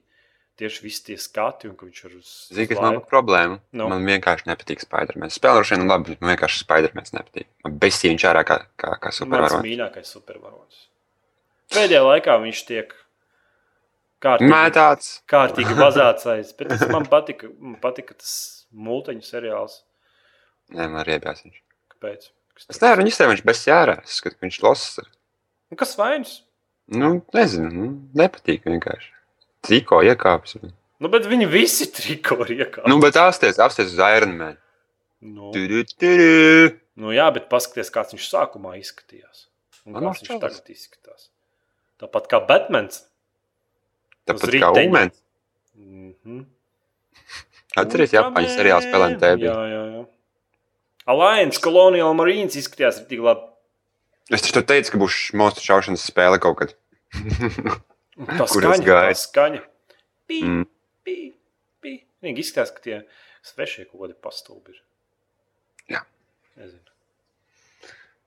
[0.59, 3.61] Tieši visi tie skati, un viņš ir uz Zini, kas nav problēma.
[3.71, 3.85] Nu.
[3.87, 5.31] Man vienkārši nepatīk Spider-Man.
[5.31, 7.47] Spēlēšu vienu labi, bet man vienkārši Spider-Man nepatīk.
[7.63, 9.63] Man besīja viņš ārā kā, kā, kā supervaronis.
[9.69, 10.81] mīļākais supervaronis.
[11.71, 12.91] Pēdējā laikā viņš tiek
[14.25, 15.13] kārtīgi, Mētāts.
[15.31, 18.33] kārtīgi vazāts aiz, bet tas man patika, man patika tas
[18.73, 19.83] multiņu seriāls.
[20.75, 21.61] Nē, man riebjās viņš.
[21.95, 22.27] Kāpēc?
[22.59, 23.95] Kas Es nevaru viņu izteikt, viņš bez jārā.
[24.03, 25.07] Es skatu, ka viņš losas.
[25.71, 26.33] Nu, Kas vainas?
[26.89, 27.87] Nu, nezinu, nu,
[28.17, 29.11] nepatīk vienkārši.
[29.65, 30.57] Triko iekāpis.
[30.99, 32.89] Nu, bet viņi visi triko ir iekāpti.
[32.89, 34.57] Nu, bet apsties, apsties uz Iron Man.
[35.21, 36.77] Nu, Tudu, tudu.
[36.99, 39.47] nu, jā, bet paskatieties, kāds viņš sākumā izskatījās.
[39.85, 40.59] Un Man kāds viņš šaubas.
[40.59, 41.27] tagad izskatās.
[41.99, 43.01] Tāpat kā Batmans.
[44.27, 44.69] Tāpat kā.
[44.85, 45.19] Umens.
[45.75, 46.45] Mm -hmm.
[47.79, 49.45] Atceries, Japāņu seriāls spēlēm tēbi.
[49.47, 50.05] Jā, jā, jā.
[51.09, 53.47] Alliance Colonial Marines izskatījās tik labi.
[54.29, 56.75] Es taču teicu, ka būs monstru šaušanas spēle kaut kad.
[58.37, 59.63] Tā skaņa, tā skaņa.
[60.29, 60.65] Pī, Mm.
[61.07, 61.15] pī,
[61.81, 61.93] pī.
[62.21, 62.99] Viņi izskatās, ka tie
[63.41, 64.81] svešie kaut kādi pastulbi ir.
[65.95, 66.03] Jā.
[66.59, 66.85] Nezinu.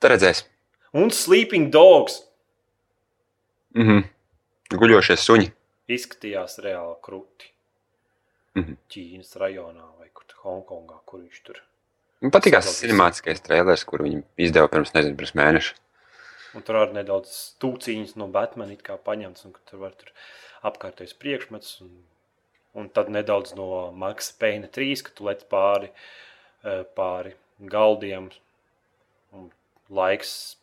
[0.03, 0.43] Tad redzēs.
[0.99, 2.25] Un Sleeping Dogs
[3.79, 4.03] Mhm.
[4.75, 5.53] Guļošie suņi.
[5.89, 7.47] izskatījās reāli krūti.
[8.59, 8.75] Mhm.
[8.91, 11.61] Ķīnas rajonā vai kur Hongkongā, kur viņš tur.
[12.23, 15.75] Man patīk tas cinemātiskais trailers, kur viņi izdeva pirms, nezinu, pirms mēneša.
[16.55, 20.13] Un tur arī nedaudz stūciņas no Batmana kā paņemts, un tur var tur
[20.69, 21.81] apkārtējs priekšmets.
[21.83, 21.93] Un,
[22.79, 25.91] un tad nedaudz no Maksa Peina 3, ka tu lec pāri,
[26.63, 27.35] eh, pāri
[27.73, 28.31] galdiem.
[29.33, 29.51] Un
[29.91, 30.57] laiks.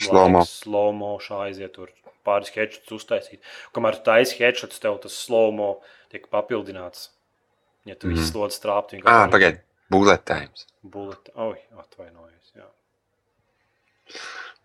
[0.00, 1.90] Slomo šā aiziet tur
[2.24, 3.40] pāris headshots uztaisīt.
[3.76, 5.80] Kamēr tu taisi headshots, tev tas slomo
[6.12, 7.08] tiek papildināts.
[7.88, 8.16] Ja tu Mhm.
[8.16, 9.60] visu slodzi strāpti, Ah, pagaidi.
[9.90, 10.66] Bullet times.
[10.82, 11.30] Bullet.
[11.34, 12.52] Oi, atvainojos.
[12.56, 12.68] Jā.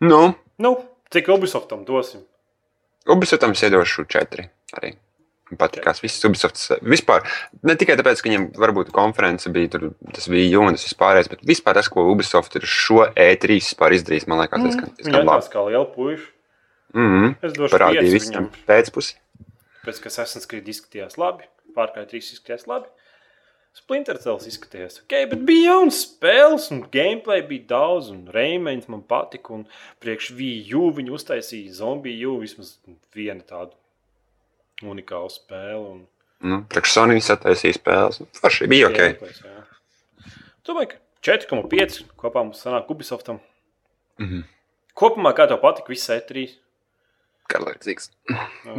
[0.06, 0.76] Nu, Nu,
[1.12, 2.22] cik Ubisoftam dosim?
[3.12, 4.48] Ubisoftam es iedošu četri
[4.78, 4.94] arī.
[5.60, 6.72] Patīkās viss Ubisofts.
[6.82, 7.26] Vispār,
[7.68, 9.84] ne tikai tāpēc, ka viņiem varbūt konference bija tur,
[10.16, 14.42] tas bija jūnas vispārējais, bet vispār tas, ko Ubisoft ir šo E3 vispār izdarījis, man
[14.42, 15.52] liekas, tas diezgan tās labi.
[15.54, 16.32] kā liela puiša.
[16.96, 17.36] Mhm.
[17.44, 18.50] Es došu visam viņam.
[18.66, 19.16] pēcpusi.
[19.86, 21.46] Pēc kas esmu skribi izskatījās labi,
[21.76, 22.90] pārkārt trīs izskatījās labi.
[23.76, 29.02] Splinter Cells izskatījās ok, bet bija jauns spēles, un gameplay bija daudz, un Reimēns man
[29.04, 29.66] patika, un
[30.04, 32.78] priekš VU viņi uztaisīja zombiju, vismaz
[33.16, 33.76] vienu tādu
[34.88, 35.88] unikālu spēli.
[35.92, 36.04] Un
[36.46, 38.20] Nu, priekš Sony sataisīja spēles.
[38.38, 38.98] Forši bija ok.
[39.00, 39.64] gameplays, jā.
[40.68, 43.40] Domāju, ka 4,5 kopā mums sanāk Ubisoftam.
[44.22, 44.44] Mhm.
[44.96, 46.46] Kopumā kā tev patika viss E E3?
[47.52, 48.10] Garlaicīgs.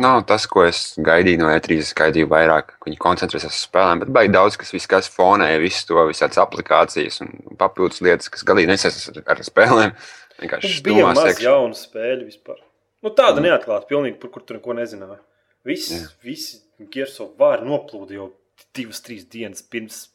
[0.02, 1.78] Nav tas, ko es gaidīju no E3.
[1.84, 5.52] Es gaidīju vairāk, ka viņi koncentrēsies uz spēlēm, bet baigi daudz, kas viss kas fonē,
[5.62, 7.30] visu to, visādas aplikācijas un
[7.60, 9.94] papildus lietas, kas galīgi nesaistās ar, spēlēm.
[10.40, 11.46] Vienkārši bija maz iekšā.
[11.46, 12.58] jaunu spēļu vispār.
[13.04, 13.46] Nu, tāda mm.
[13.46, 15.20] neatklāta, pilnīgi, par kur tur neko nezināja.
[15.66, 16.10] Viss, Jā.
[16.26, 18.28] visi Gears of War noplūda jau
[18.76, 20.06] divas, trīs dienas pirms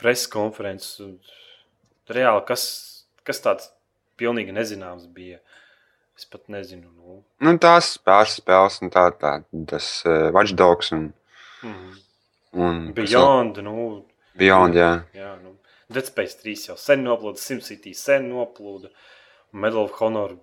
[0.00, 1.34] preses konferences.
[2.10, 2.64] Reāli, kas,
[3.26, 3.70] kas tāds
[4.20, 5.40] pilnīgi nezināms bija.
[6.16, 6.88] Es pat nezinu.
[6.94, 7.20] Nu.
[7.42, 9.32] Nu, tās pāris spēles, un tā, tā
[9.70, 11.12] tas uh, Watchdogs un,
[11.64, 11.92] Mm.
[12.60, 13.08] un kas vēl?
[13.08, 14.04] Beyond, nu,
[14.36, 14.90] Beyond, jā.
[15.16, 15.54] jā, nu.
[15.88, 18.90] Dead Space 3 jau sen noplūda, SimCity sen noplūda,
[19.52, 20.34] Medal of Honor,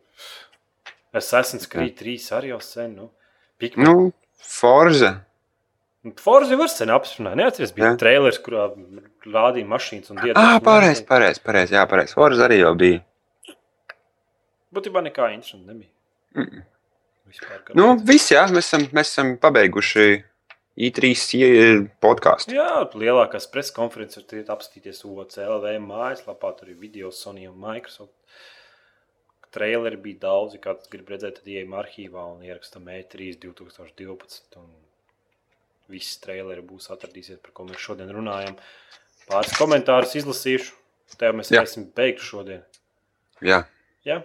[1.13, 2.95] Assassin's Creed 3 arī jau sen.
[2.95, 3.09] Nu.
[3.61, 4.11] Pikmin Nu,
[4.41, 5.13] Forza.
[6.17, 7.35] Forza jau var sen apspriest.
[7.37, 8.69] Neatceries, bija trailers, kurā
[9.27, 10.41] rādīja mašīnas un dietas.
[10.41, 12.15] Ah, pareizi, pareizi, pareizi, jā, pareizi.
[12.17, 13.03] Forza arī jau bija.
[14.75, 15.91] Būtībā nekā interesanta nebija.
[16.37, 16.65] Mm.
[17.31, 20.05] Vispār, kā Nu, viss, jā, mēs esam, mēs esam pabeiguši
[20.87, 21.11] I3
[22.03, 22.55] podkāstu.
[22.55, 26.53] Jā, lielākās preses konferences ir apskatīties OCLV mājaslapā.
[26.59, 28.15] Tur ir video Sony un Microsoft.
[29.51, 34.61] Traileri bija daudzi, kā tas grib redzēt, tad ieejam arhīvā un ierakstām E E3 2012.
[34.61, 34.69] Un
[35.91, 38.55] viss traileri būs atradīsies, par ko mēs šodien runājam.
[39.27, 40.77] Pāris komentārus izlasīšu.
[41.19, 41.59] Tev mēs Jā.
[41.59, 42.63] varēsim beigt šodien.
[43.43, 43.65] Jā,
[44.07, 44.21] Ja?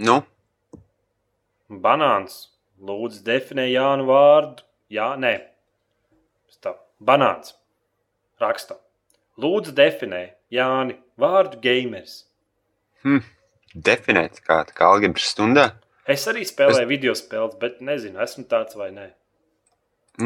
[0.00, 0.22] Nu,
[1.70, 2.48] Banāns.
[2.80, 4.64] Lūdzu, definē Jānu vārdu.
[4.90, 5.34] Jā, nē.
[6.64, 6.72] Tā.
[6.98, 7.54] Banāns.
[8.42, 8.78] Raksta.
[9.40, 12.24] Lūdzu, definē Jāni vārdu gamers.
[13.74, 15.68] definēt, kā, kā algebras stundā.
[16.10, 16.90] Es arī spēlēju es...
[16.90, 19.06] video spēles, bet nezinu, esmu tāds vai nē.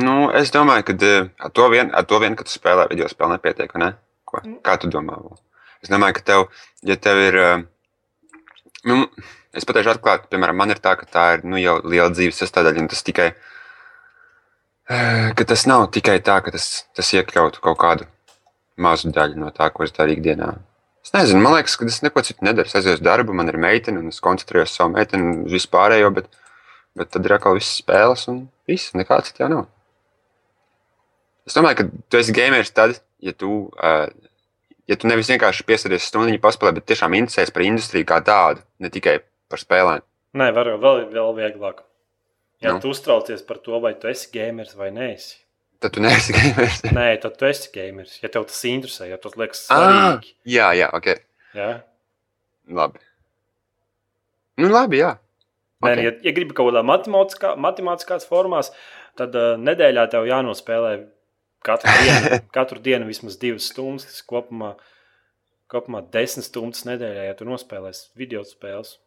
[0.01, 3.11] Nu, es domāju, ka eh, ar to vien, ar to vien ka tu spēlē video
[3.11, 3.75] spēli, nepietiek.
[3.83, 3.93] Ne?
[4.25, 4.41] Ko?
[4.65, 5.21] Kā tu domā?
[5.85, 6.49] Es domāju, ka tev,
[6.89, 7.41] ja tev ir.
[7.43, 7.63] eh,
[8.85, 9.09] Nu,
[9.57, 12.87] es pateikšu, atklāti, piemēram, man ir tā, ka tā ir nu, jau liela dzīves sastāvdaļa,
[12.93, 13.31] tas tikai.
[15.39, 18.09] ka Tas nav tikai tā, ka tas, tas iekļautu kaut kādu
[18.77, 20.53] mazu daļu no tā, ko es daru ikdienā.
[21.05, 22.69] Es nezinu, man liekas, ka es neko citu nedaru.
[22.69, 25.53] Es aizēju uz darbu, man ir meitene, un es koncentrējos uz savu meiteni un uz
[25.53, 26.29] vispārējo, bet,
[26.97, 29.67] bet tad ir atkal viss spēles, un viss, nekā cita jau nav.
[31.45, 34.07] Es domāju, ka tu esi gameris tad, ja tu, uh,
[34.89, 38.91] ja tu nevis vienkārši piesardies stundu paspēlē, bet tiešām interesēs par industriju kā tādu, ne
[38.93, 40.05] tikai par spēlēm.
[40.35, 41.83] Nē, var jau vēl, vēl vieglāk.
[42.63, 42.77] Ja Nu.
[42.79, 42.81] nu.
[42.83, 45.09] tu uztraucies par to, vai tu esi gamers vai nē.
[45.81, 46.81] Tad tu neesi gameris.
[46.97, 48.19] Nē, tad tu esi gamers.
[48.23, 50.33] Ja tev tas interesē, ja tas liekas Ah, svarīgi.
[50.49, 51.11] jā, jā, ok.
[51.55, 51.69] Ja?
[52.73, 52.99] Labi.
[54.57, 55.17] Nu, labi, jā.
[55.85, 56.03] Nē, Ok.
[56.07, 58.71] ja, ja gribi kaut kādā matemātiskā, matemātiskās formās,
[59.19, 60.93] tad uh, nedēļā tev jānospēlē
[61.65, 64.07] katru dienu, katru dienu vismaz divas stundas.
[64.11, 64.75] Tas kopumā,
[65.73, 68.99] kopumā desmit stundas nedēļā, ja tu nospēlēsi video spēles.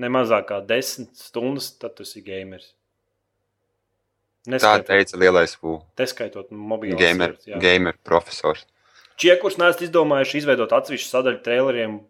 [0.00, 2.72] Ne mazāk kā desmit stundas, tad tu esi gamers.
[4.42, 5.76] Tā Neskaitot, teica lielais fū.
[6.00, 7.60] neskaitot mobilās Gamer, jā.
[7.62, 8.64] gamer profesors.
[9.14, 12.00] Šie, kurus neesat izdomājuši izveidot atsevišķu sadaļu traileriem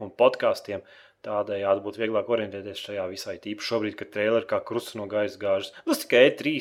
[0.00, 0.80] un podkāstiem,
[1.26, 5.74] tādējādi būtu vieglāk orientēties šajā visai tīpaši šobrīd, kad traileri kā krusts no gaisa gāžas.
[5.84, 6.54] Tas tikai E E3.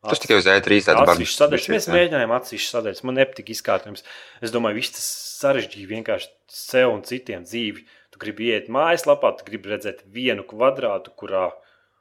[0.00, 1.66] Tas tikai uz E3 tāds Atsevišķas sadaļas.
[1.68, 1.92] Mēs jā.
[1.92, 3.02] mēģinājām atsevišķas sadaļas.
[3.04, 4.04] Man nepatika izkārtojums.
[4.40, 5.08] Es domāju, viss tas
[5.42, 7.84] sarežģīja vienkārši sev un citiem dzīvi.
[8.14, 11.50] Tu gribi iet mājaslapā, tu gribi redzēt vienu kvadrātu, kurā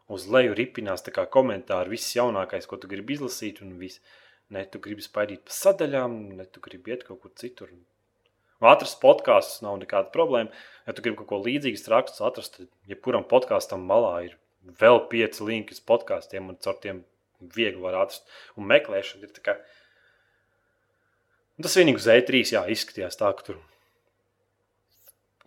[0.08, 4.00] uz leju ripinās tā kā komentāri, viss jaunākais, ko tu gribi izlasīt, un viss.
[4.50, 7.76] Ne tu gribi spaidīt pa sadaļām, ne tu gribi iet kaut kur citur.
[8.64, 10.56] Atrast podkāstus nav nekāda problēma.
[10.88, 14.40] Ja tu gribi kaut ko līdzīgu rakstus atrast, tad jebkuram podkāstam malā ir
[14.82, 17.04] vēl pieci linki uz podkāstiem, un caur tiem
[17.40, 18.28] viegli var atrast.
[18.60, 19.58] Un meklēšana ir tā kā.
[21.58, 23.60] Un Tas vienīgi uz E3 jā, izskatījās tā, ka tur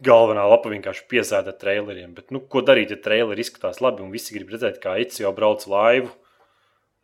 [0.02, 2.12] galvenā lapa vienkārši piesēta traileriem.
[2.16, 5.32] Bet, nu, ko darīt, ja traileri izskatās labi un visi grib redzēt, kā Eits jau
[5.36, 6.10] brauc laivu,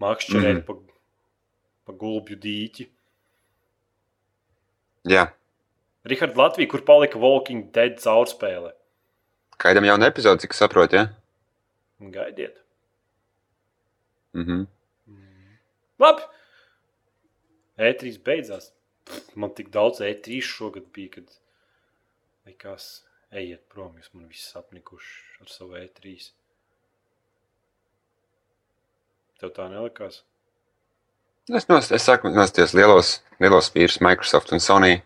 [0.03, 0.65] makšķerēt mm.
[0.69, 0.77] pa,
[1.89, 2.89] pa gulbju dīķi.
[5.09, 5.29] Jā,
[6.09, 8.73] Rihards Latvija, kur palika Walking Dead caurspēle.
[9.59, 11.09] kaidam jaunu epizodi, cik saprotu, ja?
[11.99, 12.61] Gaidiet.
[14.33, 14.67] Mhm.
[16.03, 16.27] Labi.
[17.79, 18.73] E3 beidzās.
[19.09, 21.37] Pff, Man tik daudz E3 šogad bija, kad
[22.49, 22.89] likās,
[23.31, 26.17] ejiet prom, jūs man visi apnikuši ar savu E3.
[29.39, 30.23] Tev tā nelikās?
[31.49, 34.99] Es, nos, es saku, nostājos lielos, lielos vīrus, Microsoft un Sony.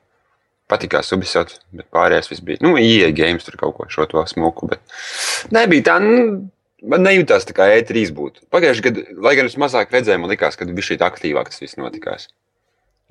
[0.70, 2.62] Patīkās Ubisoft, bet pārējais viss bija.
[2.64, 4.94] Nu, IE games tur kaut ko šo to smuku, bet
[5.52, 5.96] nebija tā.
[6.00, 6.22] Nu,
[6.82, 8.46] Man nejūtās tā kā E3 būtu.
[8.50, 11.78] Pagājušajā gadā, lai gan es mazāk redzēju, man likās, ka bija šī aktīvāk tas viss
[11.78, 12.28] notikās.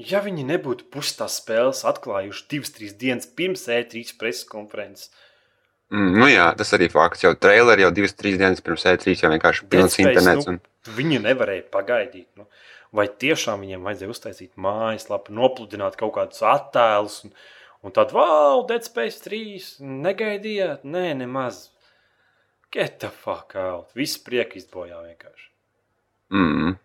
[0.02, 5.12] Ja viņi nebūtu pusi tās spēles atklājuši divas, trīs dienas pirms E3 preses konferences,
[5.92, 7.26] Mm, nu jā, tas arī fakts.
[7.26, 10.48] Jau traileri jau divas, trīs dienas pirms E3 jau vienkārši pilns internets.
[10.48, 10.94] nu, Un...
[10.96, 12.30] Viņi nevarēja pagaidīt.
[12.40, 12.48] Nu,
[12.96, 17.36] vai tiešām viņiem vajadzēja uztaisīt mājaslapu, nopludināt kaut kādus attēlus, un,
[17.84, 19.68] un tad, wow, Dead Space 3,
[20.08, 20.88] negaidījāt?
[20.88, 21.68] Nē, nemaz.
[22.72, 23.92] Get the fuck out.
[23.98, 25.48] Viss prieka izbojā vienkārši.
[26.32, 26.78] Mm.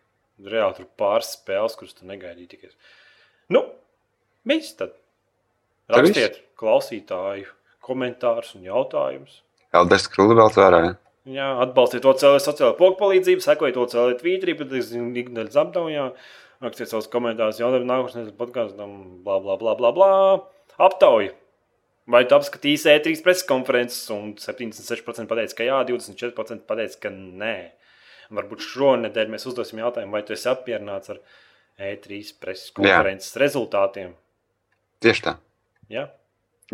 [0.50, 2.72] Reāli tur pāris spēles, kuras tu negaidīji tikai.
[3.54, 3.62] Nu,
[4.48, 4.96] viss tad.
[5.92, 7.46] Rakstiet klausītāju
[7.86, 9.40] komentārus un jautājumus.
[9.76, 10.80] Elders Krulli vēl vērā.
[10.82, 10.94] ja?
[11.26, 15.58] Jā, atbalstiet to cilvēku sociālo pogu palīdzību, sekojiet to cilvēku Twitterī, bet es zinu, ikdienas
[15.62, 16.10] aptaujā.
[16.66, 18.92] Rakstiet savus komentārus, jautājumu nākotnē, podkāstam,
[19.22, 20.10] bla, bla, bla, bla, bla.
[20.82, 21.34] Aptauja.
[22.10, 27.56] Vai tu apskatīsi E3 preses konferences, un 76% pateica, ka jā, 24% pateica, ka nē.
[28.36, 31.20] Varbūt šonadēļ mēs uzdosim jautājumu, vai tu esi apmierināts ar
[31.82, 33.42] E3 preses konferences jā.
[33.42, 34.14] rezultātiem.
[35.02, 35.36] Tieši tā.
[35.92, 36.08] Ja?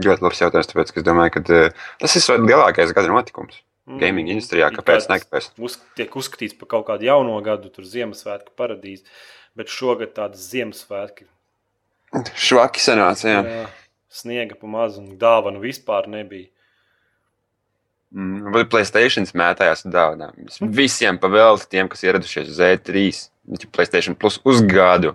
[0.00, 3.60] Ļoti labs jautājums, tāpēc, es domāju, ka uh, tas ir lielākais gada notikums.
[3.98, 5.18] Gaming industrijā, kāpēc ne?
[5.24, 5.50] Kāpēc?
[5.58, 9.02] Uz, tiek uzskatīts par kaut kādu jauno gadu, tur Ziemassvētku paradīzi,
[9.58, 11.26] bet šogad tādas Ziemassvētki
[12.36, 13.40] Švaki sanāca, jā.
[13.40, 13.60] jā,
[14.12, 16.50] sniega pa mazu un dāvanu vispār nebija.
[18.12, 20.34] Mm, Vai Playstation mētājās ar dāvanām?
[20.76, 23.04] Visiem pavēlti tiem, kas ieradušies uz E3.
[23.48, 25.14] Viņš ir Playstation plus uz gadu.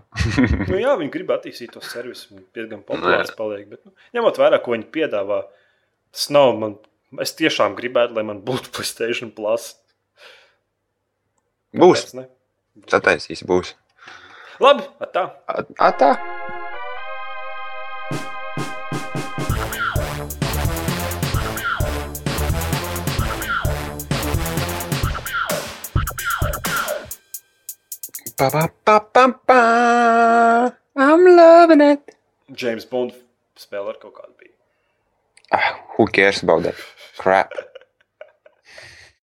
[0.68, 3.68] Nu, jā, viņi grib attīstīt to servisu, diezgan populārs paliek.
[3.70, 5.44] Bet, nu, ņemot vērā, ko viņi piedāvā,
[6.12, 6.76] tas nav man.
[7.24, 9.76] Es tiešām gribētu, lai man būtu Playstation plus.
[11.78, 12.10] Būs.
[12.90, 13.76] Sataisīs, būs.
[14.64, 14.84] Labi,
[15.14, 15.30] tā.
[15.48, 15.94] A- a,
[28.38, 28.50] tā.
[28.50, 30.74] Pa, pa, pa, pa, pa.
[30.96, 32.16] I'm loving it.
[32.54, 33.14] James Bond
[33.58, 34.54] spēle ar kaut kādu bija.
[35.52, 36.76] Ah, who cares about that?
[37.18, 37.54] Crap.